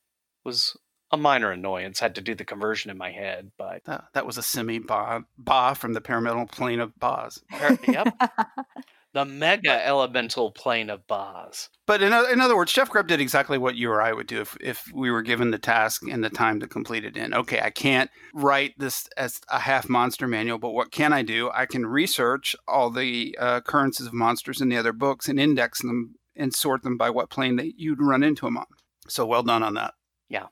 was 0.44 0.76
a 1.10 1.16
minor 1.16 1.50
annoyance. 1.50 2.00
Had 2.00 2.14
to 2.16 2.20
do 2.20 2.34
the 2.34 2.44
conversion 2.44 2.90
in 2.90 2.98
my 2.98 3.10
head, 3.10 3.50
but 3.58 3.84
That, 3.84 4.04
that 4.14 4.26
was 4.26 4.38
a 4.38 4.42
semi 4.42 4.78
ba, 4.78 5.24
ba 5.38 5.74
from 5.74 5.92
the 5.92 6.00
pyramidal 6.00 6.46
plane 6.46 6.80
of 6.80 6.98
Boz. 6.98 7.42
yep, 7.86 8.14
the 9.12 9.24
mega 9.24 9.84
elemental 9.86 10.52
plane 10.52 10.88
of 10.88 11.06
Boz. 11.06 11.68
But 11.86 12.02
in, 12.02 12.12
in 12.12 12.40
other 12.40 12.56
words, 12.56 12.72
Jeff 12.72 12.90
Grubb 12.90 13.08
did 13.08 13.20
exactly 13.20 13.58
what 13.58 13.74
you 13.74 13.90
or 13.90 14.00
I 14.00 14.12
would 14.12 14.28
do 14.28 14.40
if, 14.40 14.56
if 14.60 14.84
we 14.94 15.10
were 15.10 15.22
given 15.22 15.50
the 15.50 15.58
task 15.58 16.02
and 16.08 16.22
the 16.22 16.30
time 16.30 16.60
to 16.60 16.68
complete 16.68 17.04
it 17.04 17.16
in. 17.16 17.34
Okay, 17.34 17.60
I 17.60 17.70
can't 17.70 18.10
write 18.32 18.74
this 18.78 19.08
as 19.16 19.40
a 19.48 19.58
half 19.58 19.88
monster 19.88 20.28
manual, 20.28 20.58
but 20.58 20.70
what 20.70 20.92
can 20.92 21.12
I 21.12 21.22
do? 21.22 21.50
I 21.52 21.66
can 21.66 21.84
research 21.86 22.54
all 22.68 22.90
the 22.90 23.36
uh, 23.40 23.56
occurrences 23.56 24.06
of 24.06 24.12
monsters 24.14 24.60
in 24.60 24.68
the 24.68 24.76
other 24.76 24.92
books 24.92 25.28
and 25.28 25.40
index 25.40 25.82
them 25.82 26.14
and 26.36 26.54
sort 26.54 26.84
them 26.84 26.96
by 26.96 27.10
what 27.10 27.28
plane 27.30 27.56
that 27.56 27.78
you'd 27.78 28.00
run 28.00 28.22
into 28.22 28.46
them 28.46 28.56
on. 28.56 28.66
So 29.08 29.26
well 29.26 29.42
done 29.42 29.64
on 29.64 29.74
that. 29.74 29.94
Yeah. 30.28 30.46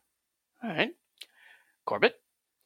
All 0.62 0.70
right, 0.70 0.90
Corbett, 1.86 2.14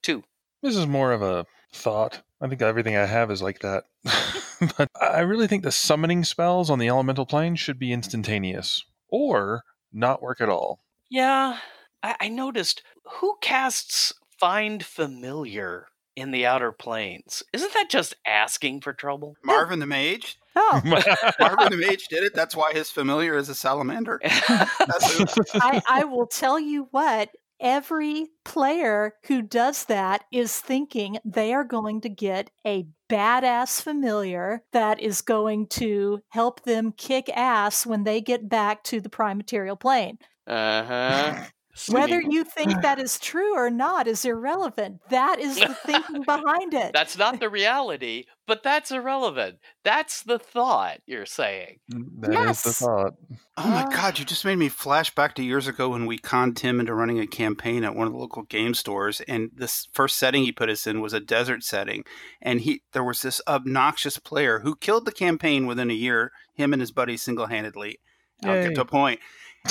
two. 0.02 0.24
This 0.62 0.76
is 0.76 0.86
more 0.86 1.12
of 1.12 1.22
a 1.22 1.46
thought. 1.72 2.22
I 2.40 2.48
think 2.48 2.62
everything 2.62 2.96
I 2.96 3.06
have 3.06 3.30
is 3.30 3.42
like 3.42 3.60
that. 3.60 3.84
but 4.76 4.88
I 5.00 5.20
really 5.20 5.46
think 5.46 5.62
the 5.62 5.72
summoning 5.72 6.24
spells 6.24 6.70
on 6.70 6.78
the 6.78 6.88
elemental 6.88 7.26
plane 7.26 7.56
should 7.56 7.78
be 7.78 7.92
instantaneous 7.92 8.84
or 9.08 9.62
not 9.92 10.22
work 10.22 10.40
at 10.40 10.48
all. 10.48 10.80
Yeah, 11.10 11.58
I, 12.02 12.16
I 12.20 12.28
noticed 12.28 12.82
who 13.04 13.36
casts 13.40 14.12
Find 14.38 14.84
Familiar 14.84 15.86
in 16.16 16.30
the 16.30 16.46
Outer 16.46 16.72
Planes. 16.72 17.42
Isn't 17.52 17.72
that 17.74 17.90
just 17.90 18.14
asking 18.26 18.80
for 18.80 18.92
trouble? 18.92 19.36
Marvin 19.44 19.78
the 19.78 19.86
Mage. 19.86 20.36
Oh, 20.54 20.82
Marvin 20.84 21.70
the 21.70 21.86
Mage 21.86 22.08
did 22.08 22.24
it. 22.24 22.34
That's 22.34 22.56
why 22.56 22.72
his 22.72 22.90
familiar 22.90 23.36
is 23.36 23.48
a 23.48 23.54
salamander. 23.54 24.20
I, 24.24 25.80
I 25.88 26.04
will 26.04 26.26
tell 26.26 26.60
you 26.60 26.88
what. 26.90 27.30
Every 27.62 28.26
player 28.44 29.14
who 29.28 29.40
does 29.40 29.84
that 29.84 30.24
is 30.32 30.58
thinking 30.58 31.18
they 31.24 31.54
are 31.54 31.62
going 31.62 32.00
to 32.00 32.08
get 32.08 32.50
a 32.66 32.88
badass 33.08 33.80
familiar 33.80 34.64
that 34.72 34.98
is 35.00 35.22
going 35.22 35.68
to 35.68 36.22
help 36.30 36.64
them 36.64 36.90
kick 36.90 37.28
ass 37.28 37.86
when 37.86 38.02
they 38.02 38.20
get 38.20 38.48
back 38.48 38.82
to 38.84 39.00
the 39.00 39.08
prime 39.08 39.36
material 39.36 39.76
plane. 39.76 40.18
Uh 40.44 40.82
huh. 40.84 41.44
Whether 41.88 42.20
you 42.20 42.44
think 42.44 42.82
that 42.82 42.98
is 42.98 43.18
true 43.18 43.56
or 43.56 43.70
not 43.70 44.06
is 44.06 44.26
irrelevant. 44.26 45.00
That 45.08 45.38
is 45.38 45.56
the 45.56 45.74
thinking 45.74 46.22
behind 46.26 46.74
it. 46.74 46.92
That's 46.92 47.16
not 47.16 47.40
the 47.40 47.48
reality, 47.50 48.24
but 48.46 48.62
that's 48.62 48.90
irrelevant. 48.90 49.56
That's 49.82 50.22
the 50.22 50.38
thought 50.38 50.98
you're 51.06 51.24
saying. 51.24 51.78
That 51.88 52.50
is 52.50 52.62
the 52.62 52.72
thought. 52.74 53.14
Oh 53.56 53.68
my 53.68 53.84
Uh, 53.84 53.88
God, 53.88 54.18
you 54.18 54.26
just 54.26 54.44
made 54.44 54.58
me 54.58 54.68
flash 54.68 55.14
back 55.14 55.34
to 55.36 55.42
years 55.42 55.66
ago 55.66 55.88
when 55.88 56.04
we 56.04 56.18
conned 56.18 56.58
Tim 56.58 56.78
into 56.78 56.94
running 56.94 57.18
a 57.18 57.26
campaign 57.26 57.84
at 57.84 57.94
one 57.94 58.06
of 58.06 58.12
the 58.12 58.18
local 58.18 58.42
game 58.42 58.74
stores. 58.74 59.22
And 59.22 59.50
this 59.54 59.88
first 59.92 60.18
setting 60.18 60.44
he 60.44 60.52
put 60.52 60.68
us 60.68 60.86
in 60.86 61.00
was 61.00 61.14
a 61.14 61.20
desert 61.20 61.64
setting. 61.64 62.04
And 62.42 62.60
he 62.60 62.82
there 62.92 63.04
was 63.04 63.22
this 63.22 63.40
obnoxious 63.48 64.18
player 64.18 64.60
who 64.60 64.76
killed 64.76 65.06
the 65.06 65.12
campaign 65.12 65.66
within 65.66 65.90
a 65.90 65.94
year, 65.94 66.32
him 66.54 66.74
and 66.74 66.82
his 66.82 66.92
buddy 66.92 67.16
single 67.16 67.46
handedly. 67.46 67.98
I'll 68.44 68.62
get 68.62 68.74
to 68.74 68.80
a 68.80 68.84
point. 68.84 69.20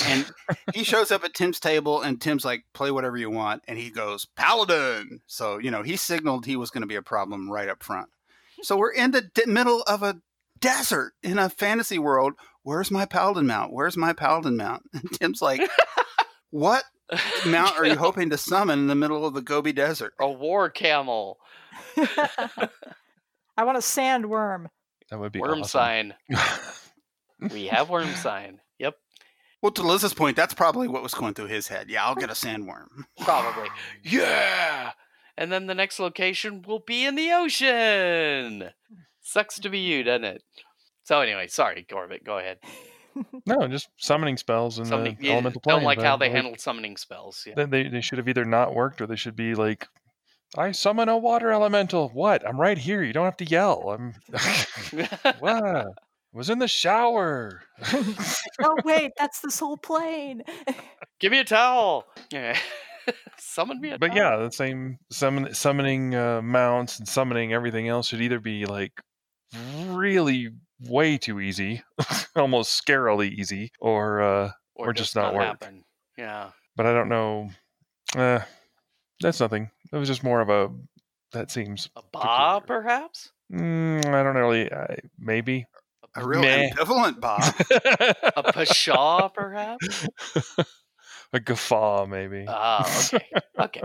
And 0.05 0.25
he 0.73 0.83
shows 0.83 1.11
up 1.11 1.23
at 1.23 1.33
Tim's 1.33 1.59
table, 1.59 2.01
and 2.01 2.19
Tim's 2.21 2.45
like, 2.45 2.63
play 2.73 2.91
whatever 2.91 3.17
you 3.17 3.29
want. 3.29 3.63
And 3.67 3.77
he 3.77 3.89
goes, 3.89 4.25
Paladin. 4.35 5.21
So, 5.27 5.57
you 5.57 5.69
know, 5.69 5.83
he 5.83 5.97
signaled 5.97 6.45
he 6.45 6.55
was 6.55 6.69
going 6.69 6.81
to 6.81 6.87
be 6.87 6.95
a 6.95 7.01
problem 7.01 7.51
right 7.51 7.67
up 7.67 7.83
front. 7.83 8.09
So 8.61 8.77
we're 8.77 8.93
in 8.93 9.11
the 9.11 9.21
d- 9.21 9.45
middle 9.47 9.81
of 9.83 10.03
a 10.03 10.21
desert 10.59 11.13
in 11.23 11.37
a 11.37 11.49
fantasy 11.49 11.99
world. 11.99 12.33
Where's 12.63 12.91
my 12.91 13.05
Paladin 13.05 13.47
mount? 13.47 13.73
Where's 13.73 13.97
my 13.97 14.13
Paladin 14.13 14.55
mount? 14.55 14.83
And 14.93 15.11
Tim's 15.11 15.41
like, 15.41 15.61
what 16.51 16.83
mount 17.45 17.77
are 17.77 17.85
you 17.85 17.95
hoping 17.97 18.29
to 18.29 18.37
summon 18.37 18.79
in 18.79 18.87
the 18.87 18.95
middle 18.95 19.25
of 19.25 19.33
the 19.33 19.41
Gobi 19.41 19.73
Desert? 19.73 20.13
A 20.19 20.29
war 20.29 20.69
camel, 20.69 21.39
I 21.97 23.63
want 23.63 23.77
a 23.77 23.81
sandworm. 23.81 24.67
That 25.09 25.19
would 25.19 25.31
be 25.31 25.39
worm 25.39 25.61
awesome. 25.61 25.63
sign. 25.65 26.13
We 27.51 27.67
have 27.67 27.89
worm 27.89 28.13
sign. 28.15 28.59
Yep, 29.61 29.63
Well, 29.63 29.71
to 29.71 29.83
Liz's 29.83 30.13
point, 30.13 30.35
that's 30.35 30.53
probably 30.53 30.87
what 30.87 31.03
was 31.03 31.13
going 31.13 31.33
through 31.33 31.47
his 31.47 31.67
head. 31.67 31.89
Yeah, 31.89 32.05
I'll 32.05 32.15
get 32.15 32.29
a 32.29 32.33
sandworm. 32.33 32.87
probably. 33.19 33.69
Yeah. 34.03 34.91
And 35.37 35.51
then 35.51 35.67
the 35.67 35.75
next 35.75 35.99
location 35.99 36.61
will 36.61 36.83
be 36.85 37.05
in 37.05 37.15
the 37.15 37.31
ocean. 37.31 38.69
Sucks 39.21 39.59
to 39.59 39.69
be 39.69 39.79
you, 39.79 40.03
doesn't 40.03 40.25
it? 40.25 40.43
So 41.03 41.21
anyway, 41.21 41.47
sorry, 41.47 41.85
Corbett. 41.89 42.23
Go 42.23 42.37
ahead. 42.37 42.59
no, 43.45 43.67
just 43.67 43.89
summoning 43.97 44.37
spells 44.37 44.77
and 44.77 44.87
Summoning, 44.87 45.17
the 45.19 45.27
yeah, 45.27 45.33
elemental 45.33 45.61
plane. 45.61 45.77
don't 45.77 45.83
like 45.83 46.01
how 46.01 46.15
but, 46.15 46.25
they 46.25 46.29
handled 46.31 46.59
summoning 46.59 46.97
spells. 46.97 47.43
Yeah. 47.45 47.53
Then 47.55 47.69
they, 47.69 47.87
they 47.87 48.01
should 48.01 48.17
have 48.17 48.29
either 48.29 48.45
not 48.45 48.73
worked 48.73 49.01
or 49.01 49.07
they 49.07 49.15
should 49.15 49.35
be 49.35 49.55
like, 49.55 49.87
I 50.57 50.71
summon 50.71 51.07
a 51.07 51.17
water 51.17 51.51
elemental. 51.51 52.09
What? 52.09 52.47
I'm 52.47 52.59
right 52.59 52.77
here. 52.77 53.03
You 53.03 53.13
don't 53.13 53.25
have 53.25 53.37
to 53.37 53.45
yell. 53.45 53.89
I'm. 53.89 54.13
wow. 55.41 55.93
Was 56.33 56.49
in 56.49 56.59
the 56.59 56.67
shower. 56.67 57.61
oh 58.63 58.77
wait, 58.85 59.11
that's 59.17 59.41
this 59.41 59.59
whole 59.59 59.77
plane. 59.77 60.43
Give 61.19 61.31
me 61.31 61.39
a 61.39 61.43
towel. 61.43 62.05
Yeah. 62.31 62.57
Summon 63.37 63.81
me 63.81 63.91
a 63.91 63.97
But 63.99 64.07
towel. 64.13 64.17
yeah, 64.17 64.37
the 64.37 64.51
same 64.51 64.97
summon, 65.11 65.53
summoning 65.53 66.15
uh, 66.15 66.41
mounts 66.41 66.99
and 66.99 67.07
summoning 67.07 67.51
everything 67.51 67.87
else 67.89 68.07
should 68.07 68.21
either 68.21 68.39
be 68.39 68.65
like 68.65 68.93
really 69.87 70.49
way 70.87 71.17
too 71.17 71.39
easy, 71.41 71.83
almost 72.35 72.81
scarily 72.85 73.29
easy, 73.31 73.71
or 73.79 74.21
uh, 74.21 74.51
or 74.75 74.93
just 74.93 75.15
not 75.15 75.33
work. 75.33 75.43
happen. 75.43 75.83
Yeah. 76.17 76.51
but 76.75 76.85
I 76.85 76.93
don't 76.93 77.09
know. 77.09 77.49
Uh, 78.15 78.39
that's 79.19 79.39
nothing. 79.39 79.69
It 79.91 79.97
was 79.97 80.07
just 80.07 80.23
more 80.23 80.39
of 80.41 80.49
a. 80.49 80.69
That 81.33 81.49
seems. 81.51 81.89
A 81.95 82.01
ba, 82.13 82.61
perhaps? 82.65 83.31
Mm, 83.51 84.05
I 84.05 84.23
don't 84.23 84.33
know 84.33 84.39
really. 84.41 84.71
Uh, 84.71 84.95
maybe. 85.19 85.65
A 86.15 86.27
real 86.27 86.41
Meh. 86.41 86.69
ambivalent 86.69 87.19
Bob. 87.19 87.41
A 88.35 88.65
pshaw, 88.65 89.29
perhaps? 89.33 90.07
a 91.33 91.39
guffaw, 91.39 92.05
maybe. 92.05 92.45
Ah, 92.47 92.85
okay. 93.05 93.25
Okay. 93.59 93.81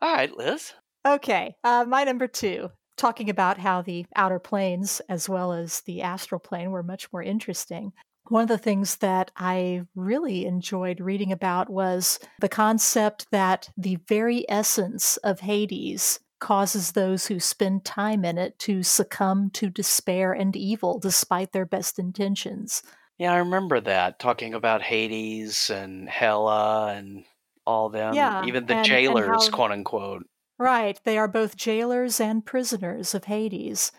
All 0.00 0.14
right, 0.14 0.34
Liz. 0.36 0.72
Okay, 1.06 1.54
uh, 1.62 1.84
my 1.86 2.04
number 2.04 2.26
two, 2.26 2.70
talking 2.96 3.30
about 3.30 3.58
how 3.58 3.82
the 3.82 4.06
outer 4.16 4.38
planes 4.38 5.00
as 5.08 5.28
well 5.28 5.52
as 5.52 5.82
the 5.82 6.02
astral 6.02 6.40
plane 6.40 6.70
were 6.70 6.82
much 6.82 7.12
more 7.12 7.22
interesting. 7.22 7.92
One 8.28 8.42
of 8.42 8.48
the 8.48 8.58
things 8.58 8.96
that 8.96 9.30
I 9.36 9.82
really 9.94 10.46
enjoyed 10.46 11.00
reading 11.00 11.30
about 11.30 11.70
was 11.70 12.18
the 12.40 12.48
concept 12.48 13.26
that 13.30 13.70
the 13.76 13.98
very 14.08 14.44
essence 14.48 15.16
of 15.18 15.40
Hades 15.40 16.18
causes 16.38 16.92
those 16.92 17.26
who 17.26 17.40
spend 17.40 17.84
time 17.84 18.24
in 18.24 18.38
it 18.38 18.58
to 18.60 18.82
succumb 18.82 19.50
to 19.50 19.70
despair 19.70 20.32
and 20.32 20.54
evil 20.56 20.98
despite 20.98 21.52
their 21.52 21.66
best 21.66 21.98
intentions. 21.98 22.82
Yeah, 23.18 23.32
I 23.32 23.38
remember 23.38 23.80
that 23.80 24.18
talking 24.18 24.52
about 24.54 24.82
Hades 24.82 25.70
and 25.70 26.08
Hela 26.08 26.92
and 26.94 27.24
all 27.66 27.88
them, 27.88 28.14
Yeah, 28.14 28.44
even 28.44 28.66
the 28.66 28.74
and- 28.74 28.78
and 28.80 28.86
jailers, 28.86 29.48
how- 29.48 29.54
quote 29.54 29.70
unquote. 29.72 30.26
Right. 30.58 30.98
They 31.04 31.18
are 31.18 31.28
both 31.28 31.56
jailers 31.56 32.18
and 32.20 32.44
prisoners 32.44 33.14
of 33.14 33.24
Hades. 33.24 33.92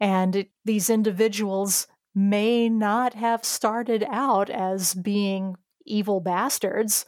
And 0.00 0.34
it, 0.36 0.50
these 0.64 0.88
individuals 0.88 1.86
may 2.14 2.68
not 2.68 3.14
have 3.14 3.44
started 3.44 4.04
out 4.10 4.48
as 4.50 4.94
being 4.94 5.56
evil 5.84 6.20
bastards, 6.20 7.04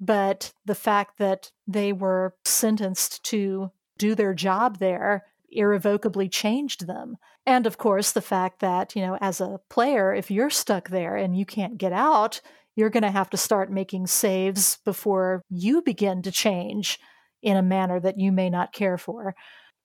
but 0.00 0.52
the 0.64 0.74
fact 0.74 1.18
that 1.18 1.50
they 1.66 1.92
were 1.92 2.34
sentenced 2.44 3.22
to 3.24 3.70
do 3.98 4.14
their 4.14 4.34
job 4.34 4.78
there 4.78 5.24
irrevocably 5.50 6.28
changed 6.28 6.86
them. 6.86 7.16
And 7.46 7.66
of 7.66 7.78
course, 7.78 8.12
the 8.12 8.20
fact 8.20 8.60
that, 8.60 8.96
you 8.96 9.02
know, 9.02 9.16
as 9.20 9.40
a 9.40 9.60
player, 9.70 10.14
if 10.14 10.30
you're 10.30 10.50
stuck 10.50 10.88
there 10.88 11.16
and 11.16 11.36
you 11.36 11.46
can't 11.46 11.78
get 11.78 11.92
out, 11.92 12.40
you're 12.74 12.90
going 12.90 13.04
to 13.04 13.10
have 13.10 13.30
to 13.30 13.36
start 13.36 13.70
making 13.72 14.06
saves 14.06 14.78
before 14.84 15.42
you 15.48 15.82
begin 15.82 16.22
to 16.22 16.30
change 16.30 16.98
in 17.42 17.56
a 17.56 17.62
manner 17.62 18.00
that 18.00 18.18
you 18.18 18.32
may 18.32 18.50
not 18.50 18.72
care 18.72 18.98
for. 18.98 19.34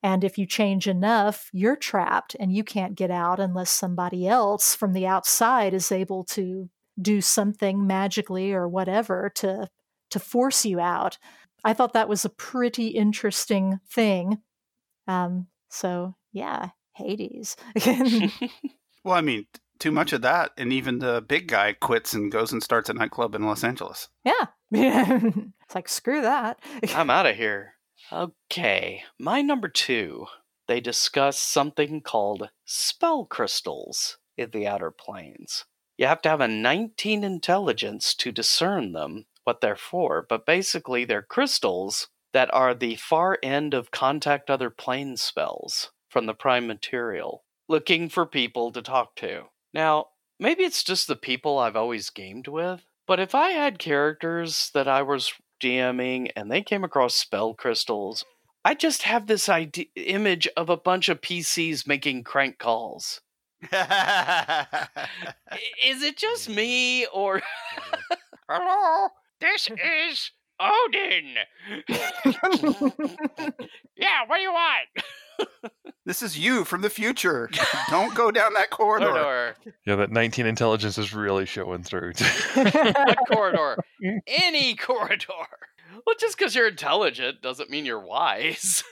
And 0.03 0.23
if 0.23 0.37
you 0.37 0.47
change 0.47 0.87
enough, 0.87 1.49
you're 1.53 1.75
trapped 1.75 2.35
and 2.39 2.51
you 2.51 2.63
can't 2.63 2.95
get 2.95 3.11
out 3.11 3.39
unless 3.39 3.69
somebody 3.69 4.27
else 4.27 4.75
from 4.75 4.93
the 4.93 5.05
outside 5.05 5.73
is 5.73 5.91
able 5.91 6.23
to 6.25 6.69
do 6.99 7.21
something 7.21 7.85
magically 7.85 8.51
or 8.51 8.67
whatever 8.67 9.31
to 9.35 9.67
to 10.09 10.19
force 10.19 10.65
you 10.65 10.79
out. 10.79 11.17
I 11.63 11.73
thought 11.73 11.93
that 11.93 12.09
was 12.09 12.25
a 12.25 12.29
pretty 12.29 12.87
interesting 12.89 13.79
thing. 13.89 14.39
Um, 15.07 15.47
so 15.69 16.15
yeah, 16.31 16.69
Hades. 16.93 17.55
Well, 19.03 19.15
I 19.15 19.21
mean, 19.21 19.47
too 19.79 19.91
much 19.91 20.13
of 20.13 20.21
that, 20.21 20.51
and 20.57 20.71
even 20.71 20.99
the 20.99 21.21
big 21.27 21.47
guy 21.47 21.73
quits 21.73 22.13
and 22.13 22.31
goes 22.31 22.51
and 22.51 22.61
starts 22.61 22.89
a 22.89 22.93
nightclub 22.93 23.33
in 23.35 23.43
Los 23.43 23.63
Angeles. 23.63 24.09
yeah. 24.23 24.45
it's 24.71 25.75
like 25.75 25.89
screw 25.89 26.21
that. 26.21 26.59
I'm 26.95 27.09
out 27.09 27.25
of 27.25 27.35
here. 27.35 27.73
Okay, 28.11 29.03
my 29.19 29.41
number 29.41 29.67
two. 29.67 30.27
They 30.67 30.79
discuss 30.79 31.37
something 31.37 32.01
called 32.01 32.49
spell 32.63 33.25
crystals 33.25 34.17
in 34.37 34.51
the 34.51 34.67
outer 34.67 34.91
planes. 34.91 35.65
You 35.97 36.05
have 36.05 36.21
to 36.21 36.29
have 36.29 36.39
a 36.39 36.47
19 36.47 37.23
intelligence 37.23 38.13
to 38.15 38.31
discern 38.31 38.93
them, 38.93 39.25
what 39.43 39.61
they're 39.61 39.75
for, 39.75 40.25
but 40.27 40.45
basically 40.45 41.05
they're 41.05 41.21
crystals 41.21 42.07
that 42.33 42.53
are 42.53 42.73
the 42.73 42.95
far 42.95 43.37
end 43.43 43.73
of 43.73 43.91
contact 43.91 44.49
other 44.49 44.69
plane 44.69 45.17
spells 45.17 45.91
from 46.09 46.25
the 46.25 46.33
prime 46.33 46.67
material, 46.67 47.43
looking 47.67 48.09
for 48.09 48.25
people 48.25 48.71
to 48.71 48.81
talk 48.81 49.15
to. 49.15 49.43
Now, 49.73 50.07
maybe 50.39 50.63
it's 50.63 50.83
just 50.83 51.07
the 51.07 51.15
people 51.15 51.57
I've 51.57 51.75
always 51.75 52.09
gamed 52.09 52.47
with, 52.47 52.85
but 53.07 53.19
if 53.19 53.35
I 53.35 53.49
had 53.49 53.79
characters 53.79 54.71
that 54.73 54.87
I 54.87 55.01
was 55.01 55.33
DMing 55.61 56.31
and 56.35 56.51
they 56.51 56.61
came 56.61 56.83
across 56.83 57.15
spell 57.15 57.53
crystals, 57.53 58.25
I 58.63 58.75
just 58.75 59.03
have 59.03 59.27
this 59.27 59.49
idea, 59.49 59.85
image 59.95 60.47
of 60.55 60.69
a 60.69 60.77
bunch 60.77 61.09
of 61.09 61.21
PCs 61.21 61.87
making 61.87 62.23
crank 62.23 62.59
calls. 62.59 63.21
Is 63.63 63.71
it 66.01 66.17
just 66.17 66.49
me 66.49 67.05
or 67.07 67.41
Hello, 68.49 69.09
this 69.41 69.67
is 69.69 70.31
Odin. 70.59 71.35
yeah, 73.97 74.21
what 74.27 74.37
do 74.37 74.41
you 74.41 74.53
want? 74.53 74.87
This 76.05 76.21
is 76.21 76.37
you 76.37 76.65
from 76.65 76.81
the 76.81 76.89
future. 76.89 77.49
Don't 77.89 78.13
go 78.13 78.31
down 78.31 78.53
that 78.53 78.69
corridor. 78.69 79.07
Corridor. 79.11 79.55
Yeah, 79.85 79.95
that 79.97 80.11
19 80.11 80.45
intelligence 80.45 80.97
is 80.97 81.13
really 81.13 81.45
showing 81.45 81.83
through. 81.83 82.13
What 82.55 83.17
corridor? 83.31 83.77
Any 84.27 84.75
corridor. 84.75 85.25
Well, 86.05 86.15
just 86.19 86.37
because 86.37 86.55
you're 86.55 86.67
intelligent 86.67 87.41
doesn't 87.41 87.69
mean 87.69 87.85
you're 87.85 87.99
wise. 88.05 88.83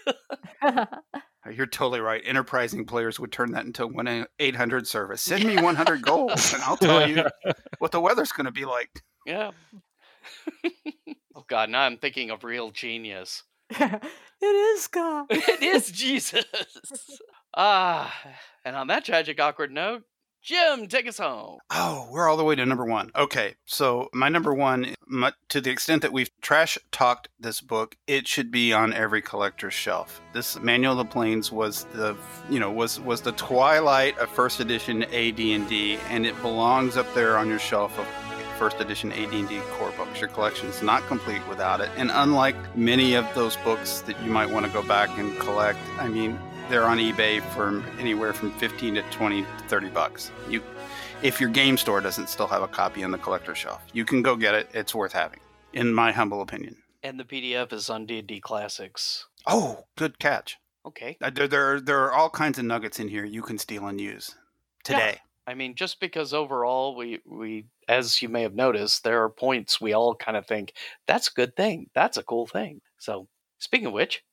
You're 1.51 1.65
totally 1.65 1.99
right. 2.01 2.21
Enterprising 2.25 2.85
players 2.85 3.19
would 3.19 3.31
turn 3.31 3.51
that 3.53 3.65
into 3.65 3.87
one 3.87 4.27
eight 4.39 4.55
hundred 4.55 4.87
service. 4.87 5.21
Send 5.21 5.45
me 5.45 5.61
one 5.61 5.75
hundred 5.75 6.01
gold, 6.03 6.31
and 6.31 6.61
I'll 6.63 6.77
tell 6.77 7.07
you 7.09 7.23
what 7.79 7.91
the 7.91 7.99
weather's 8.01 8.31
going 8.31 8.45
to 8.45 8.51
be 8.51 8.65
like. 8.65 8.89
yeah. 9.25 9.51
Oh 11.35 11.45
God, 11.47 11.69
now 11.69 11.81
I'm 11.81 11.97
thinking 11.97 12.29
of 12.29 12.43
real 12.43 12.71
genius. 12.71 13.43
it 13.69 14.03
is 14.41 14.87
God. 14.87 15.27
it 15.29 15.61
is 15.61 15.91
Jesus. 15.91 16.45
Ah, 17.55 18.13
and 18.63 18.75
on 18.75 18.87
that 18.87 19.05
tragic, 19.05 19.39
awkward 19.39 19.71
note, 19.71 20.03
Jim, 20.41 20.87
take 20.87 21.07
us 21.07 21.17
home. 21.17 21.59
Oh, 21.69 22.07
we're 22.11 22.29
all 22.29 22.37
the 22.37 22.43
way 22.43 22.55
to 22.55 22.65
number 22.65 22.85
one. 22.85 23.11
Okay, 23.15 23.55
so 23.65 24.09
my 24.13 24.29
number 24.29 24.53
one, 24.53 24.95
to 25.49 25.59
the 25.59 25.69
extent 25.69 26.01
that 26.01 26.13
we've 26.13 26.29
trash 26.41 26.77
talked 26.91 27.27
this 27.39 27.59
book, 27.59 27.97
it 28.07 28.27
should 28.27 28.49
be 28.49 28.71
on 28.71 28.93
every 28.93 29.21
collector's 29.21 29.73
shelf. 29.73 30.21
This 30.33 30.57
Manual 30.59 30.93
of 30.93 30.99
the 30.99 31.11
Planes 31.11 31.51
was 31.51 31.85
the, 31.93 32.15
you 32.49 32.59
know, 32.59 32.71
was 32.71 32.99
was 33.01 33.21
the 33.21 33.33
twilight 33.33 34.17
of 34.17 34.29
first 34.29 34.61
edition 34.61 35.03
AD&D, 35.03 35.99
and 36.09 36.25
it 36.25 36.41
belongs 36.41 36.95
up 36.95 37.13
there 37.13 37.37
on 37.37 37.49
your 37.49 37.59
shelf 37.59 37.99
of 37.99 38.07
first 38.59 38.81
edition 38.81 39.11
AD&D 39.13 39.61
core 39.71 39.91
books. 39.97 40.19
Your 40.19 40.29
collection 40.29 40.67
is 40.67 40.83
not 40.83 41.01
complete 41.07 41.41
without 41.47 41.79
it, 41.79 41.89
and 41.95 42.11
unlike 42.13 42.57
many 42.75 43.15
of 43.15 43.25
those 43.33 43.55
books 43.57 44.01
that 44.01 44.21
you 44.21 44.29
might 44.29 44.49
want 44.49 44.65
to 44.65 44.71
go 44.73 44.83
back 44.83 45.09
and 45.17 45.39
collect, 45.39 45.79
I 45.97 46.09
mean, 46.09 46.37
they're 46.69 46.83
on 46.83 46.97
eBay 46.97 47.41
for 47.53 47.81
anywhere 47.97 48.33
from 48.33 48.51
15 48.51 48.95
to 48.95 49.01
20 49.03 49.41
to 49.43 49.47
30 49.69 49.89
bucks. 49.89 50.31
You 50.49 50.61
if 51.23 51.39
your 51.39 51.49
game 51.49 51.77
store 51.77 52.01
doesn't 52.01 52.27
still 52.27 52.47
have 52.47 52.61
a 52.61 52.67
copy 52.67 53.01
on 53.03 53.11
the 53.11 53.17
collector 53.17 53.55
shelf. 53.55 53.81
You 53.93 54.03
can 54.05 54.21
go 54.21 54.35
get 54.35 54.55
it. 54.55 54.69
It's 54.73 54.93
worth 54.93 55.13
having, 55.13 55.39
in 55.73 55.93
my 55.93 56.11
humble 56.11 56.41
opinion. 56.41 56.75
And 57.01 57.17
the 57.19 57.23
PDF 57.23 57.71
is 57.73 57.89
on 57.89 58.05
D&D 58.05 58.41
Classics. 58.41 59.25
Oh, 59.47 59.85
good 59.97 60.19
catch. 60.19 60.57
Okay. 60.85 61.17
Uh, 61.21 61.29
There, 61.29 61.47
there, 61.47 61.79
there 61.79 61.99
are 61.99 62.11
all 62.11 62.29
kinds 62.29 62.59
of 62.59 62.65
nuggets 62.65 62.99
in 62.99 63.07
here 63.07 63.25
you 63.25 63.41
can 63.41 63.57
steal 63.57 63.87
and 63.87 63.99
use 63.99 64.35
today. 64.83 65.19
I 65.49 65.55
mean, 65.55 65.73
just 65.73 65.99
because 65.99 66.31
overall 66.31 66.95
we 66.95 67.21
we 67.25 67.65
as 67.87 68.21
you 68.21 68.29
may 68.29 68.43
have 68.43 68.53
noticed, 68.53 69.03
there 69.03 69.23
are 69.23 69.29
points 69.29 69.81
we 69.81 69.93
all 69.93 70.13
kind 70.13 70.37
of 70.37 70.45
think 70.45 70.73
that's 71.07 71.27
a 71.27 71.33
good 71.33 71.55
thing. 71.55 71.89
That's 71.95 72.17
a 72.17 72.23
cool 72.23 72.45
thing. 72.45 72.81
So, 72.99 73.27
speaking 73.57 73.87
of 73.87 73.93
which, 73.93 74.23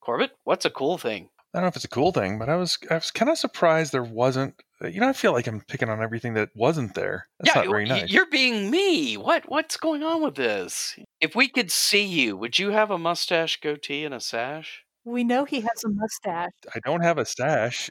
Corbett, 0.00 0.30
what's 0.44 0.64
a 0.64 0.70
cool 0.70 0.96
thing? 0.96 1.28
I 1.52 1.58
don't 1.58 1.64
know 1.64 1.68
if 1.68 1.76
it's 1.76 1.84
a 1.84 1.88
cool 1.88 2.10
thing, 2.10 2.38
but 2.38 2.48
I 2.48 2.56
was 2.56 2.78
I 2.90 2.94
was 2.94 3.10
kind 3.10 3.30
of 3.30 3.36
surprised 3.36 3.92
there 3.92 4.02
wasn't. 4.02 4.54
Uh, 4.82 4.88
you 4.88 5.00
know, 5.00 5.08
I 5.08 5.12
feel 5.12 5.32
like 5.32 5.46
I'm 5.46 5.60
picking 5.60 5.90
on 5.90 6.02
everything 6.02 6.32
that 6.34 6.48
wasn't 6.54 6.94
there. 6.94 7.26
That's 7.38 7.54
not 7.54 7.66
very 7.66 7.84
nice. 7.84 8.10
You're 8.10 8.30
being 8.30 8.70
me. 8.70 9.18
What 9.18 9.50
what's 9.50 9.76
going 9.76 10.02
on 10.02 10.22
with 10.22 10.36
this? 10.36 10.98
If 11.20 11.36
we 11.36 11.48
could 11.48 11.70
see 11.70 12.02
you, 12.02 12.34
would 12.38 12.58
you 12.58 12.70
have 12.70 12.90
a 12.90 12.96
mustache, 12.96 13.60
goatee, 13.60 14.06
and 14.06 14.14
a 14.14 14.20
sash? 14.20 14.84
We 15.04 15.24
know 15.24 15.44
he 15.44 15.60
has 15.60 15.84
a 15.84 15.88
mustache. 15.90 16.50
I 16.74 16.80
don't 16.84 17.02
have 17.02 17.18
a 17.18 17.24
stash. 17.24 17.90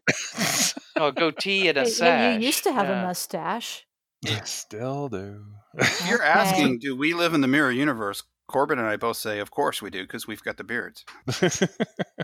Oh, 0.97 1.07
a 1.07 1.12
goatee 1.12 1.68
and 1.68 1.78
a 1.78 1.86
Hey, 1.86 1.93
hey, 1.93 1.95
sash. 1.97 2.18
you 2.18 2.30
used 2.30 2.64
to 2.64 2.72
have 2.74 2.88
Yeah. 2.88 2.93
a 2.93 2.95
mustache. 2.95 3.86
I 4.26 4.41
still 4.45 5.09
do. 5.09 5.45
If 5.76 5.99
you're 6.01 6.22
Okay. 6.24 6.24
asking, 6.24 6.80
do 6.80 6.95
we 6.95 7.14
live 7.14 7.34
in 7.34 7.41
the 7.41 7.47
mirror 7.47 7.72
universe? 7.72 8.24
Corbin 8.47 8.80
and 8.80 8.88
I 8.88 8.97
both 8.97 9.18
say, 9.18 9.39
of 9.39 9.51
course 9.51 9.82
we 9.82 9.89
do, 9.89 10.03
because 10.03 10.28
we've 10.28 10.43
got 10.43 10.57
the 10.57 10.64
beards. 10.64 11.05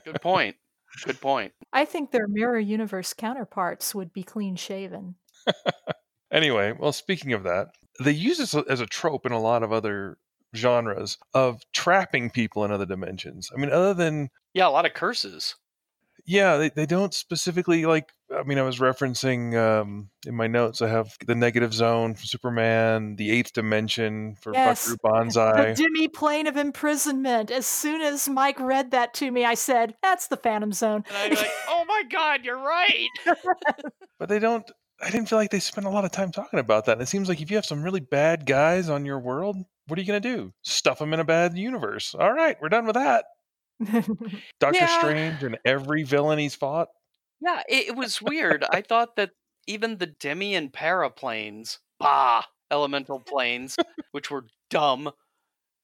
Good 0.05 0.21
point. 0.21 0.55
Good 1.03 1.21
point. 1.21 1.53
I 1.73 1.85
think 1.85 2.11
their 2.11 2.27
mirror 2.27 2.59
universe 2.59 3.13
counterparts 3.13 3.93
would 3.95 4.11
be 4.13 4.23
clean 4.23 4.55
shaven. 4.55 5.15
anyway, 6.31 6.73
well, 6.77 6.91
speaking 6.93 7.33
of 7.33 7.43
that, 7.43 7.67
they 8.03 8.11
use 8.11 8.37
this 8.37 8.53
as 8.53 8.79
a 8.79 8.85
trope 8.85 9.25
in 9.25 9.31
a 9.31 9.39
lot 9.39 9.63
of 9.63 9.71
other 9.71 10.17
genres 10.55 11.17
of 11.33 11.61
trapping 11.73 12.29
people 12.29 12.63
in 12.63 12.71
other 12.71 12.85
dimensions. 12.85 13.49
I 13.53 13.59
mean, 13.59 13.71
other 13.71 13.93
than 13.93 14.29
Yeah, 14.57 14.67
a 14.67 14.69
lot 14.69 14.85
of 14.85 14.93
curses. 14.93 15.55
yeah, 16.25 16.57
they, 16.57 16.69
they 16.69 16.85
don't 16.85 17.13
specifically 17.13 17.85
like. 17.85 18.09
I 18.37 18.43
mean, 18.43 18.57
I 18.57 18.63
was 18.63 18.79
referencing 18.79 19.55
um, 19.55 20.09
in 20.25 20.35
my 20.35 20.47
notes. 20.47 20.81
I 20.81 20.89
have 20.89 21.15
the 21.25 21.35
negative 21.35 21.73
zone 21.73 22.13
from 22.15 22.25
Superman, 22.25 23.15
the 23.15 23.31
eighth 23.31 23.53
dimension 23.53 24.35
for 24.41 24.51
Yes. 24.53 24.83
Buckaroo 24.89 24.97
The 25.01 25.09
Banzai. 25.19 25.73
demi 25.75 26.07
plane 26.09 26.47
of 26.47 26.57
imprisonment. 26.57 27.51
As 27.51 27.65
soon 27.65 28.01
as 28.01 28.27
Mike 28.27 28.59
read 28.59 28.91
that 28.91 29.13
to 29.15 29.31
me, 29.31 29.45
I 29.45 29.53
said, 29.53 29.95
"That's 30.01 30.27
the 30.27 30.35
Phantom 30.35 30.73
Zone." 30.73 31.05
And 31.07 31.17
I'm 31.17 31.29
like, 31.37 31.51
oh 31.69 31.85
my 31.87 32.03
god, 32.11 32.43
you're 32.43 32.59
right. 32.61 33.07
but 34.19 34.27
they 34.27 34.39
don't. 34.39 34.69
I 35.01 35.11
didn't 35.11 35.29
feel 35.29 35.37
like 35.37 35.51
they 35.51 35.59
spent 35.59 35.85
a 35.85 35.91
lot 35.91 36.03
of 36.05 36.11
time 36.11 36.31
talking 36.31 36.59
about 36.59 36.85
that. 36.85 36.93
And 36.93 37.01
it 37.03 37.07
seems 37.07 37.29
like 37.29 37.39
if 37.39 37.51
you 37.51 37.57
have 37.57 37.65
some 37.67 37.83
really 37.83 37.99
bad 37.99 38.47
guys 38.47 38.89
on 38.89 39.05
your 39.05 39.19
world, 39.19 39.55
what 39.85 39.97
are 39.97 40.01
you 40.01 40.07
going 40.07 40.21
to 40.21 40.35
do? 40.35 40.51
Stuff 40.63 40.97
them 40.99 41.13
in 41.13 41.19
a 41.19 41.23
bad 41.23 41.55
universe. 41.55 42.15
All 42.17 42.33
right, 42.33 42.57
we're 42.59 42.69
done 42.69 42.87
with 42.87 42.95
that. 42.95 43.25
Doctor 44.59 44.79
Yeah. 44.79 44.99
Strange 44.99 45.43
and 45.43 45.57
every 45.65 46.03
villain 46.03 46.39
he's 46.39 46.55
fought. 46.55 46.89
Yeah, 47.41 47.61
it, 47.69 47.89
it 47.89 47.95
was 47.95 48.21
weird. 48.21 48.65
I 48.71 48.81
thought 48.81 49.15
that 49.17 49.31
even 49.67 49.97
the 49.97 50.07
demi 50.07 50.55
and 50.55 50.71
paraplanes, 50.71 51.77
bah, 51.99 52.43
elemental 52.71 53.19
planes, 53.19 53.75
which 54.11 54.31
were 54.31 54.45
dumb, 54.69 55.11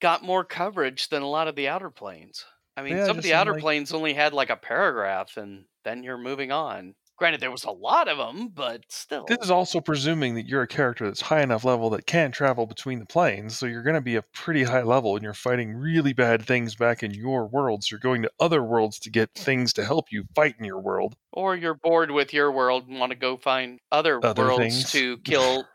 got 0.02 0.24
more 0.24 0.44
coverage 0.44 1.10
than 1.10 1.22
a 1.22 1.30
lot 1.30 1.48
of 1.48 1.56
the 1.56 1.68
outer 1.68 1.90
planes. 1.90 2.46
I 2.76 2.82
mean, 2.82 2.98
Yeah, 2.98 3.06
some 3.06 3.18
of 3.18 3.24
the 3.24 3.34
outer 3.36 3.54
like- 3.54 3.62
planes 3.62 3.94
only 3.94 4.14
had 4.14 4.34
like 4.34 4.50
a 4.50 4.56
paragraph, 4.58 5.38
and 5.38 5.66
then 5.86 6.02
you're 6.04 6.18
moving 6.18 6.52
on. 6.52 6.96
Granted, 7.16 7.42
there 7.42 7.52
was 7.52 7.64
a 7.64 7.72
lot 7.72 8.08
of 8.08 8.18
them, 8.18 8.48
but 8.48 8.82
still. 8.90 9.26
This 9.28 9.38
is 9.42 9.52
also 9.52 9.80
presuming 9.80 10.34
that 10.36 10.48
you're 10.48 10.64
a 10.64 10.68
character 10.68 11.06
that's 11.06 11.22
high 11.22 11.44
enough 11.44 11.64
level 11.64 11.92
that 11.92 12.08
can 12.08 12.32
travel 12.32 12.66
between 12.66 13.00
the 13.00 13.06
planes, 13.06 13.58
so 13.58 13.68
you're 13.68 13.84
going 13.84 13.94
to 13.94 14.02
be 14.02 14.16
a 14.16 14.24
pretty 14.24 14.64
high 14.64 14.82
level 14.82 15.16
and 15.16 15.24
you're 15.24 15.34
fighting 15.34 15.76
really 15.76 16.14
bad 16.14 16.44
things 16.44 16.76
back 16.76 17.04
in 17.04 17.14
your 17.14 17.46
world. 17.46 17.84
So 17.84 17.94
you're 17.94 18.00
going 18.00 18.24
to 18.24 18.32
other 18.40 18.64
worlds 18.64 19.00
to 19.02 19.12
get 19.12 19.30
things 19.36 19.74
to 19.74 19.86
help 19.86 20.12
you 20.12 20.24
fight 20.36 20.56
in 20.58 20.66
your 20.66 20.80
world. 20.80 21.16
Or 21.32 21.56
you're 21.56 21.76
bored 21.76 22.10
with 22.10 22.34
your 22.34 22.52
world 22.52 22.88
and 22.88 23.00
want 23.00 23.12
to 23.12 23.18
go 23.18 23.38
find 23.38 23.80
other, 23.92 24.20
Other 24.26 24.46
worlds 24.46 24.62
things. 24.62 24.92
to 24.94 25.18
kill 25.20 25.68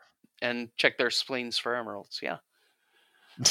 and 0.43 0.71
check 0.77 0.99
their 0.99 1.11
spleens 1.11 1.57
for 1.57 1.77
emeralds. 1.77 2.21
Yeah. 2.21 2.39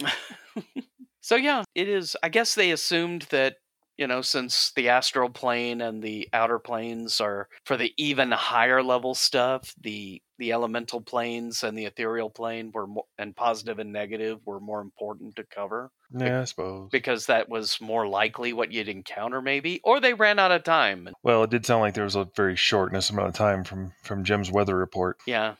so 1.20 1.34
yeah, 1.36 1.64
it 1.74 1.88
is. 1.88 2.16
I 2.22 2.28
guess 2.28 2.54
they 2.54 2.70
assumed 2.70 3.22
that 3.30 3.56
you 4.00 4.06
know, 4.06 4.22
since 4.22 4.72
the 4.74 4.88
astral 4.88 5.28
plane 5.28 5.82
and 5.82 6.02
the 6.02 6.28
outer 6.32 6.58
planes 6.58 7.20
are 7.20 7.48
for 7.64 7.76
the 7.76 7.92
even 7.98 8.30
higher 8.32 8.82
level 8.82 9.14
stuff, 9.14 9.74
the 9.80 10.22
the 10.38 10.52
elemental 10.52 11.02
planes 11.02 11.62
and 11.62 11.76
the 11.76 11.84
ethereal 11.84 12.30
plane 12.30 12.70
were 12.72 12.86
more, 12.86 13.04
and 13.18 13.36
positive 13.36 13.78
and 13.78 13.92
negative 13.92 14.38
were 14.46 14.58
more 14.58 14.80
important 14.80 15.36
to 15.36 15.44
cover 15.44 15.90
Yeah, 16.16 16.40
I 16.40 16.44
suppose. 16.44 16.88
because 16.90 17.26
that 17.26 17.50
was 17.50 17.78
more 17.78 18.08
likely 18.08 18.54
what 18.54 18.72
you'd 18.72 18.88
encounter, 18.88 19.42
maybe, 19.42 19.82
or 19.84 20.00
they 20.00 20.14
ran 20.14 20.38
out 20.38 20.50
of 20.50 20.64
time. 20.64 21.10
Well, 21.22 21.44
it 21.44 21.50
did 21.50 21.66
sound 21.66 21.82
like 21.82 21.92
there 21.92 22.04
was 22.04 22.16
a 22.16 22.26
very 22.34 22.56
shortness 22.56 23.10
amount 23.10 23.28
of 23.28 23.34
time 23.34 23.64
from 23.64 23.92
from 24.02 24.24
Jim's 24.24 24.50
weather 24.50 24.76
report. 24.76 25.18
Yeah, 25.26 25.56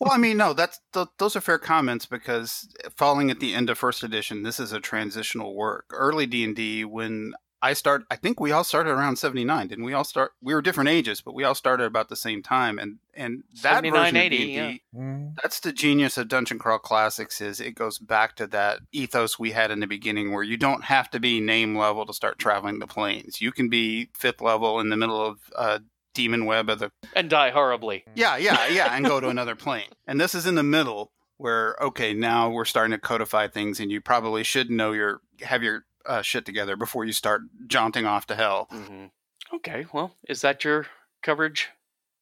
Well, 0.00 0.12
I 0.12 0.18
mean, 0.18 0.36
no, 0.38 0.52
that's 0.54 0.80
th- 0.92 1.08
those 1.18 1.36
are 1.36 1.40
fair 1.40 1.58
comments 1.58 2.06
because 2.06 2.66
eh, 2.84 2.88
falling 2.96 3.30
at 3.30 3.40
the 3.40 3.54
end 3.54 3.68
of 3.70 3.78
first 3.78 4.02
edition, 4.02 4.42
this 4.42 4.58
is 4.58 4.72
a 4.72 4.80
transitional 4.80 5.54
work. 5.54 5.86
Early 5.90 6.24
D 6.26 6.44
and 6.44 6.56
D, 6.56 6.84
when 6.84 7.32
I 7.64 7.72
start, 7.72 8.04
I 8.10 8.16
think 8.16 8.40
we 8.40 8.52
all 8.52 8.62
started 8.62 8.90
around 8.90 9.16
seventy 9.16 9.42
nine. 9.42 9.68
Didn't 9.68 9.84
we 9.84 9.94
all 9.94 10.04
start? 10.04 10.32
We 10.42 10.52
were 10.52 10.60
different 10.60 10.90
ages, 10.90 11.22
but 11.22 11.34
we 11.34 11.44
all 11.44 11.54
started 11.54 11.84
about 11.84 12.10
the 12.10 12.16
same 12.16 12.42
time. 12.42 12.78
And 12.78 12.98
and 13.14 13.42
that 13.62 13.82
version 13.82 13.96
of 13.96 14.22
80, 14.22 14.36
D&D, 14.36 14.82
Mm, 14.94 15.34
that's 15.42 15.60
the 15.60 15.72
genius 15.72 16.18
of 16.18 16.28
Dungeon 16.28 16.58
Crawl 16.58 16.78
Classics 16.78 17.40
is 17.40 17.60
it 17.60 17.74
goes 17.74 17.98
back 17.98 18.36
to 18.36 18.46
that 18.48 18.80
ethos 18.92 19.38
we 19.38 19.52
had 19.52 19.70
in 19.70 19.80
the 19.80 19.86
beginning 19.86 20.30
where 20.30 20.42
you 20.42 20.58
don't 20.58 20.84
have 20.84 21.10
to 21.10 21.20
be 21.20 21.40
name 21.40 21.76
level 21.76 22.04
to 22.04 22.12
start 22.12 22.38
traveling 22.38 22.80
the 22.80 22.86
planes. 22.86 23.40
You 23.40 23.50
can 23.50 23.70
be 23.70 24.10
fifth 24.14 24.42
level 24.42 24.78
in 24.78 24.90
the 24.90 24.96
middle 24.98 25.24
of 25.24 25.38
uh, 25.56 25.78
Demon 26.12 26.44
Web 26.44 26.68
of 26.68 26.80
the 26.80 26.92
and 27.16 27.30
die 27.30 27.50
horribly. 27.50 28.04
yeah, 28.14 28.36
yeah, 28.36 28.66
yeah, 28.70 28.94
and 28.94 29.06
go 29.06 29.20
to 29.20 29.28
another 29.28 29.56
plane. 29.56 29.88
And 30.06 30.20
this 30.20 30.34
is 30.34 30.46
in 30.46 30.54
the 30.54 30.62
middle 30.62 31.12
where 31.38 31.76
okay, 31.80 32.12
now 32.12 32.50
we're 32.50 32.66
starting 32.66 32.92
to 32.92 32.98
codify 32.98 33.48
things, 33.48 33.80
and 33.80 33.90
you 33.90 34.02
probably 34.02 34.44
should 34.44 34.70
know 34.70 34.92
your 34.92 35.22
have 35.40 35.62
your 35.62 35.86
uh, 36.06 36.22
shit 36.22 36.44
together 36.44 36.76
before 36.76 37.04
you 37.04 37.12
start 37.12 37.42
jaunting 37.66 38.06
off 38.06 38.26
to 38.26 38.34
hell. 38.34 38.68
hmm 38.70 39.06
Okay, 39.52 39.86
well, 39.92 40.16
is 40.28 40.40
that 40.40 40.64
your 40.64 40.86
coverage, 41.22 41.68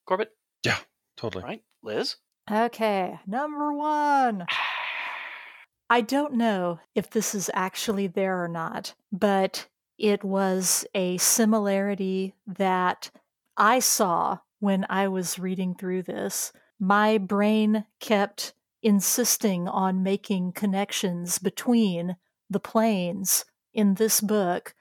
Corbett? 0.07 0.33
Yeah, 0.65 0.79
totally. 1.17 1.45
Right, 1.45 1.63
Liz? 1.83 2.17
Okay, 2.51 3.19
number 3.27 3.73
one. 3.73 4.47
I 5.91 6.01
don't 6.01 6.35
know 6.35 6.81
if 6.95 7.11
this 7.11 7.35
is 7.35 7.51
actually 7.55 8.07
there 8.07 8.43
or 8.43 8.49
not, 8.49 8.95
but 9.13 9.69
it 9.99 10.25
was 10.25 10.87
a 10.95 11.17
similarity 11.19 12.35
that 12.47 13.11
I 13.57 13.79
saw 13.79 14.39
when 14.59 14.87
I 14.89 15.09
was 15.09 15.39
reading 15.39 15.75
through 15.75 16.05
this. 16.05 16.53
My 16.81 17.19
brain 17.19 17.85
kept 18.01 18.55
insisting 18.83 19.69
on 19.69 20.03
making 20.03 20.53
connections 20.53 21.39
between 21.39 22.17
the 22.51 22.61
planes 22.61 23.45
in 23.73 23.95
this 23.95 24.21
book 24.21 24.75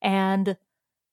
and 0.00 0.56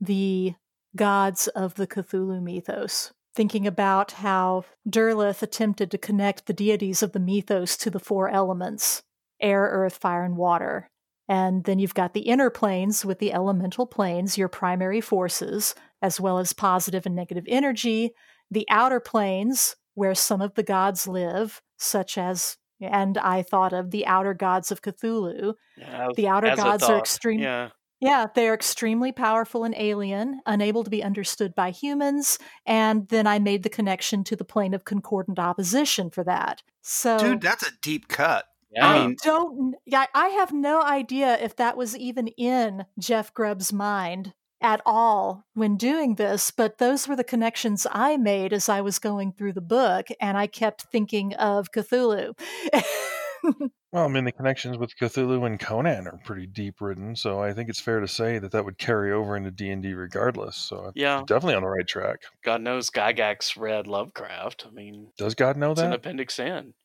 the 0.01 0.55
gods 0.95 1.47
of 1.49 1.75
the 1.75 1.87
Cthulhu 1.87 2.41
mythos. 2.41 3.13
Thinking 3.35 3.67
about 3.67 4.13
how 4.13 4.65
Derleth 4.89 5.43
attempted 5.43 5.91
to 5.91 5.97
connect 5.97 6.45
the 6.45 6.53
deities 6.53 7.03
of 7.03 7.11
the 7.11 7.19
mythos 7.19 7.77
to 7.77 7.89
the 7.89 7.99
four 7.99 8.29
elements 8.29 9.03
air, 9.39 9.69
earth, 9.71 9.97
fire, 9.97 10.25
and 10.25 10.35
water. 10.35 10.89
And 11.29 11.63
then 11.63 11.79
you've 11.79 11.93
got 11.93 12.13
the 12.13 12.21
inner 12.21 12.49
planes 12.49 13.05
with 13.05 13.19
the 13.19 13.31
elemental 13.31 13.85
planes, 13.85 14.37
your 14.37 14.47
primary 14.49 14.99
forces, 14.99 15.75
as 16.01 16.19
well 16.19 16.39
as 16.39 16.51
positive 16.51 17.05
and 17.05 17.15
negative 17.15 17.45
energy. 17.47 18.11
The 18.51 18.65
outer 18.69 18.99
planes, 18.99 19.75
where 19.93 20.15
some 20.15 20.41
of 20.41 20.55
the 20.55 20.63
gods 20.63 21.07
live, 21.07 21.61
such 21.77 22.17
as, 22.17 22.57
and 22.81 23.17
I 23.17 23.41
thought 23.43 23.73
of 23.73 23.91
the 23.91 24.05
outer 24.05 24.33
gods 24.33 24.71
of 24.71 24.81
Cthulhu. 24.81 25.53
Yeah, 25.77 26.07
The 26.15 26.27
outer 26.27 26.51
gods 26.55 26.83
are 26.83 26.87
thought. 26.93 26.99
extreme. 26.99 27.39
Yeah, 27.39 27.69
Yeah, 28.01 28.27
they're 28.33 28.53
extremely 28.53 29.11
powerful 29.11 29.63
and 29.65 29.75
alien, 29.77 30.41
unable 30.45 30.83
to 30.83 30.89
be 30.89 31.03
understood 31.03 31.53
by 31.55 31.71
humans. 31.71 32.39
And 32.65 33.07
then 33.09 33.27
I 33.27 33.39
made 33.39 33.63
the 33.63 33.69
connection 33.69 34.23
to 34.25 34.35
the 34.35 34.45
plane 34.45 34.73
of 34.73 34.85
concordant 34.85 35.39
opposition 35.39 36.09
for 36.09 36.23
that. 36.23 36.61
So 36.81 37.17
Dude, 37.17 37.41
that's 37.41 37.67
a 37.67 37.71
deep 37.81 38.07
cut. 38.07 38.45
yeah. 38.71 38.87
I 38.87 38.97
I 39.07 39.15
don't. 39.23 39.75
Yeah, 39.85 40.05
I 40.13 40.27
have 40.29 40.53
no 40.53 40.81
idea 40.81 41.37
if 41.39 41.55
that 41.57 41.75
was 41.77 41.95
even 41.97 42.27
in 42.29 42.85
Jeff 42.99 43.33
Grubb's 43.33 43.73
mind 43.73 44.33
at 44.61 44.81
all 44.85 45.45
when 45.53 45.77
doing 45.77 46.15
this, 46.15 46.51
but 46.51 46.77
those 46.77 47.07
were 47.07 47.15
the 47.15 47.23
connections 47.23 47.87
I 47.91 48.17
made 48.17 48.53
as 48.53 48.69
I 48.69 48.81
was 48.81 48.99
going 48.99 49.33
through 49.33 49.53
the 49.53 49.61
book, 49.61 50.07
and 50.19 50.37
I 50.37 50.47
kept 50.47 50.83
thinking 50.83 51.33
of 51.35 51.71
Cthulhu. 51.71 52.37
Well, 53.91 54.05
I 54.05 54.07
mean, 54.07 54.23
the 54.23 54.31
connections 54.31 54.77
with 54.77 54.95
Cthulhu 54.95 55.47
and 55.47 55.59
Conan 55.59 56.05
are 56.05 56.19
pretty 56.23 56.45
deep 56.45 56.79
ridden, 56.79 57.15
so 57.15 57.41
I 57.41 57.53
think 57.53 57.69
it's 57.69 57.79
fair 57.79 57.99
to 57.99 58.07
say 58.07 58.37
that 58.37 58.51
that 58.51 58.63
would 58.63 58.77
carry 58.77 59.11
over 59.11 59.35
into 59.35 59.49
D 59.49 59.71
and 59.71 59.81
D 59.81 59.93
regardless. 59.93 60.55
So 60.57 60.91
yeah. 60.93 61.23
definitely 61.25 61.55
on 61.55 61.63
the 61.63 61.69
right 61.69 61.87
track. 61.87 62.19
God 62.43 62.61
knows 62.61 62.91
Gygax 62.91 63.57
read 63.57 63.87
Lovecraft. 63.87 64.67
I 64.67 64.71
mean, 64.71 65.07
Does 65.17 65.33
God 65.33 65.57
know 65.57 65.71
it's 65.71 65.81
an 65.81 65.89
that? 65.89 65.95
appendix 65.97 66.37
in. 66.37 66.75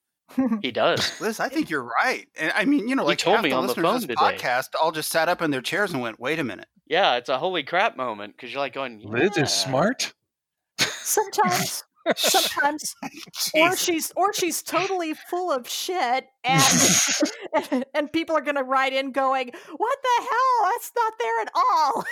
He 0.62 0.70
does. 0.70 1.12
Liz, 1.20 1.39
I 1.41 1.49
think 1.49 1.70
you're 1.70 1.83
right. 1.85 2.27
And 2.39 2.53
I 2.55 2.64
mean, 2.64 2.89
you 2.89 2.97
know, 2.97 3.03
He 3.03 3.09
like 3.09 3.18
told 3.18 3.37
half 3.37 3.45
me 3.45 3.51
the 3.51 3.57
on 3.57 3.62
the 3.64 3.68
listeners 3.68 3.85
phone 3.85 3.95
of 3.97 4.01
this 4.09 4.09
today. 4.18 4.37
podcast 4.39 4.68
all 4.83 4.91
just 4.93 5.11
sat 5.11 5.29
up 5.29 5.43
in 5.43 5.51
their 5.51 5.61
chairs 5.62 5.93
and 5.93 6.01
went, 6.03 6.18
"Wait 6.18 6.39
a 6.39 6.45
minute." 6.45 6.66
Yeah, 6.87 7.16
it's 7.16 7.29
a 7.29 7.39
holy 7.39 7.62
crap 7.62 7.97
moment 7.97 8.35
because 8.37 8.53
you're 8.53 8.61
like 8.61 8.72
going, 8.75 9.01
Liz 9.05 9.33
"Yeah." 9.37 9.45
is 9.45 9.53
smart. 9.53 10.12
sometimes, 10.79 11.85
sometimes, 12.16 12.95
or 13.55 13.77
she's 13.77 14.12
or 14.16 14.33
she's 14.33 14.62
totally 14.62 15.14
full 15.14 15.53
of 15.53 15.68
shit, 15.68 16.27
and 16.45 17.85
and 17.95 18.12
people 18.12 18.37
are 18.37 18.41
gonna 18.43 18.64
write 18.64 18.93
in 18.93 19.12
going, 19.12 19.51
"What 19.77 19.99
the 20.03 20.22
hell? 20.22 20.70
That's 20.72 20.93
not 20.97 21.12
there 21.18 21.41
at 21.43 21.51
all." 21.55 22.05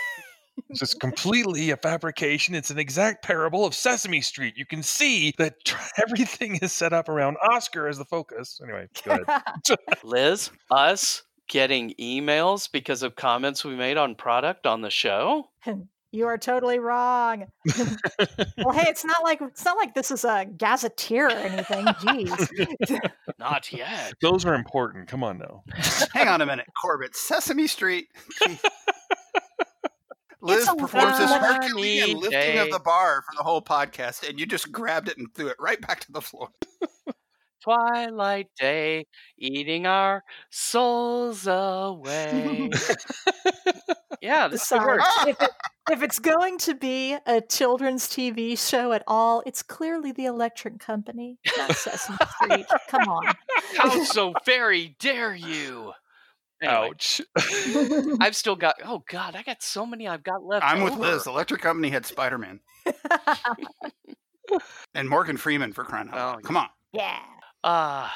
It's 0.68 0.80
just 0.80 1.00
completely 1.00 1.70
a 1.70 1.76
fabrication. 1.76 2.54
It's 2.54 2.70
an 2.70 2.78
exact 2.78 3.24
parable 3.24 3.64
of 3.64 3.74
Sesame 3.74 4.20
Street. 4.20 4.56
You 4.56 4.66
can 4.66 4.82
see 4.82 5.32
that 5.38 5.64
tr- 5.64 5.76
everything 6.02 6.56
is 6.56 6.72
set 6.72 6.92
up 6.92 7.08
around 7.08 7.36
Oscar 7.50 7.88
as 7.88 7.98
the 7.98 8.04
focus. 8.04 8.60
Anyway, 8.62 8.88
go 9.04 9.18
ahead. 9.26 9.78
Liz, 10.04 10.50
us 10.70 11.22
getting 11.48 11.94
emails 12.00 12.70
because 12.70 13.02
of 13.02 13.16
comments 13.16 13.64
we 13.64 13.74
made 13.74 13.96
on 13.96 14.14
product 14.14 14.66
on 14.66 14.80
the 14.80 14.90
show. 14.90 15.44
You 16.14 16.26
are 16.26 16.36
totally 16.36 16.78
wrong. 16.78 17.46
well, 18.58 18.72
hey, 18.72 18.88
it's 18.88 19.04
not 19.04 19.22
like 19.22 19.40
it's 19.40 19.64
not 19.64 19.78
like 19.78 19.94
this 19.94 20.10
is 20.10 20.24
a 20.24 20.46
gazetteer 20.58 21.26
or 21.26 21.30
anything. 21.30 21.86
Jeez. 21.86 23.00
Not 23.38 23.72
yet. 23.72 24.12
Those 24.20 24.44
are 24.44 24.54
important. 24.54 25.08
Come 25.08 25.24
on 25.24 25.38
now. 25.38 25.62
Hang 26.12 26.28
on 26.28 26.42
a 26.42 26.46
minute, 26.46 26.66
Corbett. 26.80 27.16
Sesame 27.16 27.66
Street. 27.66 28.08
Gee. 30.46 30.54
Liz 30.54 30.68
a 30.68 30.74
performs 30.74 31.18
this 31.18 31.30
Herculean 31.30 32.16
lifting 32.18 32.30
day. 32.30 32.58
of 32.58 32.70
the 32.70 32.80
bar 32.80 33.22
for 33.22 33.34
the 33.36 33.42
whole 33.44 33.62
podcast, 33.62 34.28
and 34.28 34.38
you 34.40 34.46
just 34.46 34.72
grabbed 34.72 35.08
it 35.08 35.18
and 35.18 35.32
threw 35.34 35.48
it 35.48 35.56
right 35.60 35.80
back 35.80 36.00
to 36.00 36.12
the 36.12 36.20
floor. 36.20 36.48
Twilight 37.62 38.48
day, 38.58 39.06
eating 39.38 39.86
our 39.86 40.24
souls 40.50 41.46
away. 41.46 42.68
yeah, 44.20 44.48
this 44.50 44.64
So, 44.64 44.80
could 44.80 45.00
if, 45.28 45.40
it, 45.40 45.50
if 45.90 46.02
it's 46.02 46.18
going 46.18 46.58
to 46.58 46.74
be 46.74 47.16
a 47.24 47.40
children's 47.40 48.08
TV 48.08 48.58
show 48.58 48.92
at 48.92 49.04
all, 49.06 49.44
it's 49.46 49.62
clearly 49.62 50.10
the 50.10 50.24
Electric 50.24 50.80
Company, 50.80 51.38
not 51.56 51.76
Sesame 51.76 52.18
Street. 52.42 52.66
Come 52.88 53.08
on. 53.08 53.32
How 53.76 54.02
so 54.06 54.34
very 54.44 54.96
dare 54.98 55.34
you? 55.34 55.92
Anyway, 56.62 56.90
Ouch. 56.90 57.20
I've 58.20 58.36
still 58.36 58.56
got. 58.56 58.76
Oh 58.84 59.02
God, 59.08 59.34
I 59.36 59.42
got 59.42 59.62
so 59.62 59.84
many 59.84 60.06
I've 60.08 60.22
got 60.22 60.44
left. 60.44 60.64
I'm 60.64 60.82
with 60.82 60.92
over. 60.94 61.02
Liz. 61.02 61.26
Electric 61.26 61.60
Company 61.60 61.90
had 61.90 62.06
Spider 62.06 62.38
Man 62.38 62.60
and 64.94 65.08
Morgan 65.08 65.36
Freeman 65.36 65.72
for 65.72 65.84
crying 65.84 66.08
out 66.08 66.14
loud. 66.14 66.36
Oh, 66.38 66.46
Come 66.46 66.56
on. 66.56 66.68
yeah. 66.92 67.18
Uh 67.64 68.08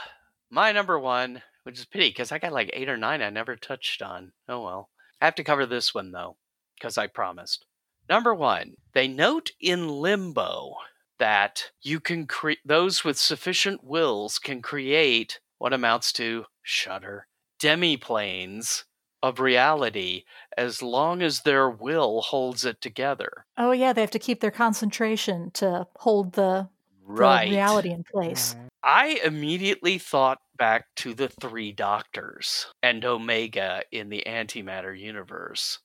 my 0.51 0.73
number 0.73 0.99
one, 0.99 1.43
which 1.65 1.79
is 1.79 1.85
pity 1.85 2.09
because 2.11 2.31
I 2.33 2.39
got 2.39 2.53
like 2.53 2.71
eight 2.73 2.89
or 2.89 2.97
nine 2.97 3.21
I 3.23 3.31
never 3.31 3.57
touched 3.57 4.01
on. 4.03 4.33
Oh 4.49 4.63
well. 4.63 4.91
I 5.21 5.25
have 5.25 5.35
to 5.37 5.45
cover 5.45 5.67
this 5.67 5.95
one 5.95 6.13
though, 6.13 6.37
because 6.77 6.99
I 6.99 7.07
promised. 7.07 7.65
Number 8.09 8.35
one, 8.35 8.75
they 8.93 9.09
note 9.09 9.51
in 9.61 9.89
Limbo 9.89 10.75
that 11.19 11.71
you 11.83 11.99
can 11.99 12.27
create 12.27 12.59
those 12.65 13.03
with 13.03 13.19
sufficient 13.19 13.83
wills 13.83 14.39
can 14.39 14.63
create 14.63 15.41
what 15.59 15.73
amounts 15.73 16.13
to 16.13 16.45
shutter 16.63 17.27
demiplanes 17.67 18.85
of 19.23 19.41
reality 19.41 20.25
as 20.57 20.83
long 20.83 21.23
as 21.23 21.41
their 21.43 21.69
will 21.71 22.21
holds 22.23 22.65
it 22.65 22.81
together. 22.81 23.47
Oh 23.57 23.73
yeah, 23.73 23.93
they 23.93 24.01
have 24.01 24.11
to 24.13 24.19
keep 24.19 24.41
their 24.41 24.51
concentration 24.51 25.51
to 25.53 25.87
hold 25.97 26.33
the, 26.35 26.69
the 26.69 26.69
Right. 27.05 27.51
reality 27.51 27.91
in 27.91 28.05
place. 28.05 28.55
Mm-hmm. 28.55 28.67
I 28.83 29.21
immediately 29.25 29.99
thought 29.99 30.39
back 30.57 30.85
to 30.97 31.15
the 31.15 31.29
three 31.29 31.73
doctors 31.73 32.67
and 32.83 33.05
Omega 33.05 33.83
in 33.91 34.09
the 34.11 34.23
antimatter 34.27 34.97
universe. 34.99 35.81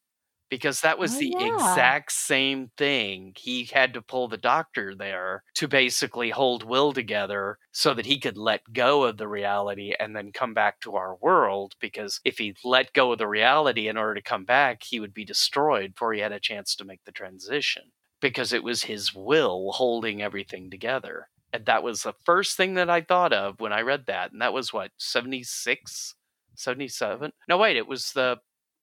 Because 0.51 0.81
that 0.81 0.99
was 0.99 1.15
Oh, 1.15 1.19
the 1.19 1.33
yeah. 1.39 1.47
exact 1.47 2.11
same 2.11 2.71
thing. 2.77 3.33
He 3.37 3.63
had 3.73 3.93
to 3.93 4.01
pull 4.01 4.27
the 4.27 4.37
doctor 4.37 4.93
there 4.93 5.43
to 5.55 5.67
basically 5.67 6.29
hold 6.29 6.63
Will 6.63 6.91
together 6.93 7.57
so 7.71 7.93
that 7.95 8.05
he 8.05 8.19
could 8.19 8.37
let 8.37 8.73
go 8.73 9.03
of 9.05 9.17
the 9.17 9.29
reality 9.29 9.95
and 9.97 10.15
then 10.15 10.31
come 10.33 10.53
back 10.53 10.81
to 10.81 10.95
our 10.97 11.15
world. 11.15 11.75
Because 11.79 12.19
if 12.25 12.37
he 12.37 12.53
let 12.65 12.93
go 12.93 13.13
of 13.13 13.17
the 13.17 13.27
reality 13.29 13.87
in 13.87 13.97
order 13.97 14.15
to 14.15 14.21
come 14.21 14.43
back, 14.45 14.83
he 14.83 14.99
would 14.99 15.13
be 15.13 15.25
destroyed 15.25 15.93
before 15.95 16.13
he 16.13 16.19
had 16.19 16.33
a 16.33 16.39
chance 16.39 16.75
to 16.75 16.85
make 16.85 17.03
the 17.05 17.13
transition. 17.13 17.83
Because 18.19 18.51
it 18.53 18.63
was 18.63 18.83
his 18.83 19.13
will 19.15 19.71
holding 19.71 20.21
everything 20.21 20.69
together. 20.69 21.29
And 21.53 21.65
that 21.65 21.81
was 21.81 22.03
the 22.03 22.13
first 22.25 22.57
thing 22.57 22.73
that 22.75 22.89
I 22.89 23.01
thought 23.01 23.33
of 23.33 23.59
when 23.61 23.73
I 23.73 23.81
read 23.81 24.05
that. 24.07 24.31
And 24.33 24.41
that 24.41 24.53
was 24.53 24.73
what, 24.73 24.91
76, 24.97 26.15
77? 26.55 27.31
No, 27.47 27.57
wait, 27.57 27.77
it 27.77 27.87
was 27.87 28.11
the 28.11 28.37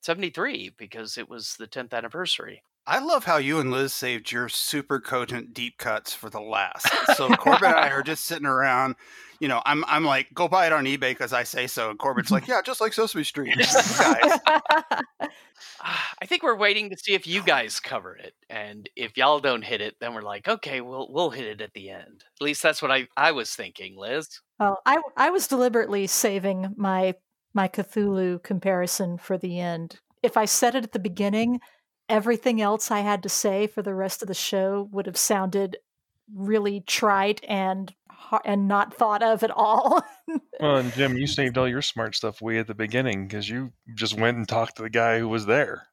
73 0.09 0.73
because 0.79 1.19
it 1.19 1.29
was 1.29 1.55
the 1.59 1.67
10th 1.67 1.93
anniversary. 1.93 2.63
I 2.87 2.99
love 2.99 3.25
how 3.25 3.37
you 3.37 3.61
and 3.61 3.71
Liz 3.71 3.93
saved 3.93 4.33
your 4.33 4.49
super 4.49 5.01
cogent 5.01 5.53
deep 5.53 5.77
cuts 5.77 6.15
for 6.15 6.31
the 6.31 6.41
last. 6.41 6.89
So 7.15 7.29
Corbin 7.29 7.69
and 7.69 7.77
I 7.77 7.91
are 7.91 8.03
just 8.07 8.25
sitting 8.25 8.47
around. 8.47 8.95
You 9.39 9.49
know, 9.49 9.61
I'm 9.67 9.85
I'm 9.87 10.05
like, 10.07 10.29
go 10.33 10.49
buy 10.49 10.65
it 10.65 10.73
on 10.73 10.87
eBay 10.87 11.11
because 11.11 11.35
I 11.35 11.43
say 11.43 11.67
so. 11.67 11.91
And 11.91 11.99
Corbin's 11.99 12.31
like, 12.31 12.49
yeah, 12.49 12.63
just 12.63 12.81
like 12.81 12.95
Sesame 12.95 13.23
Street. 13.23 13.55
Guys, 13.59 14.39
Ah, 15.81 16.15
I 16.23 16.25
think 16.25 16.43
we're 16.43 16.57
waiting 16.57 16.89
to 16.89 16.97
see 16.97 17.13
if 17.13 17.27
you 17.27 17.43
guys 17.43 17.79
cover 17.79 18.17
it. 18.17 18.33
And 18.49 18.89
if 18.97 19.17
y'all 19.19 19.41
don't 19.41 19.63
hit 19.63 19.81
it, 19.81 19.97
then 20.01 20.15
we're 20.15 20.23
like, 20.23 20.49
okay, 20.49 20.81
we'll 20.81 21.09
we'll 21.11 21.31
hit 21.31 21.47
it 21.47 21.61
at 21.61 21.75
the 21.75 21.91
end. 21.91 22.25
At 22.41 22.45
least 22.45 22.63
that's 22.63 22.81
what 22.81 22.91
I, 22.91 23.09
I 23.17 23.33
was 23.33 23.55
thinking, 23.55 23.97
Liz. 23.99 24.41
Oh, 24.59 24.77
I 24.87 25.03
I 25.17 25.31
was 25.31 25.47
deliberately 25.47 26.07
saving 26.07 26.75
my 26.77 27.15
my 27.55 27.69
Cthulhu 27.69 28.43
comparison 28.43 29.19
for 29.19 29.39
the 29.39 29.59
end. 29.61 30.01
If 30.23 30.37
I 30.37 30.45
said 30.45 30.75
it 30.75 30.85
at 30.85 30.93
the 30.93 30.99
beginning, 30.99 31.61
everything 32.09 32.61
else 32.61 32.91
I 32.91 33.01
had 33.01 33.23
to 33.23 33.29
say 33.29 33.67
for 33.67 33.83
the 33.83 33.95
rest 33.95 34.23
of 34.23 34.29
the 34.29 34.35
show 34.35 34.89
would 34.93 35.07
have 35.07 35.17
sounded 35.17 35.77
really 36.35 36.81
trite 36.81 37.41
and 37.49 37.95
and 38.45 38.69
not 38.69 38.93
thought 38.95 39.23
of 39.23 39.43
at 39.43 39.51
all. 39.51 40.03
Well, 40.61 40.77
and 40.77 40.93
Jim, 40.93 41.17
you 41.17 41.29
saved 41.29 41.57
all 41.57 41.69
your 41.69 41.81
smart 41.81 42.17
stuff 42.17 42.43
way 42.43 42.59
at 42.59 42.67
the 42.67 42.75
beginning 42.75 43.29
because 43.29 43.49
you 43.49 43.73
just 43.95 44.19
went 44.19 44.37
and 44.37 44.47
talked 44.47 44.77
to 44.77 44.83
the 44.83 44.91
guy 44.91 45.21
who 45.21 45.29
was 45.29 45.47
there. 45.47 45.87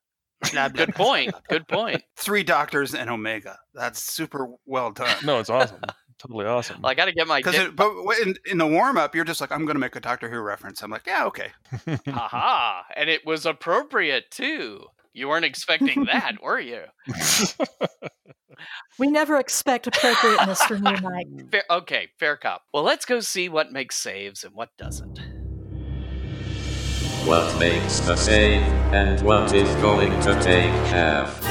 Good 0.51 0.95
point. 0.95 1.33
Good 1.47 1.67
point. 1.67 2.03
three 2.17 2.43
doctors 2.43 2.95
and 2.95 3.09
Omega. 3.09 3.59
That's 3.75 4.01
super 4.01 4.47
well 4.65 4.91
done. 4.91 5.15
No, 5.23 5.39
it's 5.39 5.51
awesome. 5.51 5.81
Totally 6.19 6.45
awesome. 6.45 6.81
Well, 6.81 6.91
I 6.91 6.95
got 6.95 7.05
to 7.05 7.11
get 7.11 7.27
my 7.27 7.39
Because 7.39 7.55
dick- 7.55 7.67
it, 7.69 7.75
but 7.75 7.93
in, 8.21 8.35
in 8.45 8.57
the 8.57 8.67
warm 8.67 8.97
up, 8.97 9.15
you're 9.15 9.25
just 9.25 9.41
like, 9.41 9.51
I'm 9.51 9.65
going 9.65 9.75
to 9.75 9.79
make 9.79 9.95
a 9.95 9.99
Doctor 9.99 10.29
Who 10.29 10.39
reference. 10.39 10.81
I'm 10.81 10.91
like, 10.91 11.05
yeah, 11.07 11.25
okay. 11.25 11.51
Aha! 12.07 12.85
And 12.95 13.09
it 13.09 13.25
was 13.25 13.45
appropriate 13.45 14.31
too. 14.31 14.85
You 15.13 15.29
weren't 15.29 15.45
expecting 15.45 16.05
that, 16.05 16.35
were 16.43 16.59
you? 16.59 16.83
we 18.99 19.07
never 19.07 19.37
expect 19.39 19.87
appropriateness 19.87 20.61
from 20.63 20.85
you, 20.85 20.97
Mike. 21.01 21.27
Fair, 21.51 21.63
okay, 21.69 22.09
fair 22.19 22.35
cop. 22.35 22.63
Well, 22.73 22.83
let's 22.83 23.05
go 23.05 23.19
see 23.21 23.47
what 23.47 23.71
makes 23.71 23.95
saves 23.95 24.43
and 24.43 24.53
what 24.53 24.69
doesn't. 24.77 25.19
What 27.25 27.57
makes 27.59 28.07
a 28.07 28.15
save, 28.17 28.61
and 28.93 29.19
what 29.21 29.53
is 29.53 29.73
going 29.77 30.11
to 30.21 30.33
take 30.43 30.69
half? 30.91 31.41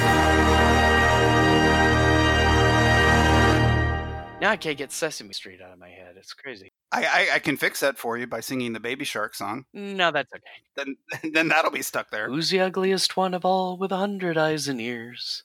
Now 4.44 4.50
I 4.50 4.58
can't 4.58 4.76
get 4.76 4.92
Sesame 4.92 5.32
Street 5.32 5.62
out 5.62 5.72
of 5.72 5.78
my 5.78 5.88
head. 5.88 6.16
It's 6.18 6.34
crazy. 6.34 6.70
I, 6.92 7.04
I, 7.06 7.28
I 7.36 7.38
can 7.38 7.56
fix 7.56 7.80
that 7.80 7.96
for 7.96 8.18
you 8.18 8.26
by 8.26 8.40
singing 8.40 8.74
the 8.74 8.78
Baby 8.80 9.06
Shark 9.06 9.34
song. 9.34 9.64
No, 9.72 10.10
that's 10.10 10.30
okay. 10.34 10.44
Then 10.76 10.96
then 11.32 11.48
that'll 11.48 11.70
be 11.70 11.80
stuck 11.80 12.10
there. 12.10 12.28
Who's 12.28 12.50
the 12.50 12.60
ugliest 12.60 13.16
one 13.16 13.32
of 13.32 13.46
all 13.46 13.78
with 13.78 13.90
a 13.90 13.96
hundred 13.96 14.36
eyes 14.36 14.68
and 14.68 14.82
ears? 14.82 15.44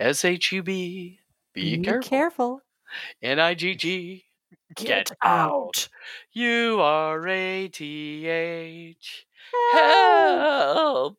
S 0.00 0.24
H 0.24 0.50
U 0.50 0.60
B. 0.60 1.20
Be 1.54 1.76
Be 1.76 1.84
careful. 1.84 2.08
careful. 2.08 2.62
N 3.22 3.38
I 3.38 3.54
G 3.54 3.76
G. 3.76 4.24
Get 4.74 5.12
out. 5.22 5.88
U 6.32 6.80
R 6.80 7.28
A 7.28 7.68
T 7.68 8.26
H. 8.26 9.24
Help! 9.72 11.16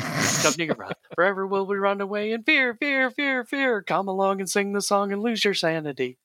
Shub-yigara. 0.00 0.76
Shub-yigara. 0.76 0.92
Forever 1.14 1.46
will 1.46 1.66
we 1.66 1.76
run 1.76 2.00
away 2.00 2.32
in 2.32 2.42
fear, 2.42 2.74
fear, 2.74 3.10
fear, 3.10 3.44
fear. 3.44 3.82
Come 3.82 4.08
along 4.08 4.40
and 4.40 4.48
sing 4.48 4.72
the 4.72 4.80
song 4.80 5.12
and 5.12 5.22
lose 5.22 5.44
your 5.44 5.54
sanity. 5.54 6.18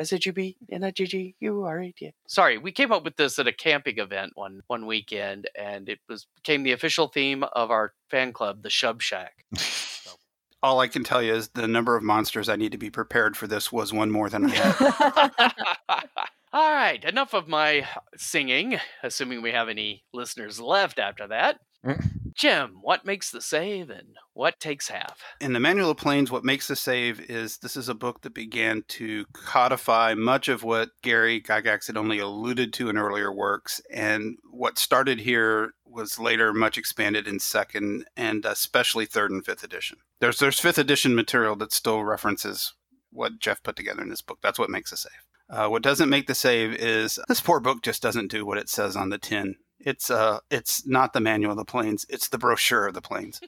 S 0.00 0.14
H 0.14 0.26
U 0.26 0.32
B 0.32 0.56
N 0.72 0.82
I 0.82 0.90
G 0.90 1.04
G 1.04 1.34
U 1.40 1.62
R 1.62 1.80
A 1.80 1.92
T 1.92 2.06
H. 2.06 2.14
Sorry, 2.26 2.56
we 2.56 2.72
came 2.72 2.90
up 2.90 3.04
with 3.04 3.16
this 3.16 3.38
at 3.38 3.46
a 3.46 3.52
camping 3.52 3.98
event 3.98 4.32
one 4.34 4.62
one 4.66 4.86
weekend, 4.86 5.48
and 5.54 5.90
it 5.90 5.98
was 6.08 6.26
became 6.36 6.62
the 6.62 6.72
official 6.72 7.08
theme 7.08 7.44
of 7.52 7.70
our 7.70 7.92
fan 8.08 8.32
club, 8.32 8.62
the 8.62 8.70
Shub 8.70 9.02
Shack. 9.02 9.44
All 10.62 10.80
I 10.80 10.88
can 10.88 11.04
tell 11.04 11.22
you 11.22 11.34
is 11.34 11.48
the 11.48 11.68
number 11.68 11.96
of 11.96 12.02
monsters 12.02 12.48
I 12.48 12.56
need 12.56 12.72
to 12.72 12.78
be 12.78 12.90
prepared 12.90 13.36
for 13.36 13.46
this 13.46 13.70
was 13.70 13.92
one 13.92 14.10
more 14.10 14.28
than 14.28 14.46
I 14.46 14.54
had. 14.54 15.52
All 16.52 16.72
right, 16.72 17.02
enough 17.04 17.32
of 17.34 17.46
my 17.46 17.86
singing, 18.16 18.78
assuming 19.02 19.40
we 19.40 19.52
have 19.52 19.68
any 19.68 20.04
listeners 20.12 20.60
left 20.60 20.98
after 20.98 21.28
that. 21.28 21.60
Mm. 21.84 22.19
Jim, 22.34 22.78
what 22.82 23.04
makes 23.04 23.30
the 23.30 23.40
save 23.40 23.90
and 23.90 24.16
what 24.32 24.60
takes 24.60 24.88
half? 24.88 25.22
in 25.40 25.52
the 25.52 25.60
Manual 25.60 25.90
of 25.90 25.96
Planes, 25.96 26.30
what 26.30 26.44
makes 26.44 26.68
the 26.68 26.76
save 26.76 27.20
is 27.20 27.58
this 27.58 27.76
is 27.76 27.88
a 27.88 27.94
book 27.94 28.20
that 28.22 28.34
began 28.34 28.84
to 28.88 29.24
codify 29.32 30.14
much 30.14 30.48
of 30.48 30.62
what 30.62 30.90
Gary 31.02 31.40
Gygax 31.40 31.86
had 31.86 31.96
only 31.96 32.18
alluded 32.18 32.72
to 32.74 32.88
in 32.88 32.96
earlier 32.96 33.32
works, 33.32 33.80
and 33.92 34.36
what 34.50 34.78
started 34.78 35.20
here 35.20 35.72
was 35.84 36.18
later 36.18 36.52
much 36.52 36.78
expanded 36.78 37.26
in 37.26 37.38
second 37.40 38.06
and 38.16 38.44
especially 38.44 39.06
third 39.06 39.30
and 39.30 39.44
fifth 39.44 39.64
edition. 39.64 39.98
There's 40.20 40.38
there's 40.38 40.60
fifth 40.60 40.78
edition 40.78 41.14
material 41.14 41.56
that 41.56 41.72
still 41.72 42.04
references 42.04 42.74
what 43.10 43.38
Jeff 43.40 43.62
put 43.62 43.76
together 43.76 44.02
in 44.02 44.08
this 44.08 44.22
book. 44.22 44.38
That's 44.42 44.58
what 44.58 44.70
makes 44.70 44.92
a 44.92 44.96
save. 44.96 45.12
Uh, 45.48 45.68
what 45.68 45.82
doesn't 45.82 46.08
make 46.08 46.28
the 46.28 46.34
save 46.34 46.74
is 46.74 47.18
this 47.26 47.40
poor 47.40 47.58
book 47.58 47.82
just 47.82 48.02
doesn't 48.02 48.30
do 48.30 48.46
what 48.46 48.58
it 48.58 48.68
says 48.68 48.94
on 48.94 49.10
the 49.10 49.18
tin. 49.18 49.56
It's 49.80 50.10
uh, 50.10 50.40
it's 50.50 50.86
not 50.86 51.12
the 51.12 51.20
manual 51.20 51.52
of 51.52 51.58
the 51.58 51.64
planes. 51.64 52.04
It's 52.08 52.28
the 52.28 52.38
brochure 52.38 52.86
of 52.86 52.94
the 52.94 53.00
planes. 53.00 53.40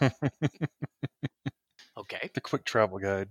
Okay, 1.98 2.30
the 2.34 2.40
quick 2.40 2.64
travel 2.64 2.98
guide. 2.98 3.28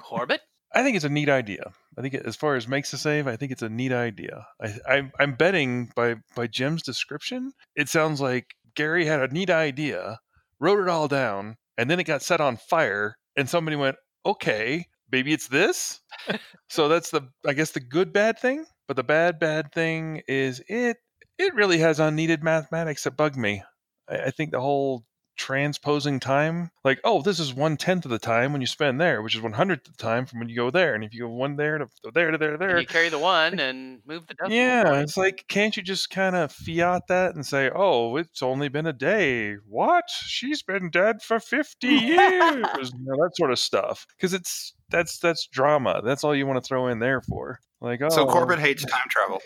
Corbett? 0.00 0.40
I 0.74 0.82
think 0.82 0.96
it's 0.96 1.04
a 1.04 1.10
neat 1.10 1.28
idea. 1.28 1.72
I 1.96 2.02
think 2.02 2.14
as 2.14 2.36
far 2.36 2.54
as 2.54 2.68
makes 2.68 2.92
a 2.92 2.98
save, 2.98 3.26
I 3.26 3.36
think 3.36 3.50
it's 3.50 3.62
a 3.62 3.68
neat 3.68 3.92
idea. 3.92 4.46
I, 4.62 4.74
I, 4.86 5.10
I'm 5.18 5.34
betting 5.34 5.90
by 5.96 6.16
by 6.36 6.46
Jim's 6.46 6.82
description, 6.82 7.52
it 7.74 7.88
sounds 7.88 8.20
like 8.20 8.54
Gary 8.76 9.06
had 9.06 9.20
a 9.20 9.32
neat 9.32 9.50
idea, 9.50 10.20
wrote 10.60 10.80
it 10.80 10.88
all 10.88 11.08
down, 11.08 11.56
and 11.76 11.90
then 11.90 11.98
it 11.98 12.04
got 12.04 12.22
set 12.22 12.40
on 12.40 12.58
fire, 12.58 13.16
and 13.36 13.48
somebody 13.48 13.76
went, 13.76 13.96
"Okay, 14.26 14.86
maybe 15.10 15.32
it's 15.32 15.48
this." 15.48 16.00
so 16.68 16.88
that's 16.88 17.10
the 17.10 17.22
I 17.46 17.54
guess 17.54 17.72
the 17.72 17.80
good 17.80 18.12
bad 18.12 18.38
thing. 18.38 18.66
But 18.86 18.96
the 18.96 19.04
bad 19.04 19.38
bad 19.40 19.72
thing 19.72 20.22
is 20.28 20.62
it 20.68 20.98
it 21.38 21.54
really 21.54 21.78
has 21.78 22.00
unneeded 22.00 22.42
mathematics 22.42 23.04
that 23.04 23.16
bug 23.16 23.36
me. 23.36 23.62
I, 24.08 24.16
I 24.18 24.30
think 24.30 24.50
the 24.50 24.60
whole 24.60 25.04
transposing 25.36 26.18
time, 26.18 26.68
like, 26.84 27.00
oh, 27.04 27.22
this 27.22 27.38
is 27.38 27.54
one 27.54 27.76
tenth 27.76 28.04
of 28.04 28.10
the 28.10 28.18
time 28.18 28.52
when 28.52 28.60
you 28.60 28.66
spend 28.66 29.00
there, 29.00 29.22
which 29.22 29.36
is 29.36 29.40
one 29.40 29.52
hundredth 29.52 29.86
of 29.86 29.96
the 29.96 30.02
time 30.02 30.26
from 30.26 30.40
when 30.40 30.48
you 30.48 30.56
go 30.56 30.70
there. 30.70 30.94
And 30.94 31.04
if 31.04 31.14
you 31.14 31.20
go 31.22 31.28
one 31.28 31.56
there 31.56 31.78
to 31.78 31.86
there 32.12 32.30
to 32.32 32.36
there 32.38 32.50
to 32.52 32.58
there, 32.58 32.70
And 32.70 32.80
you 32.80 32.86
carry 32.86 33.08
the 33.08 33.20
one 33.20 33.58
and 33.60 34.00
move 34.04 34.26
the 34.26 34.34
decimal 34.34 34.56
yeah, 34.56 34.84
point. 34.84 35.02
it's 35.04 35.16
like, 35.16 35.44
can't 35.48 35.76
you 35.76 35.82
just 35.82 36.10
kind 36.10 36.34
of 36.36 36.52
fiat 36.52 37.02
that 37.08 37.34
and 37.36 37.46
say, 37.46 37.70
oh, 37.74 38.16
it's 38.16 38.42
only 38.42 38.68
been 38.68 38.86
a 38.86 38.92
day? 38.92 39.54
What? 39.66 40.04
She's 40.10 40.62
been 40.62 40.90
dead 40.90 41.22
for 41.22 41.38
50 41.38 41.86
years. 41.86 42.92
you 42.92 43.04
know, 43.04 43.16
that 43.22 43.30
sort 43.36 43.52
of 43.52 43.58
stuff. 43.60 44.06
Because 44.16 44.34
it's 44.34 44.74
that's 44.90 45.18
that's 45.18 45.46
drama. 45.46 46.00
That's 46.04 46.24
all 46.24 46.34
you 46.34 46.46
want 46.46 46.62
to 46.62 46.66
throw 46.66 46.88
in 46.88 46.98
there 46.98 47.20
for. 47.20 47.60
Like, 47.80 48.00
oh, 48.02 48.08
So 48.08 48.26
Corbett 48.26 48.58
hates 48.58 48.84
time 48.90 49.06
travel. 49.08 49.40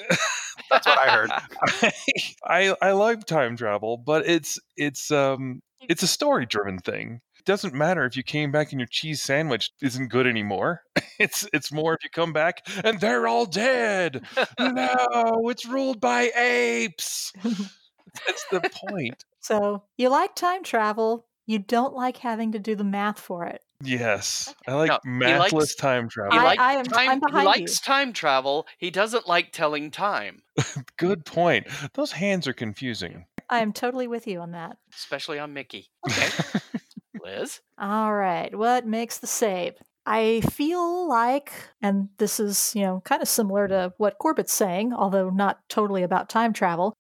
That's 0.71 0.87
what 0.87 0.99
I 0.99 1.11
heard. 1.11 1.31
I 2.45 2.75
I 2.81 2.93
like 2.93 3.27
time 3.27 3.57
travel, 3.57 3.97
but 3.99 4.27
it's 4.27 4.59
it's 4.77 5.11
um 5.11 5.61
it's 5.89 6.03
a 6.03 6.09
story 6.09 6.47
driven 6.47 6.79
thing. 6.79 7.21
It 7.39 7.45
doesn't 7.45 7.75
matter 7.75 8.05
if 8.05 8.17
you 8.17 8.23
came 8.23 8.53
back 8.53 8.71
and 8.71 8.81
your 8.81 8.87
cheese 8.87 9.21
sandwich 9.21 9.71
isn't 9.83 10.09
good 10.09 10.27
anymore. 10.27 10.83
It's 11.19 11.47
it's 11.53 11.71
more 11.71 11.95
if 11.95 12.03
you 12.03 12.11
come 12.11 12.33
back 12.33 12.67
and 12.83 12.99
they're 12.99 13.29
all 13.29 13.47
dead. 13.47 14.25
no, 14.59 15.49
it's 15.51 15.65
ruled 15.65 16.01
by 16.01 16.33
apes. 16.35 17.33
That's 17.45 18.45
the 18.51 18.69
point. 18.91 19.25
So 19.39 19.85
you 19.97 20.09
like 20.09 20.35
time 20.35 20.65
travel, 20.65 21.27
you 21.47 21.61
don't 21.61 21.95
like 21.95 22.17
having 22.17 22.53
to 22.53 22.59
do 22.59 22.75
the 22.75 22.83
math 22.83 23.21
for 23.21 23.45
it. 23.45 23.63
Yes, 23.85 24.55
I 24.67 24.75
like 24.75 24.89
No, 24.89 24.99
he 25.05 25.35
likes- 25.35 25.53
mathless 25.53 25.75
time 25.75 26.09
travel. 26.09 26.33
He, 26.33 26.39
I- 26.39 26.45
likes 26.45 26.61
I 26.63 26.73
am- 26.75 26.85
time, 26.85 27.21
I'm 27.27 27.37
he 27.41 27.45
likes 27.47 27.61
you. 27.73 27.85
time 27.85 28.13
travel. 28.13 28.67
He 28.79 28.91
doesn't 28.91 29.27
like 29.27 29.53
telling 29.53 29.91
time. 29.91 30.43
Good 30.97 31.25
point. 31.25 31.67
Those 31.95 32.13
hands 32.13 32.47
are 32.47 32.53
confusing. 32.53 33.27
I 33.51 33.59
am 33.61 33.73
totally 33.73 34.07
with 34.07 34.27
you 34.27 34.41
on 34.41 34.53
that. 34.53 34.77
especially 34.95 35.39
on 35.39 35.53
Mickey. 35.53 35.91
Okay. 36.09 36.29
Liz? 37.25 37.61
All 37.79 38.15
right, 38.15 38.57
what 38.57 38.87
makes 38.87 39.19
the 39.19 39.27
save? 39.27 39.75
I 40.05 40.41
feel 40.51 41.09
like, 41.09 41.53
and 41.81 42.09
this 42.19 42.41
is, 42.41 42.73
you 42.75 42.83
know, 42.83 43.01
kind 43.05 43.23
of 43.23 43.29
similar 43.29 43.69
to 43.69 43.93
what 43.99 44.19
Corbett's 44.19 44.53
saying, 44.53 44.93
although 44.93 45.31
not 45.31 45.61
totally 45.69 46.03
about 46.03 46.29
time 46.29 46.53
travel. 46.53 46.95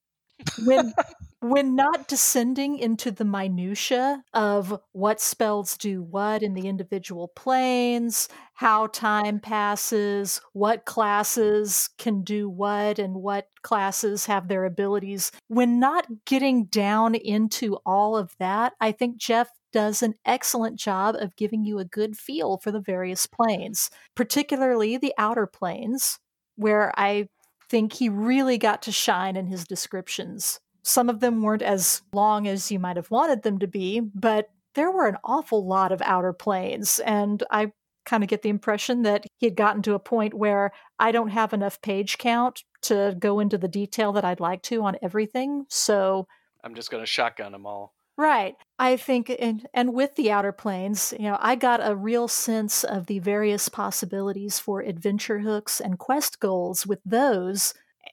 When 0.65 0.93
when 1.43 1.75
not 1.75 2.07
descending 2.07 2.79
into 2.79 3.11
the 3.11 3.25
minutia 3.25 4.23
of 4.33 4.81
what 4.93 5.21
spells 5.21 5.77
do 5.77 6.01
what 6.01 6.41
in 6.41 6.55
the 6.55 6.69
individual 6.69 7.27
planes, 7.35 8.29
how 8.55 8.87
time 8.87 9.41
passes, 9.41 10.41
what 10.53 10.85
classes 10.85 11.91
can 11.99 12.23
do 12.23 12.49
what, 12.49 13.01
and 13.01 13.17
what 13.17 13.49
classes 13.63 14.27
have 14.27 14.47
their 14.47 14.65
abilities. 14.65 15.33
When 15.49 15.81
not 15.81 16.07
getting 16.27 16.67
down 16.67 17.17
into 17.17 17.77
all 17.85 18.17
of 18.17 18.37
that, 18.39 18.75
I 18.81 18.93
think 18.93 19.17
Jeff 19.17 19.49
does 19.73 20.01
an 20.01 20.15
excellent 20.25 20.79
job 20.79 21.17
of 21.19 21.35
giving 21.35 21.65
you 21.65 21.81
a 21.81 21.85
good 21.85 22.17
feel 22.17 22.59
for 22.59 22.71
the 22.71 22.81
various 22.81 23.27
planes, 23.27 23.91
particularly 24.15 24.97
the 24.97 25.15
outer 25.19 25.49
planes, 25.49 26.21
where 26.55 26.93
I 26.97 27.29
think 27.69 27.95
he 27.95 28.09
really 28.09 28.59
got 28.59 28.83
to 28.83 28.93
shine 28.93 29.35
in 29.35 29.47
his 29.47 29.65
descriptions. 29.65 30.61
Some 30.83 31.09
of 31.09 31.21
them 31.21 31.43
weren't 31.43 31.63
as 31.63 32.03
long 32.13 32.47
as 32.49 32.71
you 32.71 32.79
might 32.79 32.97
have 32.97 33.11
wanted 33.11 33.43
them 33.43 33.59
to 33.61 33.67
be, 33.67 34.01
but 34.01 34.51
there 34.75 34.91
were 34.91 35.07
an 35.07 35.19
awful 35.25 35.67
lot 35.67 35.93
of 35.93 36.03
outer 36.03 36.33
planes, 36.33 36.99
and 37.01 37.43
I 37.51 37.73
kind 38.05 38.23
of 38.23 38.29
get 38.29 38.43
the 38.43 38.49
impression 38.49 39.03
that 39.03 39.27
he 39.39 39.47
had 39.47 39.57
gotten 39.57 39.83
to 39.83 39.95
a 39.95 39.99
point 39.99 40.35
where 40.35 40.73
I 40.99 41.13
don't 41.13 41.29
have 41.29 41.53
enough 41.53 41.81
page 41.83 42.19
count 42.19 42.65
to 42.83 43.15
go 43.19 43.39
into 43.39 43.59
the 43.59 43.69
detail 43.69 44.13
that 44.13 44.25
I'd 44.25 44.41
like 44.41 44.63
to 44.63 44.83
on 44.83 44.97
everything. 45.03 45.67
So 45.69 46.27
I'm 46.65 46.75
just 46.75 46.91
going 46.91 47.03
to 47.03 47.07
shotgun 47.07 47.53
them 47.53 47.67
all. 47.67 47.95
Right. 48.17 48.57
I 48.79 48.97
think, 48.97 49.35
and, 49.39 49.67
and 49.73 49.95
with 49.95 50.17
the 50.17 50.31
outer 50.31 50.53
planes, 50.53 51.15
you 51.19 51.25
know, 51.27 51.39
I 51.41 51.55
got 51.55 51.81
a 51.83 51.97
real 51.97 52.29
sense 52.29 52.85
of 52.85 53.07
the 53.07 53.21
various 53.21 53.69
possibilities 53.69 54.59
for 54.59 54.81
adventure 54.81 55.39
hooks 55.39 55.81
and 55.81 55.99
quest 55.99 56.39
goals 56.39 56.87
with 56.87 57.01
those. 57.07 57.73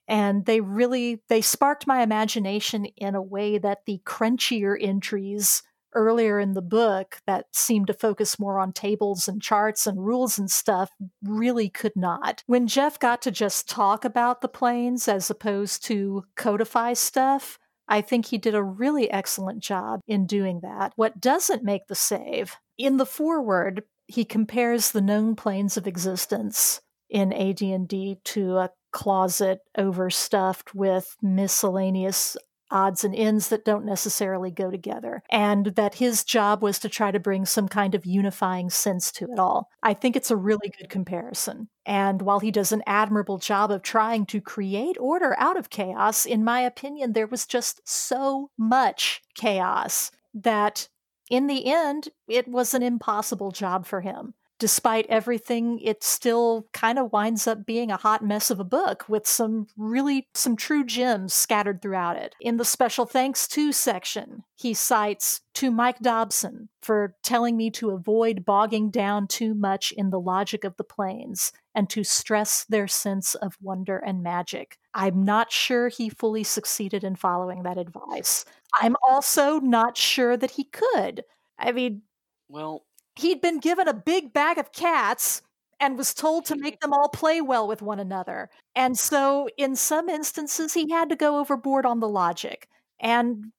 And 0.10 0.46
they 0.46 0.60
really, 0.60 1.22
they 1.30 1.40
sparked 1.40 1.86
my 1.86 2.02
imagination 2.02 2.86
in 2.98 3.14
a 3.14 3.22
way 3.22 3.60
that 3.60 3.86
the 3.86 4.02
crunchier 4.06 4.76
entries 4.82 5.62
earlier 5.94 6.40
in 6.40 6.54
the 6.54 6.62
book 6.62 7.20
that 7.26 7.46
seemed 7.54 7.88
to 7.88 7.94
focus 7.94 8.40
more 8.40 8.60
on 8.60 8.74
tables 8.74 9.28
and 9.28 9.42
charts 9.42 9.88
and 9.88 10.06
rules 10.06 10.38
and 10.38 10.50
stuff 10.50 10.90
really 11.24 11.70
could 11.70 11.96
not. 11.96 12.44
When 12.48 12.68
Jeff 12.68 13.00
got 13.00 13.22
to 13.24 13.32
just 13.32 13.70
talk 13.70 14.04
about 14.04 14.42
the 14.42 14.48
planes 14.48 15.08
as 15.08 15.30
opposed 15.30 15.84
to 15.86 16.26
codify 16.36 16.94
stuff, 16.94 17.60
I 17.88 18.02
think 18.02 18.28
he 18.28 18.38
did 18.38 18.56
a 18.56 18.64
really 18.64 19.10
excellent 19.10 19.62
job 19.62 20.02
in 20.08 20.28
doing 20.28 20.60
that. 20.62 20.94
What 20.96 21.20
doesn't 21.20 21.64
make 21.64 21.88
the 21.88 21.96
save, 21.96 22.58
in 22.78 22.98
the 22.98 23.06
foreword, 23.06 23.84
he 24.08 24.26
compares 24.26 24.92
the 24.92 25.02
known 25.02 25.36
planes 25.36 25.76
of 25.78 25.88
existence 25.88 26.82
in 27.10 27.34
AD&D 27.34 28.20
to 28.24 28.58
a 28.58 28.70
closet 28.92 29.60
overstuffed 29.78 30.74
with 30.74 31.16
miscellaneous 31.22 32.38
odds 32.72 33.04
and 33.04 33.16
ends 33.16 33.50
that 33.50 33.66
don't 33.66 33.86
necessarily 33.86 34.52
go 34.52 34.70
together, 34.70 35.24
and 35.32 35.68
that 35.68 35.96
his 35.96 36.24
job 36.24 36.62
was 36.62 36.80
to 36.80 36.90
try 36.90 37.12
to 37.12 37.20
bring 37.20 37.46
some 37.46 37.68
kind 37.68 37.96
of 37.96 38.06
unifying 38.06 38.70
sense 38.70 39.12
to 39.12 39.26
it 39.26 39.40
all. 39.40 39.70
I 39.82 39.94
think 39.94 40.16
it's 40.16 40.32
a 40.32 40.38
really 40.38 40.72
good 40.78 40.90
comparison. 40.90 41.70
And 41.86 42.22
while 42.22 42.40
he 42.40 42.52
does 42.52 42.72
an 42.72 42.84
admirable 42.86 43.40
job 43.40 43.72
of 43.72 43.82
trying 43.82 44.26
to 44.28 44.42
create 44.42 44.98
order 45.00 45.36
out 45.40 45.58
of 45.58 45.70
chaos, 45.70 46.26
in 46.26 46.44
my 46.44 46.62
opinion, 46.62 47.14
there 47.14 47.28
was 47.28 47.48
just 47.48 47.82
so 47.86 48.52
much 48.58 49.22
chaos 49.36 50.12
that 50.34 50.88
in 51.30 51.48
the 51.48 51.72
end, 51.72 52.10
it 52.28 52.48
was 52.48 52.74
an 52.74 52.84
impossible 52.84 53.52
job 53.52 53.86
for 53.86 54.02
him 54.02 54.34
despite 54.60 55.06
everything, 55.08 55.80
it 55.80 56.04
still 56.04 56.68
kind 56.74 57.00
of 57.00 57.12
winds 57.12 57.48
up 57.48 57.66
being 57.66 57.90
a 57.90 57.98
hot 57.98 58.24
mess 58.24 58.52
of 58.52 58.60
a 58.60 58.66
book 58.66 59.08
with 59.08 59.26
some 59.26 59.68
really 59.78 60.28
some 60.34 60.56
true 60.56 60.84
gems 60.86 61.34
scattered 61.34 61.82
throughout 61.82 62.18
it. 62.18 62.36
In 62.40 62.58
the 62.58 62.66
special 62.66 63.06
thanks 63.06 63.48
to 63.50 63.72
section, 63.72 64.44
he 64.56 64.74
cites 64.74 65.42
to 65.56 65.72
Mike 65.72 66.00
Dobson 66.00 66.70
for 66.82 67.16
telling 67.24 67.58
me 67.58 67.72
to 67.72 67.92
avoid 67.92 68.46
bogging 68.46 68.92
down 68.92 69.28
too 69.28 69.54
much 69.56 69.92
in 69.94 70.10
the 70.10 70.20
logic 70.20 70.64
of 70.64 70.76
the 70.78 70.84
planes 70.84 71.52
and 71.74 71.90
to 71.90 72.04
stress 72.04 72.66
their 72.66 72.88
sense 72.88 73.36
of 73.36 73.58
wonder 73.62 73.98
and 73.98 74.22
magic. 74.22 74.78
I'm 74.94 75.24
not 75.24 75.52
sure 75.52 75.88
he 75.88 76.10
fully 76.10 76.44
succeeded 76.44 77.04
in 77.04 77.16
following 77.16 77.64
that 77.64 77.78
advice. 77.78 78.46
I'm 78.80 78.96
also 79.08 79.60
not 79.60 79.98
sure 79.98 80.36
that 80.38 80.52
he 80.52 80.66
could. 80.66 81.24
I 81.58 81.72
mean, 81.72 82.02
Well, 82.50 82.86
he'd 83.20 83.42
been 83.42 83.60
given 83.60 83.88
a 83.88 83.94
big 83.94 84.34
bag 84.34 84.58
of 84.58 84.72
cats 84.72 85.42
and 85.80 85.98
was 85.98 86.14
told 86.14 86.46
to 86.46 86.56
make 86.56 86.82
them 86.82 86.92
all 86.94 87.10
play 87.10 87.42
well 87.42 87.68
with 87.68 87.82
one 87.82 88.00
another. 88.00 88.50
And 88.76 88.98
so, 88.98 89.48
in 89.58 89.76
some 89.76 90.10
instances, 90.10 90.74
he 90.74 90.92
had 90.92 91.10
to 91.10 91.16
go 91.16 91.40
overboard 91.40 91.86
on 91.86 92.00
the 92.00 92.10
logic. 92.10 92.68
And 93.00 93.52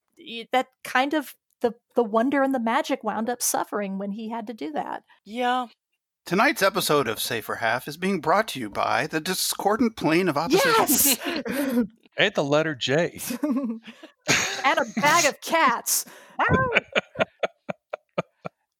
that 0.51 0.67
kind 0.83 1.13
of 1.13 1.35
the, 1.61 1.73
the 1.95 2.03
wonder 2.03 2.43
and 2.43 2.53
the 2.53 2.59
magic 2.59 3.03
wound 3.03 3.29
up 3.29 3.41
suffering 3.41 3.97
when 3.97 4.11
he 4.11 4.29
had 4.29 4.47
to 4.47 4.53
do 4.53 4.71
that. 4.73 5.03
yeah. 5.25 5.67
Tonight's 6.23 6.61
episode 6.61 7.07
of 7.07 7.19
Save 7.19 7.45
for 7.45 7.55
Half 7.55 7.87
is 7.87 7.97
being 7.97 8.21
brought 8.21 8.47
to 8.49 8.59
you 8.59 8.69
by 8.69 9.07
the 9.07 9.19
discordant 9.19 9.95
plane 9.95 10.29
of 10.29 10.37
opposition. 10.37 10.71
Yes! 10.77 11.85
And 12.17 12.35
the 12.35 12.43
letter 12.43 12.75
J. 12.75 13.19
and 13.41 13.81
a 14.65 14.85
bag 14.99 15.25
of 15.25 15.39
cats. 15.41 16.05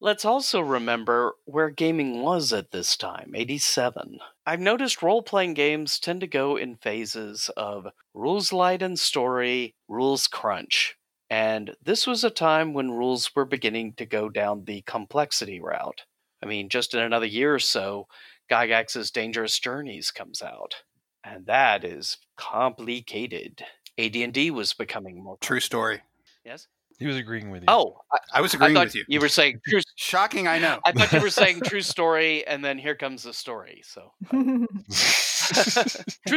Let's 0.04 0.24
also 0.24 0.60
remember 0.60 1.36
where 1.44 1.70
gaming 1.70 2.22
was 2.22 2.52
at 2.52 2.72
this 2.72 2.96
time, 2.96 3.34
87. 3.36 4.18
I've 4.44 4.58
noticed 4.58 5.00
role 5.00 5.22
playing 5.22 5.54
games 5.54 6.00
tend 6.00 6.22
to 6.22 6.26
go 6.26 6.56
in 6.56 6.74
phases 6.74 7.48
of 7.56 7.86
rules 8.12 8.52
light 8.52 8.82
and 8.82 8.98
story, 8.98 9.76
rules 9.86 10.26
crunch. 10.26 10.96
And 11.30 11.76
this 11.80 12.04
was 12.04 12.24
a 12.24 12.30
time 12.30 12.74
when 12.74 12.90
rules 12.90 13.36
were 13.36 13.44
beginning 13.44 13.92
to 13.92 14.04
go 14.04 14.28
down 14.28 14.64
the 14.64 14.82
complexity 14.82 15.60
route. 15.60 16.02
I 16.42 16.46
mean, 16.46 16.68
just 16.68 16.94
in 16.94 17.00
another 17.00 17.26
year 17.26 17.54
or 17.54 17.60
so, 17.60 18.08
Gygax's 18.50 19.12
Dangerous 19.12 19.56
Journeys 19.60 20.10
comes 20.10 20.42
out. 20.42 20.82
And 21.22 21.46
that 21.46 21.84
is 21.84 22.18
complicated. 22.36 23.62
AD&D 23.96 24.50
was 24.50 24.72
becoming 24.72 25.22
more 25.22 25.38
True 25.40 25.60
story. 25.60 26.00
Yes. 26.44 26.66
He 27.02 27.08
was 27.08 27.16
agreeing 27.16 27.50
with 27.50 27.62
you. 27.62 27.66
Oh, 27.68 27.96
I, 28.12 28.18
I 28.34 28.40
was 28.40 28.54
I 28.54 28.58
agreeing 28.58 28.74
thought 28.74 28.86
with 28.86 28.94
you. 28.94 29.04
You 29.08 29.20
were 29.20 29.28
saying 29.28 29.60
true. 29.68 29.80
Shocking, 29.96 30.46
I 30.46 30.58
know. 30.58 30.78
I 30.84 30.92
thought 30.92 31.12
you 31.12 31.20
were 31.20 31.30
saying 31.30 31.62
true 31.62 31.80
story, 31.94 32.46
and 32.46 32.64
then 32.64 32.78
here 32.78 32.94
comes 32.94 33.24
the 33.24 33.32
story. 33.32 33.82
So 33.84 34.12
true 34.30 34.68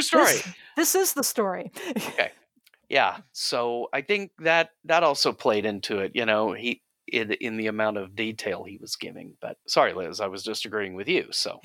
story. 0.02 0.34
This, 0.34 0.54
this 0.76 0.96
is 0.96 1.14
the 1.14 1.24
story. 1.24 1.72
Okay. 1.96 2.32
Yeah. 2.90 3.18
So 3.32 3.90
I 3.94 4.02
think 4.02 4.32
that 4.40 4.72
that 4.86 5.04
also 5.04 5.34
played 5.34 5.66
into 5.66 6.00
it. 6.00 6.14
You 6.16 6.26
know, 6.26 6.54
he 6.54 6.82
in, 7.08 7.32
in 7.34 7.58
the 7.58 7.68
amount 7.68 7.98
of 7.98 8.16
detail 8.16 8.64
he 8.64 8.78
was 8.78 8.96
giving. 8.96 9.36
But 9.42 9.58
sorry, 9.68 9.94
Liz, 9.94 10.20
I 10.20 10.28
was 10.28 10.44
just 10.44 10.66
agreeing 10.66 10.96
with 10.96 11.08
you. 11.08 11.28
So 11.32 11.60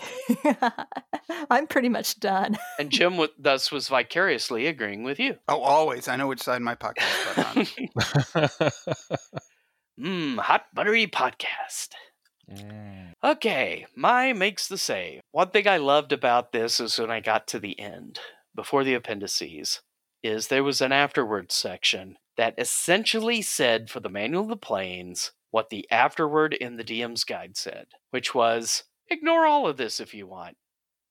I'm 1.51 1.67
pretty 1.67 1.89
much 1.89 2.21
done. 2.21 2.59
and 2.79 2.91
Jim 2.91 3.17
wa- 3.17 3.29
thus 3.39 3.71
was 3.73 3.89
vicariously 3.89 4.67
agreeing 4.67 5.03
with 5.03 5.19
you. 5.19 5.37
Oh, 5.49 5.61
always. 5.61 6.09
I 6.09 6.17
know 6.17 6.29
which 6.29 6.43
side 6.43 6.63
my 6.63 6.75
pocket 6.75 7.05
is 7.05 7.45
on. 7.45 8.51
Mmm, 10.01 10.39
hot 10.41 10.67
buttery 10.75 11.07
podcast. 11.07 11.89
Mm. 12.51 13.13
Okay, 13.23 13.87
my 13.95 14.33
makes 14.33 14.67
the 14.67 14.79
save. 14.79 15.21
One 15.31 15.51
thing 15.51 15.69
I 15.69 15.77
loved 15.77 16.13
about 16.13 16.53
this 16.53 16.81
is 16.81 16.99
when 16.99 17.11
I 17.11 17.21
got 17.21 17.47
to 17.49 17.61
the 17.61 17.79
end, 17.79 18.19
before 18.55 18.83
the 18.83 18.95
appendices, 18.95 19.83
is 20.23 20.49
there 20.49 20.65
was 20.65 20.81
an 20.81 20.93
afterwards 20.93 21.55
section 21.55 22.17
that 22.37 22.55
essentially 22.59 23.43
said 23.43 23.91
for 23.91 24.01
the 24.01 24.09
Manual 24.09 24.43
of 24.43 24.49
the 24.49 24.57
Planes 24.57 25.33
what 25.51 25.71
the 25.71 25.87
afterword 25.91 26.55
in 26.55 26.77
the 26.77 26.85
DM's 26.85 27.25
guide 27.25 27.57
said, 27.57 27.87
which 28.11 28.35
was 28.35 28.85
ignore 29.09 29.47
all 29.47 29.67
of 29.67 29.77
this 29.77 30.01
if 30.01 30.15
you 30.15 30.27
want. 30.27 30.57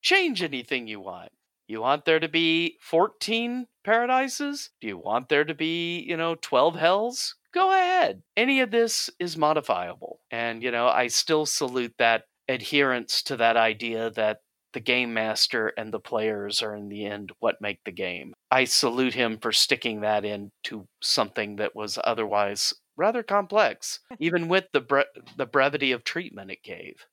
Change 0.02 0.42
anything 0.42 0.88
you 0.88 1.00
want. 1.00 1.32
You 1.68 1.82
want 1.82 2.06
there 2.06 2.20
to 2.20 2.30
be 2.30 2.78
14 2.82 3.68
paradises? 3.84 4.72
Do 4.82 4.88
you 4.88 4.98
want 4.98 5.30
there 5.30 5.44
to 5.44 5.54
be, 5.54 6.00
you 6.00 6.18
know, 6.18 6.36
12 6.36 6.76
hells? 6.76 7.36
Go 7.54 7.72
ahead. 7.72 8.24
Any 8.36 8.62
of 8.62 8.72
this 8.72 9.10
is 9.20 9.38
modifiable. 9.38 10.20
And, 10.32 10.64
you 10.64 10.72
know, 10.72 10.88
I 10.88 11.08
still 11.08 11.46
salute 11.46 11.94
that 12.00 12.24
adherence 12.48 13.22
to 13.24 13.38
that 13.38 13.58
idea 13.58 14.10
that 14.12 14.40
the 14.74 14.80
game 14.80 15.14
master 15.14 15.74
and 15.78 15.94
the 15.94 16.00
players 16.00 16.62
are 16.62 16.76
in 16.76 16.90
the 16.90 17.06
end 17.06 17.32
what 17.40 17.62
make 17.62 17.80
the 17.86 17.92
game. 17.92 18.34
I 18.52 18.66
salute 18.66 19.14
him 19.14 19.38
for 19.40 19.52
sticking 19.52 20.02
that 20.02 20.26
into 20.26 20.88
something 21.02 21.58
that 21.58 21.76
was 21.76 21.98
otherwise 22.04 22.74
rather 22.96 23.24
complex, 23.24 24.00
even 24.20 24.48
with 24.48 24.66
the 24.74 24.82
bre- 24.82 25.02
the 25.38 25.46
brevity 25.46 25.92
of 25.92 26.04
treatment 26.04 26.52
it 26.52 26.64
gave. 26.64 27.06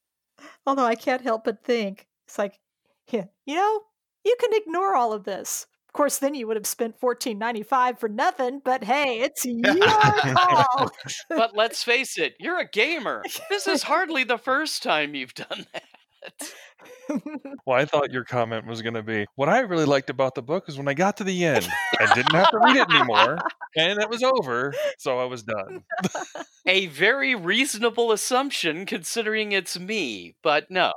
Although 0.66 0.84
I 0.84 0.94
can't 0.94 1.22
help 1.22 1.44
but 1.44 1.64
think 1.64 2.06
it's 2.26 2.38
like, 2.38 2.58
yeah, 3.10 3.24
you 3.46 3.54
know, 3.54 3.80
you 4.24 4.36
can 4.38 4.50
ignore 4.52 4.94
all 4.94 5.12
of 5.12 5.24
this. 5.24 5.66
Of 5.88 5.92
course, 5.92 6.18
then 6.18 6.34
you 6.34 6.46
would 6.46 6.56
have 6.56 6.66
spent 6.66 7.00
fourteen 7.00 7.38
ninety 7.38 7.62
five 7.62 7.98
for 7.98 8.08
nothing. 8.08 8.60
But 8.62 8.84
hey, 8.84 9.20
it's 9.20 9.46
your 9.46 9.76
call. 10.34 10.90
but 11.30 11.56
let's 11.56 11.82
face 11.82 12.18
it, 12.18 12.34
you're 12.38 12.58
a 12.58 12.68
gamer. 12.68 13.22
This 13.48 13.66
is 13.66 13.82
hardly 13.84 14.24
the 14.24 14.36
first 14.36 14.82
time 14.82 15.14
you've 15.14 15.32
done 15.32 15.64
that. 15.72 15.84
Well, 17.66 17.78
I 17.78 17.84
thought 17.84 18.12
your 18.12 18.24
comment 18.24 18.66
was 18.66 18.82
going 18.82 18.94
to 18.94 19.02
be 19.02 19.26
what 19.34 19.48
I 19.48 19.60
really 19.60 19.84
liked 19.84 20.10
about 20.10 20.34
the 20.34 20.42
book 20.42 20.68
is 20.68 20.76
when 20.78 20.88
I 20.88 20.94
got 20.94 21.16
to 21.16 21.24
the 21.24 21.44
end, 21.44 21.68
I 21.98 22.14
didn't 22.14 22.34
have 22.34 22.50
to 22.50 22.58
read 22.58 22.76
it 22.76 22.90
anymore, 22.90 23.38
and 23.76 24.00
it 24.00 24.08
was 24.08 24.22
over, 24.22 24.72
so 24.98 25.18
I 25.18 25.24
was 25.24 25.42
done. 25.42 25.82
A 26.66 26.86
very 26.86 27.34
reasonable 27.34 28.12
assumption 28.12 28.86
considering 28.86 29.52
it's 29.52 29.78
me, 29.78 30.34
but 30.42 30.70
no. 30.70 30.92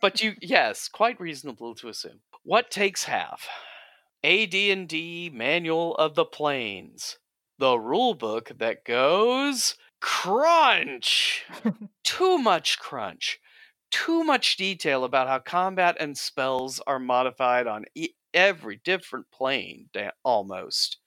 but 0.00 0.22
you 0.22 0.34
yes, 0.40 0.88
quite 0.88 1.20
reasonable 1.20 1.74
to 1.76 1.88
assume. 1.88 2.20
What 2.42 2.70
takes 2.70 3.04
half? 3.04 3.48
AD&D 4.22 5.30
Manual 5.32 5.94
of 5.96 6.14
the 6.14 6.24
Planes. 6.24 7.18
The 7.58 7.78
rule 7.78 8.14
book 8.14 8.52
that 8.58 8.84
goes 8.84 9.76
crunch. 10.00 11.44
Too 12.02 12.38
much 12.38 12.78
crunch. 12.78 13.40
Too 13.94 14.24
much 14.24 14.56
detail 14.56 15.04
about 15.04 15.28
how 15.28 15.38
combat 15.38 15.96
and 16.00 16.18
spells 16.18 16.80
are 16.80 16.98
modified 16.98 17.68
on 17.68 17.84
e- 17.94 18.14
every 18.32 18.80
different 18.84 19.30
plane 19.30 19.88
da- 19.92 20.10
almost. 20.24 20.98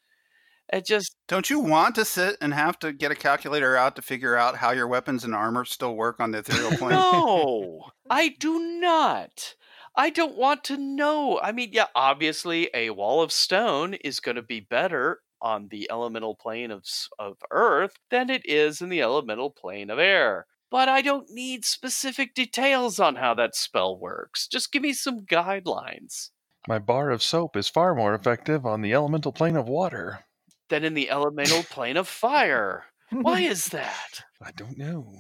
It 0.71 0.85
just 0.85 1.15
Don't 1.27 1.49
you 1.49 1.59
want 1.59 1.95
to 1.95 2.05
sit 2.05 2.37
and 2.39 2.53
have 2.53 2.79
to 2.79 2.93
get 2.93 3.11
a 3.11 3.15
calculator 3.15 3.75
out 3.75 3.97
to 3.97 4.01
figure 4.01 4.37
out 4.37 4.55
how 4.55 4.71
your 4.71 4.87
weapons 4.87 5.25
and 5.25 5.35
armor 5.35 5.65
still 5.65 5.95
work 5.95 6.21
on 6.21 6.31
the 6.31 6.39
ethereal 6.39 6.71
plane? 6.77 6.91
No, 6.91 7.89
I 8.09 8.29
do 8.39 8.79
not. 8.79 9.55
I 9.95 10.09
don't 10.09 10.37
want 10.37 10.63
to 10.65 10.77
know. 10.77 11.41
I 11.41 11.51
mean, 11.51 11.71
yeah, 11.73 11.87
obviously, 11.93 12.69
a 12.73 12.91
wall 12.91 13.21
of 13.21 13.33
stone 13.33 13.95
is 13.95 14.21
going 14.21 14.35
to 14.35 14.41
be 14.41 14.61
better 14.61 15.19
on 15.41 15.67
the 15.69 15.89
elemental 15.91 16.35
plane 16.35 16.71
of 16.71 16.85
of 17.19 17.37
Earth 17.51 17.95
than 18.11 18.29
it 18.29 18.45
is 18.45 18.81
in 18.81 18.89
the 18.89 19.01
elemental 19.01 19.49
plane 19.49 19.89
of 19.89 19.99
air. 19.99 20.47
But 20.69 20.89
I 20.89 21.01
don't 21.01 21.29
need 21.29 21.63
specific 21.63 22.33
details 22.33 22.99
on 22.99 23.15
how 23.15 23.33
that 23.35 23.55
spell 23.55 23.97
works. 23.97 24.47
Just 24.47 24.71
give 24.71 24.81
me 24.81 24.93
some 24.93 25.21
guidelines. 25.21 26.29
My 26.67 26.79
bar 26.79 27.09
of 27.11 27.23
soap 27.23 27.55
is 27.55 27.69
far 27.69 27.95
more 27.95 28.13
effective 28.13 28.65
on 28.65 28.81
the 28.81 28.93
elemental 28.93 29.31
plane 29.31 29.55
of 29.55 29.69
water. 29.69 30.25
Than 30.69 30.83
in 30.83 30.93
the 30.93 31.09
elemental 31.09 31.63
plane 31.63 31.95
of 31.95 32.07
fire. 32.09 32.85
Why 33.11 33.39
is 33.41 33.65
that? 33.67 34.23
I 34.41 34.51
don't 34.51 34.77
know. 34.77 35.13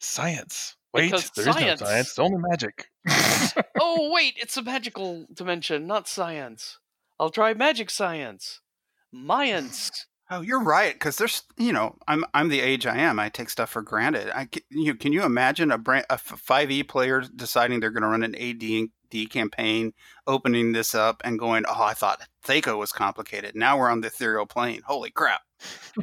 Science. 0.00 0.74
Wait, 0.92 1.12
Because 1.12 1.30
there 1.36 1.48
is 1.48 1.54
science- 1.54 1.80
no 1.80 1.86
science. 1.86 2.08
It's 2.08 2.18
only 2.18 2.38
magic. 2.38 2.86
oh, 3.78 4.10
wait, 4.14 4.34
it's 4.36 4.56
a 4.56 4.62
magical 4.62 5.26
dimension, 5.32 5.86
not 5.86 6.08
science. 6.08 6.78
I'll 7.20 7.30
try 7.30 7.54
magic 7.54 7.90
science. 7.90 8.60
Mayans. 9.14 9.90
Oh, 10.32 10.42
you're 10.42 10.62
right. 10.62 10.94
Because 10.94 11.16
there's, 11.16 11.42
you 11.56 11.72
know, 11.72 11.96
I'm 12.06 12.24
I'm 12.32 12.48
the 12.48 12.60
age 12.60 12.86
I 12.86 12.98
am. 12.98 13.18
I 13.18 13.28
take 13.28 13.50
stuff 13.50 13.70
for 13.70 13.82
granted. 13.82 14.30
I 14.34 14.48
you 14.70 14.94
can 14.94 15.12
you 15.12 15.24
imagine 15.24 15.72
a 15.72 15.78
brand, 15.78 16.06
a 16.08 16.16
five 16.16 16.70
E 16.70 16.84
player 16.84 17.22
deciding 17.34 17.80
they're 17.80 17.90
going 17.90 18.04
to 18.04 18.08
run 18.08 18.22
an 18.22 18.36
AD 18.36 18.90
D 19.10 19.26
campaign, 19.26 19.92
opening 20.28 20.72
this 20.72 20.94
up 20.94 21.20
and 21.24 21.38
going, 21.38 21.64
oh, 21.68 21.82
I 21.82 21.94
thought 21.94 22.22
THAC0 22.46 22.78
was 22.78 22.92
complicated. 22.92 23.56
Now 23.56 23.76
we're 23.76 23.90
on 23.90 24.02
the 24.02 24.06
ethereal 24.06 24.46
plane. 24.46 24.82
Holy 24.86 25.10
crap! 25.10 25.42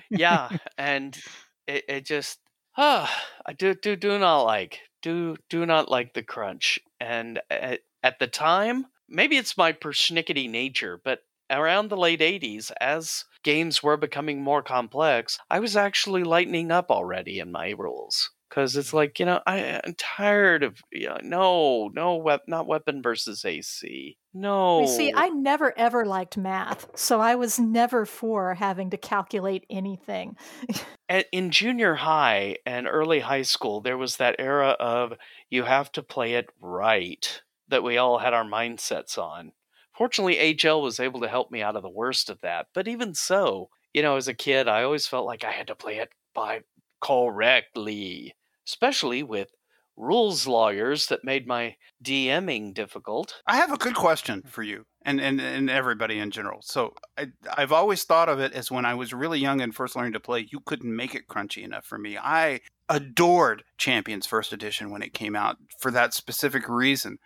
yeah, 0.09 0.49
and 0.77 1.17
it, 1.65 1.85
it 1.87 2.05
just 2.05 2.39
ah, 2.75 3.11
I 3.45 3.53
do 3.53 3.73
do 3.73 3.95
do 3.95 4.19
not 4.19 4.41
like 4.41 4.81
do 5.01 5.37
do 5.49 5.65
not 5.65 5.89
like 5.89 6.13
the 6.13 6.23
crunch. 6.23 6.79
And 6.99 7.39
at, 7.49 7.79
at 8.03 8.19
the 8.19 8.27
time, 8.27 8.87
maybe 9.07 9.37
it's 9.37 9.57
my 9.57 9.71
persnickety 9.71 10.49
nature, 10.49 10.99
but 11.01 11.19
around 11.49 11.89
the 11.89 11.97
late 11.97 12.19
'80s, 12.19 12.71
as 12.81 13.23
games 13.47 13.81
were 13.81 13.95
becoming 13.95 14.43
more 14.43 14.61
complex, 14.61 15.39
I 15.49 15.61
was 15.61 15.77
actually 15.77 16.25
lightening 16.25 16.69
up 16.69 16.91
already 16.91 17.39
in 17.39 17.49
my 17.49 17.69
rules. 17.77 18.31
Because 18.49 18.75
it's 18.75 18.91
mm. 18.91 18.95
like 18.95 19.19
you 19.19 19.25
know 19.25 19.41
I, 19.47 19.79
I'm 19.85 19.93
tired 19.97 20.63
of 20.63 20.81
you 20.91 21.07
know, 21.07 21.17
no 21.21 21.87
no 21.93 22.15
wep- 22.17 22.47
not 22.47 22.67
weapon 22.67 23.01
versus 23.01 23.45
AC 23.45 24.17
no 24.33 24.81
You 24.81 24.87
see, 24.87 25.13
I 25.15 25.29
never 25.29 25.77
ever 25.77 26.05
liked 26.05 26.37
math, 26.37 26.87
so 26.95 27.21
I 27.21 27.35
was 27.35 27.57
never 27.57 28.05
for 28.05 28.53
having 28.53 28.89
to 28.89 28.97
calculate 28.97 29.65
anything. 29.69 30.35
at, 31.09 31.27
in 31.31 31.51
junior 31.51 31.95
high 31.95 32.57
and 32.65 32.85
early 32.85 33.19
high 33.21 33.43
school, 33.43 33.79
there 33.79 33.97
was 33.97 34.17
that 34.17 34.35
era 34.39 34.75
of 34.79 35.13
you 35.49 35.63
have 35.63 35.89
to 35.93 36.03
play 36.03 36.33
it 36.33 36.47
right 36.61 37.41
that 37.69 37.83
we 37.83 37.97
all 37.97 38.17
had 38.17 38.33
our 38.33 38.45
mindsets 38.45 39.17
on. 39.17 39.51
Fortunately, 39.97 40.35
HL 40.35 40.81
was 40.81 40.99
able 40.99 41.21
to 41.21 41.27
help 41.27 41.51
me 41.51 41.61
out 41.61 41.75
of 41.75 41.81
the 41.81 41.89
worst 41.89 42.29
of 42.29 42.39
that. 42.41 42.67
But 42.73 42.87
even 42.87 43.15
so, 43.15 43.69
you 43.93 44.01
know, 44.03 44.15
as 44.15 44.27
a 44.27 44.33
kid, 44.33 44.67
I 44.67 44.83
always 44.83 45.07
felt 45.07 45.25
like 45.25 45.43
I 45.43 45.51
had 45.51 45.67
to 45.67 45.75
play 45.75 45.97
it 45.97 46.09
by 46.35 46.61
correctly, 47.01 48.35
especially 48.67 49.23
with 49.23 49.49
rules 49.97 50.45
lawyers 50.45 51.07
that 51.07 51.23
made 51.23 51.47
my 51.47 51.75
DMing 52.03 52.73
difficult. 52.73 53.41
I 53.47 53.57
have 53.57 53.71
a 53.71 53.77
good 53.77 53.95
question 53.95 54.43
for 54.47 54.61
you 54.61 54.85
and, 55.01 55.19
and, 55.19 55.41
and 55.41 55.69
everybody 55.69 56.19
in 56.19 56.29
general. 56.29 56.61
So 56.61 56.93
I, 57.17 57.27
I've 57.57 57.71
always 57.71 58.03
thought 58.03 58.29
of 58.29 58.39
it 58.39 58.53
as 58.53 58.69
when 58.69 58.85
I 58.85 58.93
was 58.93 59.13
really 59.13 59.39
young 59.39 59.61
and 59.61 59.73
first 59.73 59.95
learning 59.95 60.13
to 60.13 60.19
play, 60.19 60.47
you 60.51 60.59
couldn't 60.59 60.95
make 60.95 61.15
it 61.15 61.27
crunchy 61.27 61.63
enough 61.63 61.85
for 61.85 61.97
me. 61.97 62.17
I 62.17 62.59
adored 62.87 63.63
Champions 63.77 64.27
First 64.27 64.53
Edition 64.53 64.91
when 64.91 65.01
it 65.01 65.13
came 65.13 65.35
out 65.35 65.57
for 65.79 65.89
that 65.89 66.13
specific 66.13 66.69
reason. 66.69 67.17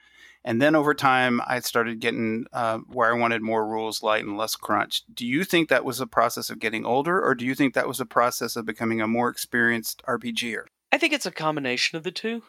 And 0.44 0.62
then 0.62 0.76
over 0.76 0.94
time, 0.94 1.40
I 1.46 1.60
started 1.60 2.00
getting 2.00 2.46
uh, 2.52 2.80
where 2.88 3.14
I 3.14 3.18
wanted 3.18 3.42
more 3.42 3.68
rules 3.68 4.02
light 4.02 4.26
and 4.26 4.38
less 4.38 4.56
crunch. 4.56 5.04
Do 5.14 5.26
you 5.26 5.44
think 5.44 5.70
that 5.70 5.86
was 5.86 6.00
a 6.00 6.08
process 6.08 6.50
of 6.50 6.60
getting 6.60 6.86
older, 6.86 7.24
or 7.24 7.36
do 7.36 7.46
you 7.46 7.54
think 7.54 7.74
that 7.74 7.88
was 7.88 8.00
a 8.00 8.06
process 8.06 8.56
of 8.56 8.66
becoming 8.66 9.02
a 9.02 9.08
more 9.08 9.30
experienced 9.30 10.02
RPGer? 10.08 10.66
I 10.92 10.98
think 10.98 11.14
it's 11.14 11.28
a 11.28 11.32
combination 11.32 11.98
of 11.98 12.04
the 12.04 12.12
two. 12.12 12.44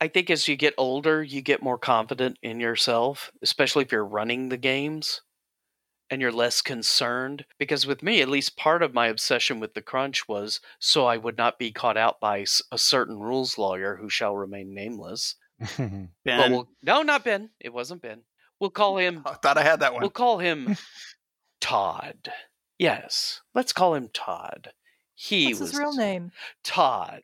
I 0.00 0.08
think 0.08 0.30
as 0.30 0.46
you 0.46 0.54
get 0.54 0.74
older, 0.78 1.22
you 1.22 1.40
get 1.40 1.62
more 1.62 1.78
confident 1.78 2.38
in 2.42 2.60
yourself, 2.60 3.32
especially 3.42 3.84
if 3.84 3.90
you're 3.90 4.04
running 4.04 4.48
the 4.48 4.56
games 4.56 5.22
and 6.08 6.20
you're 6.20 6.30
less 6.30 6.62
concerned. 6.62 7.44
Because 7.58 7.86
with 7.86 8.02
me, 8.02 8.20
at 8.20 8.28
least 8.28 8.56
part 8.56 8.82
of 8.82 8.94
my 8.94 9.08
obsession 9.08 9.58
with 9.58 9.74
the 9.74 9.82
crunch 9.82 10.28
was 10.28 10.60
so 10.78 11.06
I 11.06 11.16
would 11.16 11.36
not 11.36 11.58
be 11.58 11.72
caught 11.72 11.96
out 11.96 12.20
by 12.20 12.44
a 12.70 12.78
certain 12.78 13.18
rules 13.18 13.58
lawyer 13.58 13.96
who 13.96 14.08
shall 14.08 14.36
remain 14.36 14.72
nameless. 14.72 15.34
Ben, 15.78 16.10
But 16.24 16.50
we'll, 16.50 16.68
no, 16.82 17.02
not 17.02 17.24
Ben. 17.24 17.50
It 17.60 17.72
wasn't 17.72 18.02
Ben. 18.02 18.22
We'll 18.60 18.70
call 18.70 18.96
him. 18.96 19.22
I 19.26 19.34
thought 19.34 19.58
I 19.58 19.62
had 19.62 19.80
that 19.80 19.92
one. 19.92 20.02
We'll 20.02 20.10
call 20.10 20.38
him 20.38 20.76
Todd. 21.60 22.32
Yes, 22.78 23.40
let's 23.54 23.72
call 23.72 23.94
him 23.94 24.08
Todd. 24.12 24.72
He 25.14 25.46
What's 25.48 25.60
was 25.60 25.70
his 25.70 25.78
real 25.80 25.94
name? 25.94 26.30
Todd. 26.62 27.22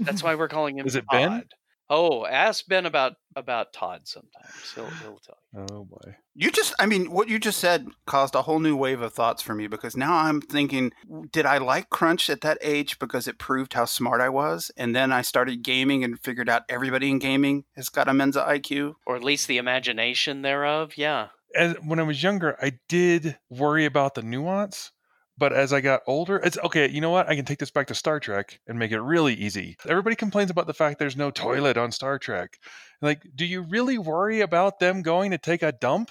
That's 0.00 0.22
why 0.22 0.34
we're 0.34 0.48
calling 0.48 0.78
him. 0.78 0.86
Is 0.86 0.96
it 0.96 1.04
Todd. 1.10 1.30
Ben? 1.30 1.44
Oh, 1.90 2.26
ask 2.26 2.66
Ben 2.66 2.86
about 2.86 3.14
about 3.34 3.72
Todd 3.72 4.02
sometimes. 4.04 4.72
He'll 4.74 4.84
he'll 4.86 5.20
tell 5.20 5.38
you. 5.54 5.66
Oh 5.70 5.84
boy. 5.84 6.16
You 6.34 6.52
just, 6.52 6.72
I 6.78 6.86
mean, 6.86 7.10
what 7.10 7.28
you 7.28 7.40
just 7.40 7.58
said 7.58 7.88
caused 8.06 8.34
a 8.34 8.42
whole 8.42 8.60
new 8.60 8.76
wave 8.76 9.00
of 9.00 9.12
thoughts 9.12 9.42
for 9.42 9.54
me 9.54 9.66
because 9.66 9.96
now 9.96 10.14
I'm 10.14 10.40
thinking, 10.40 10.92
did 11.32 11.46
I 11.46 11.58
like 11.58 11.90
Crunch 11.90 12.30
at 12.30 12.42
that 12.42 12.58
age 12.60 12.98
because 12.98 13.26
it 13.26 13.38
proved 13.38 13.72
how 13.72 13.86
smart 13.86 14.20
I 14.20 14.28
was? 14.28 14.70
And 14.76 14.94
then 14.94 15.10
I 15.10 15.22
started 15.22 15.64
gaming 15.64 16.04
and 16.04 16.20
figured 16.20 16.48
out 16.48 16.62
everybody 16.68 17.10
in 17.10 17.18
gaming 17.18 17.64
has 17.74 17.88
got 17.88 18.08
a 18.08 18.14
Mensa 18.14 18.44
IQ. 18.48 18.94
Or 19.04 19.16
at 19.16 19.24
least 19.24 19.48
the 19.48 19.58
imagination 19.58 20.42
thereof. 20.42 20.92
Yeah. 20.96 21.28
As, 21.56 21.74
when 21.84 21.98
I 21.98 22.04
was 22.04 22.22
younger, 22.22 22.56
I 22.62 22.78
did 22.88 23.38
worry 23.50 23.84
about 23.84 24.14
the 24.14 24.22
nuance. 24.22 24.92
But 25.38 25.52
as 25.52 25.72
I 25.72 25.80
got 25.80 26.02
older, 26.06 26.36
it's 26.38 26.58
okay. 26.58 26.90
You 26.90 27.00
know 27.00 27.10
what? 27.10 27.28
I 27.28 27.36
can 27.36 27.44
take 27.44 27.58
this 27.60 27.70
back 27.70 27.86
to 27.86 27.94
Star 27.94 28.18
Trek 28.18 28.58
and 28.66 28.78
make 28.78 28.90
it 28.90 29.00
really 29.00 29.34
easy. 29.34 29.76
Everybody 29.88 30.16
complains 30.16 30.50
about 30.50 30.66
the 30.66 30.74
fact 30.74 30.98
there's 30.98 31.16
no 31.16 31.30
toilet 31.30 31.76
on 31.76 31.92
Star 31.92 32.18
Trek. 32.18 32.58
Like, 33.00 33.22
do 33.36 33.46
you 33.46 33.62
really 33.62 33.98
worry 33.98 34.40
about 34.40 34.80
them 34.80 35.02
going 35.02 35.30
to 35.30 35.38
take 35.38 35.62
a 35.62 35.70
dump? 35.70 36.10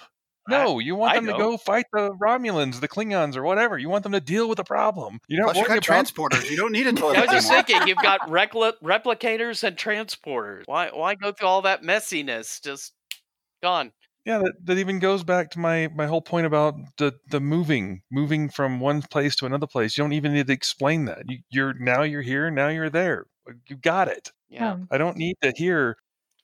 No, 0.50 0.80
you 0.80 0.96
want 0.96 1.12
I 1.12 1.16
them 1.16 1.26
to 1.26 1.32
don't. 1.32 1.40
go 1.42 1.58
fight 1.58 1.88
the 1.92 2.12
Romulans, 2.14 2.80
the 2.80 2.88
Klingons, 2.88 3.36
or 3.36 3.44
whatever. 3.44 3.78
You 3.78 3.90
want 3.90 4.04
them 4.04 4.14
to 4.14 4.22
deal 4.22 4.48
with 4.48 4.56
the 4.56 4.64
problem. 4.64 5.20
You're 5.28 5.42
not 5.42 5.56
Plus, 5.56 5.58
you 5.58 5.64
worrying 5.64 5.82
got 5.82 6.06
transporters. 6.06 6.50
You 6.50 6.56
don't 6.56 6.72
need 6.72 6.88
a 6.88 6.94
toilet 6.94 7.18
I 7.18 7.22
was 7.26 7.32
just 7.32 7.50
thinking, 7.50 7.86
you've 7.86 7.98
got 7.98 8.22
repli- 8.30 8.72
replicators 8.82 9.66
and 9.66 9.76
transporters. 9.76 10.64
Why 10.66 10.90
why 10.94 11.16
go 11.16 11.34
through 11.34 11.50
all 11.50 11.64
that 11.64 11.84
messiness? 11.84 12.64
Just 12.64 12.94
gone. 13.62 13.92
Yeah, 14.28 14.40
that, 14.40 14.54
that 14.66 14.78
even 14.78 15.00
goes 15.00 15.24
back 15.24 15.52
to 15.52 15.60
my 15.60 15.88
my 15.96 16.06
whole 16.06 16.22
point 16.22 16.46
about 16.48 16.76
the 16.98 17.14
the 17.32 17.40
moving, 17.40 18.02
moving 18.12 18.50
from 18.50 18.80
one 18.82 19.02
place 19.02 19.36
to 19.38 19.46
another 19.46 19.68
place. 19.68 19.98
You 19.98 20.04
don't 20.04 20.14
even 20.14 20.34
need 20.34 20.48
to 20.48 20.54
explain 20.54 21.06
that. 21.06 21.20
You, 21.30 21.40
you're 21.50 21.74
now 21.76 22.04
you're 22.04 22.22
here, 22.22 22.52
now 22.52 22.68
you're 22.68 22.90
there. 22.90 23.28
You 23.70 23.78
got 23.78 24.10
it. 24.10 24.32
Yeah. 24.50 24.74
Um, 24.74 24.88
I 24.92 24.98
don't 24.98 25.18
need 25.18 25.38
to 25.44 25.54
hear 25.56 25.96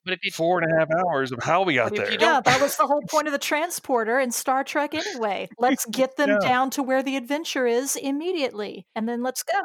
But 0.05 0.13
if 0.13 0.19
you 0.23 0.31
four 0.31 0.61
and 0.61 0.71
a 0.71 0.79
half 0.79 0.89
hours 0.91 1.31
of 1.33 1.43
how 1.43 1.63
we 1.63 1.75
got 1.75 1.95
there. 1.95 2.11
yeah, 2.11 2.39
that 2.41 2.61
was 2.61 2.77
the 2.77 2.87
whole 2.87 3.01
point 3.09 3.27
of 3.27 3.33
the 3.33 3.39
transporter 3.39 4.19
in 4.19 4.31
Star 4.31 4.63
Trek 4.63 4.93
anyway. 4.95 5.49
Let's 5.59 5.85
get 5.85 6.15
them 6.17 6.29
Yeah. 6.29 6.39
down 6.39 6.69
to 6.71 6.83
where 6.83 7.03
the 7.03 7.17
adventure 7.17 7.67
is 7.67 7.95
immediately, 7.97 8.87
and 8.95 9.09
then 9.09 9.23
let's 9.23 9.43
go. 9.43 9.61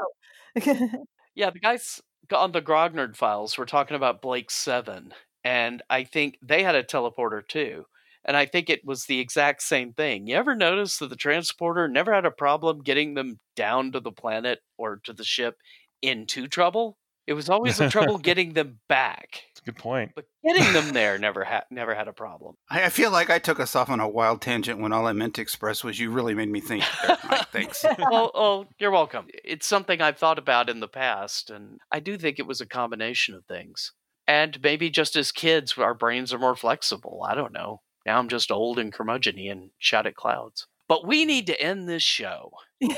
Yeah, 1.35 1.51
the 1.51 1.61
guys 1.61 2.01
on 2.35 2.53
the 2.53 2.61
Grognard 2.62 3.16
files 3.16 3.57
were 3.57 3.66
talking 3.66 3.97
about 3.97 4.20
Blake 4.23 4.51
Seven, 4.51 5.15
and 5.45 5.82
I 5.89 6.05
think 6.05 6.39
they 6.43 6.62
had 6.65 6.74
a 6.74 6.82
teleporter 6.82 7.47
too. 7.47 7.86
And 8.28 8.36
I 8.36 8.44
think 8.44 8.68
it 8.68 8.84
was 8.84 9.06
the 9.06 9.20
exact 9.20 9.62
same 9.62 9.94
thing. 9.94 10.26
You 10.26 10.36
ever 10.36 10.55
notice 10.55 10.98
that 10.98 11.09
the 11.09 11.16
transporter 11.16 11.88
never 11.88 12.12
had 12.12 12.26
a 12.26 12.30
problem 12.30 12.82
getting 12.82 13.14
them 13.14 13.40
down 13.56 13.90
to 13.92 14.00
the 14.00 14.12
planet 14.12 14.59
or 14.76 15.00
to 15.05 15.14
the 15.14 15.24
ship 15.24 15.56
into 16.02 16.46
trouble? 16.46 16.98
It 17.26 17.32
was 17.32 17.48
always 17.48 17.80
a 17.80 17.88
trouble 17.88 18.18
getting 18.18 18.52
them 18.52 18.80
back. 18.86 19.44
That's 19.48 19.60
a 19.62 19.64
good 19.64 19.76
point. 19.76 20.12
But 20.14 20.26
getting 20.44 20.74
them 20.74 20.90
there 20.92 21.18
never 21.18 21.42
had 21.42 21.64
never 21.70 21.94
had 21.94 22.06
a 22.06 22.12
problem. 22.12 22.56
I, 22.70 22.84
I 22.84 22.88
feel 22.90 23.10
like 23.10 23.30
I 23.30 23.38
took 23.38 23.60
us 23.60 23.74
off 23.74 23.88
on 23.88 23.98
a 23.98 24.06
wild 24.06 24.42
tangent 24.42 24.78
when 24.78 24.92
all 24.92 25.06
I 25.06 25.12
meant 25.14 25.34
to 25.36 25.42
express 25.42 25.82
was 25.82 25.98
you 25.98 26.10
really 26.10 26.34
made 26.34 26.50
me 26.50 26.60
think. 26.60 26.84
there, 27.06 27.16
Mike. 27.24 27.48
Thanks. 27.48 27.82
well, 27.98 28.30
oh, 28.34 28.66
you're 28.78 28.90
welcome. 28.90 29.24
It's 29.42 29.66
something 29.66 30.02
I've 30.02 30.18
thought 30.18 30.38
about 30.38 30.68
in 30.68 30.80
the 30.80 30.88
past, 30.88 31.48
and 31.48 31.80
I 31.90 32.00
do 32.00 32.18
think 32.18 32.38
it 32.38 32.46
was 32.46 32.60
a 32.60 32.66
combination 32.66 33.34
of 33.34 33.46
things. 33.46 33.92
And 34.26 34.59
maybe 34.62 34.90
just 34.90 35.16
as 35.16 35.32
kids, 35.32 35.78
our 35.78 35.94
brains 35.94 36.34
are 36.34 36.38
more 36.38 36.56
flexible. 36.56 37.26
I 37.26 37.34
don't 37.34 37.55
know. 37.55 37.80
Now 38.09 38.18
I'm 38.18 38.28
just 38.28 38.51
old 38.51 38.78
and 38.78 38.90
curmudgeon 38.90 39.39
and 39.39 39.68
shout 39.76 40.06
at 40.06 40.14
clouds. 40.14 40.66
But 40.89 41.06
we 41.06 41.26
need 41.26 41.47
to 41.48 41.60
end 41.60 41.86
this 41.86 42.02
show. 42.02 42.52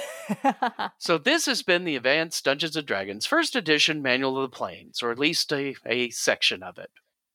so 0.98 1.18
this 1.18 1.46
has 1.46 1.64
been 1.64 1.82
the 1.82 1.96
Advanced 1.96 2.44
Dungeons 2.44 2.76
and 2.76 2.86
Dragons 2.86 3.26
First 3.26 3.56
Edition 3.56 4.02
Manual 4.02 4.36
of 4.40 4.48
the 4.48 4.56
Planes, 4.56 5.02
or 5.02 5.10
at 5.10 5.18
least 5.18 5.52
a, 5.52 5.74
a 5.84 6.10
section 6.10 6.62
of 6.62 6.78
it. 6.78 6.92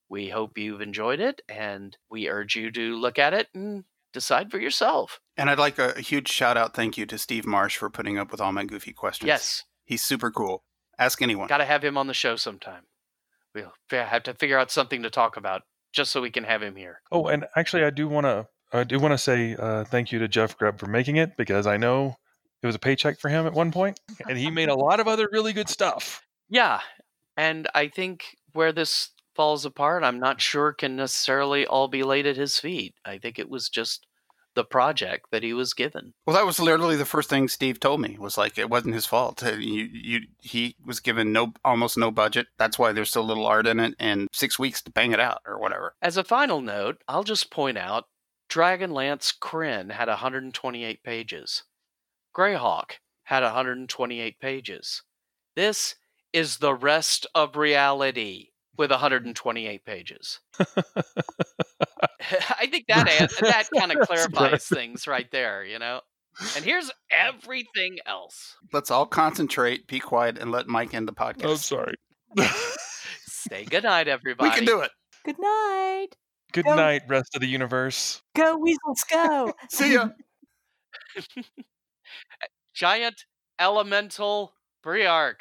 We 0.08 0.30
hope 0.30 0.56
you've 0.56 0.80
enjoyed 0.80 1.20
it, 1.20 1.42
and 1.50 1.94
we 2.08 2.30
urge 2.30 2.56
you 2.56 2.70
to 2.70 2.96
look 2.96 3.18
at 3.18 3.34
it 3.34 3.48
and 3.52 3.84
decide 4.10 4.50
for 4.50 4.58
yourself. 4.58 5.20
And 5.36 5.50
I'd 5.50 5.58
like 5.58 5.78
a, 5.78 5.90
a 5.98 6.00
huge 6.00 6.28
shout 6.28 6.56
out 6.56 6.72
thank 6.72 6.96
you 6.96 7.04
to 7.04 7.18
Steve 7.18 7.44
Marsh 7.44 7.76
for 7.76 7.90
putting 7.90 8.16
up 8.16 8.30
with 8.30 8.40
all 8.40 8.52
my 8.52 8.64
goofy 8.64 8.94
questions. 8.94 9.26
Yes. 9.26 9.64
He's 9.84 10.02
super 10.02 10.30
cool. 10.30 10.64
Ask 10.98 11.20
anyone. 11.20 11.48
Got 11.48 11.58
to 11.58 11.66
have 11.66 11.84
him 11.84 11.98
on 11.98 12.06
the 12.06 12.14
show 12.14 12.36
sometime. 12.36 12.84
We'll 13.54 13.74
have 13.90 14.22
to 14.22 14.32
figure 14.32 14.58
out 14.58 14.70
something 14.70 15.02
to 15.02 15.10
talk 15.10 15.36
about 15.36 15.64
just 15.96 16.12
so 16.12 16.20
we 16.20 16.30
can 16.30 16.44
have 16.44 16.62
him 16.62 16.76
here. 16.76 17.00
Oh, 17.10 17.26
and 17.26 17.46
actually, 17.56 17.82
I 17.82 17.90
do 17.90 18.06
want 18.06 18.26
to 18.26 18.46
I 18.72 18.84
do 18.84 19.00
want 19.00 19.12
to 19.12 19.18
say 19.18 19.56
uh, 19.58 19.84
thank 19.84 20.12
you 20.12 20.18
to 20.20 20.28
Jeff 20.28 20.56
Grubb 20.56 20.78
for 20.78 20.86
making 20.86 21.16
it 21.16 21.36
because 21.36 21.66
I 21.66 21.78
know 21.78 22.16
it 22.62 22.66
was 22.66 22.76
a 22.76 22.80
paycheck 22.80 23.18
for 23.18 23.28
him 23.28 23.46
at 23.46 23.54
one 23.54 23.72
point, 23.72 23.98
and 24.28 24.38
he 24.38 24.50
made 24.50 24.68
a 24.68 24.74
lot 24.74 25.00
of 25.00 25.08
other 25.08 25.28
really 25.32 25.52
good 25.52 25.68
stuff. 25.68 26.22
Yeah. 26.48 26.80
And 27.36 27.68
I 27.74 27.88
think 27.88 28.36
where 28.52 28.72
this 28.72 29.10
falls 29.34 29.64
apart, 29.64 30.04
I'm 30.04 30.18
not 30.18 30.40
sure 30.40 30.72
can 30.72 30.96
necessarily 30.96 31.66
all 31.66 31.88
be 31.88 32.02
laid 32.02 32.26
at 32.26 32.36
his 32.36 32.58
feet. 32.58 32.94
I 33.04 33.18
think 33.18 33.38
it 33.38 33.50
was 33.50 33.68
just 33.68 34.06
the 34.56 34.64
project 34.64 35.26
that 35.30 35.44
he 35.44 35.52
was 35.52 35.74
given. 35.74 36.14
Well, 36.26 36.34
that 36.34 36.46
was 36.46 36.58
literally 36.58 36.96
the 36.96 37.04
first 37.04 37.30
thing 37.30 37.46
Steve 37.46 37.78
told 37.78 38.00
me. 38.00 38.16
Was 38.18 38.36
like 38.36 38.58
it 38.58 38.68
wasn't 38.68 38.94
his 38.94 39.06
fault. 39.06 39.42
You, 39.42 39.88
you, 39.92 40.20
he 40.40 40.74
was 40.84 40.98
given 40.98 41.30
no, 41.30 41.52
almost 41.64 41.96
no 41.96 42.10
budget. 42.10 42.48
That's 42.58 42.78
why 42.78 42.90
there's 42.90 43.10
so 43.10 43.22
little 43.22 43.46
art 43.46 43.68
in 43.68 43.78
it, 43.78 43.94
and 44.00 44.26
six 44.32 44.58
weeks 44.58 44.82
to 44.82 44.90
bang 44.90 45.12
it 45.12 45.20
out 45.20 45.42
or 45.46 45.60
whatever. 45.60 45.94
As 46.02 46.16
a 46.16 46.24
final 46.24 46.60
note, 46.60 47.02
I'll 47.06 47.22
just 47.22 47.52
point 47.52 47.78
out 47.78 48.06
Dragonlance 48.50 49.32
Krynn 49.38 49.92
had 49.92 50.08
128 50.08 51.02
pages. 51.04 51.62
Greyhawk 52.34 52.92
had 53.24 53.42
128 53.42 54.40
pages. 54.40 55.02
This 55.54 55.94
is 56.32 56.58
the 56.58 56.74
rest 56.74 57.26
of 57.34 57.56
reality 57.56 58.48
with 58.78 58.90
128 58.90 59.84
pages. 59.84 60.40
I 62.58 62.66
think 62.66 62.86
that 62.88 63.08
an- 63.08 63.28
that 63.40 63.68
kind 63.78 63.92
of 63.92 64.06
clarifies 64.06 64.66
things 64.66 65.06
right 65.06 65.30
there, 65.30 65.64
you 65.64 65.78
know. 65.78 66.00
And 66.54 66.64
here's 66.64 66.90
everything 67.10 67.98
else. 68.04 68.56
Let's 68.72 68.90
all 68.90 69.06
concentrate, 69.06 69.86
be 69.86 70.00
quiet, 70.00 70.38
and 70.38 70.50
let 70.50 70.66
Mike 70.66 70.92
end 70.92 71.08
the 71.08 71.14
oh, 71.16 71.24
podcast. 71.24 71.44
Oh, 71.44 71.54
sorry. 71.56 71.94
Say 73.26 73.64
goodnight, 73.64 74.08
everybody. 74.08 74.50
We 74.50 74.54
can 74.54 74.64
do 74.64 74.80
it. 74.80 74.90
Good 75.24 75.38
night. 75.38 76.08
Good 76.52 76.64
Go- 76.64 76.76
night, 76.76 77.02
rest 77.08 77.34
of 77.34 77.40
the 77.40 77.48
universe. 77.48 78.20
Go 78.34 78.58
weasels, 78.58 79.04
go. 79.10 79.52
See 79.70 79.94
ya. 79.94 80.08
Giant 82.74 83.24
elemental 83.58 84.52
Briarch. 84.84 85.40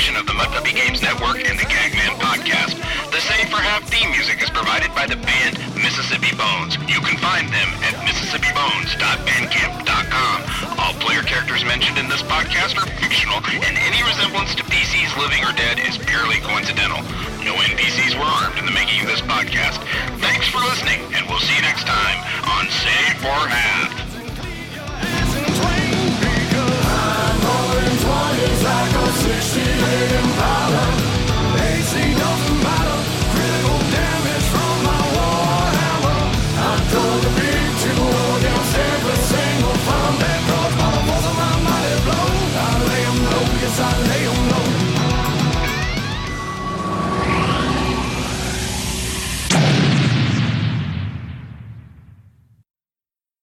Production 0.00 0.16
of 0.16 0.24
the 0.24 0.32
Mud 0.32 0.48
Puppy 0.48 0.72
Games 0.72 1.04
Network 1.04 1.44
and 1.44 1.60
the 1.60 1.68
Gagman 1.68 2.16
podcast. 2.24 2.72
The 3.12 3.20
Save 3.20 3.52
for 3.52 3.60
Half 3.60 3.84
theme 3.92 4.08
music 4.16 4.40
is 4.40 4.48
provided 4.48 4.88
by 4.96 5.04
the 5.04 5.20
band 5.20 5.60
Mississippi 5.76 6.32
Bones. 6.40 6.80
You 6.88 7.04
can 7.04 7.20
find 7.20 7.44
them 7.52 7.68
at 7.84 8.00
mississippibones.bandcamp.com. 8.08 10.36
All 10.80 10.96
player 11.04 11.20
characters 11.20 11.68
mentioned 11.68 12.00
in 12.00 12.08
this 12.08 12.24
podcast 12.24 12.80
are 12.80 12.88
fictional, 12.96 13.44
and 13.44 13.76
any 13.76 14.00
resemblance 14.08 14.56
to 14.56 14.64
PCs 14.64 15.12
living 15.20 15.44
or 15.44 15.52
dead 15.52 15.76
is 15.84 16.00
purely 16.00 16.40
coincidental. 16.48 17.04
No 17.44 17.52
NPCs 17.60 18.16
were 18.16 18.32
armed 18.40 18.56
in 18.56 18.64
the 18.64 18.72
making 18.72 19.04
of 19.04 19.08
this 19.12 19.20
podcast. 19.20 19.84
Thanks 20.24 20.48
for 20.48 20.64
listening, 20.64 21.04
and 21.12 21.28
we'll 21.28 21.44
see 21.44 21.52
you 21.52 21.60
next 21.60 21.84
time 21.84 22.16
on 22.56 22.72
Save 22.72 23.20
for 23.20 23.36
Half. 23.52 23.99
Six-seated 29.12 30.12
Impala 30.22 31.09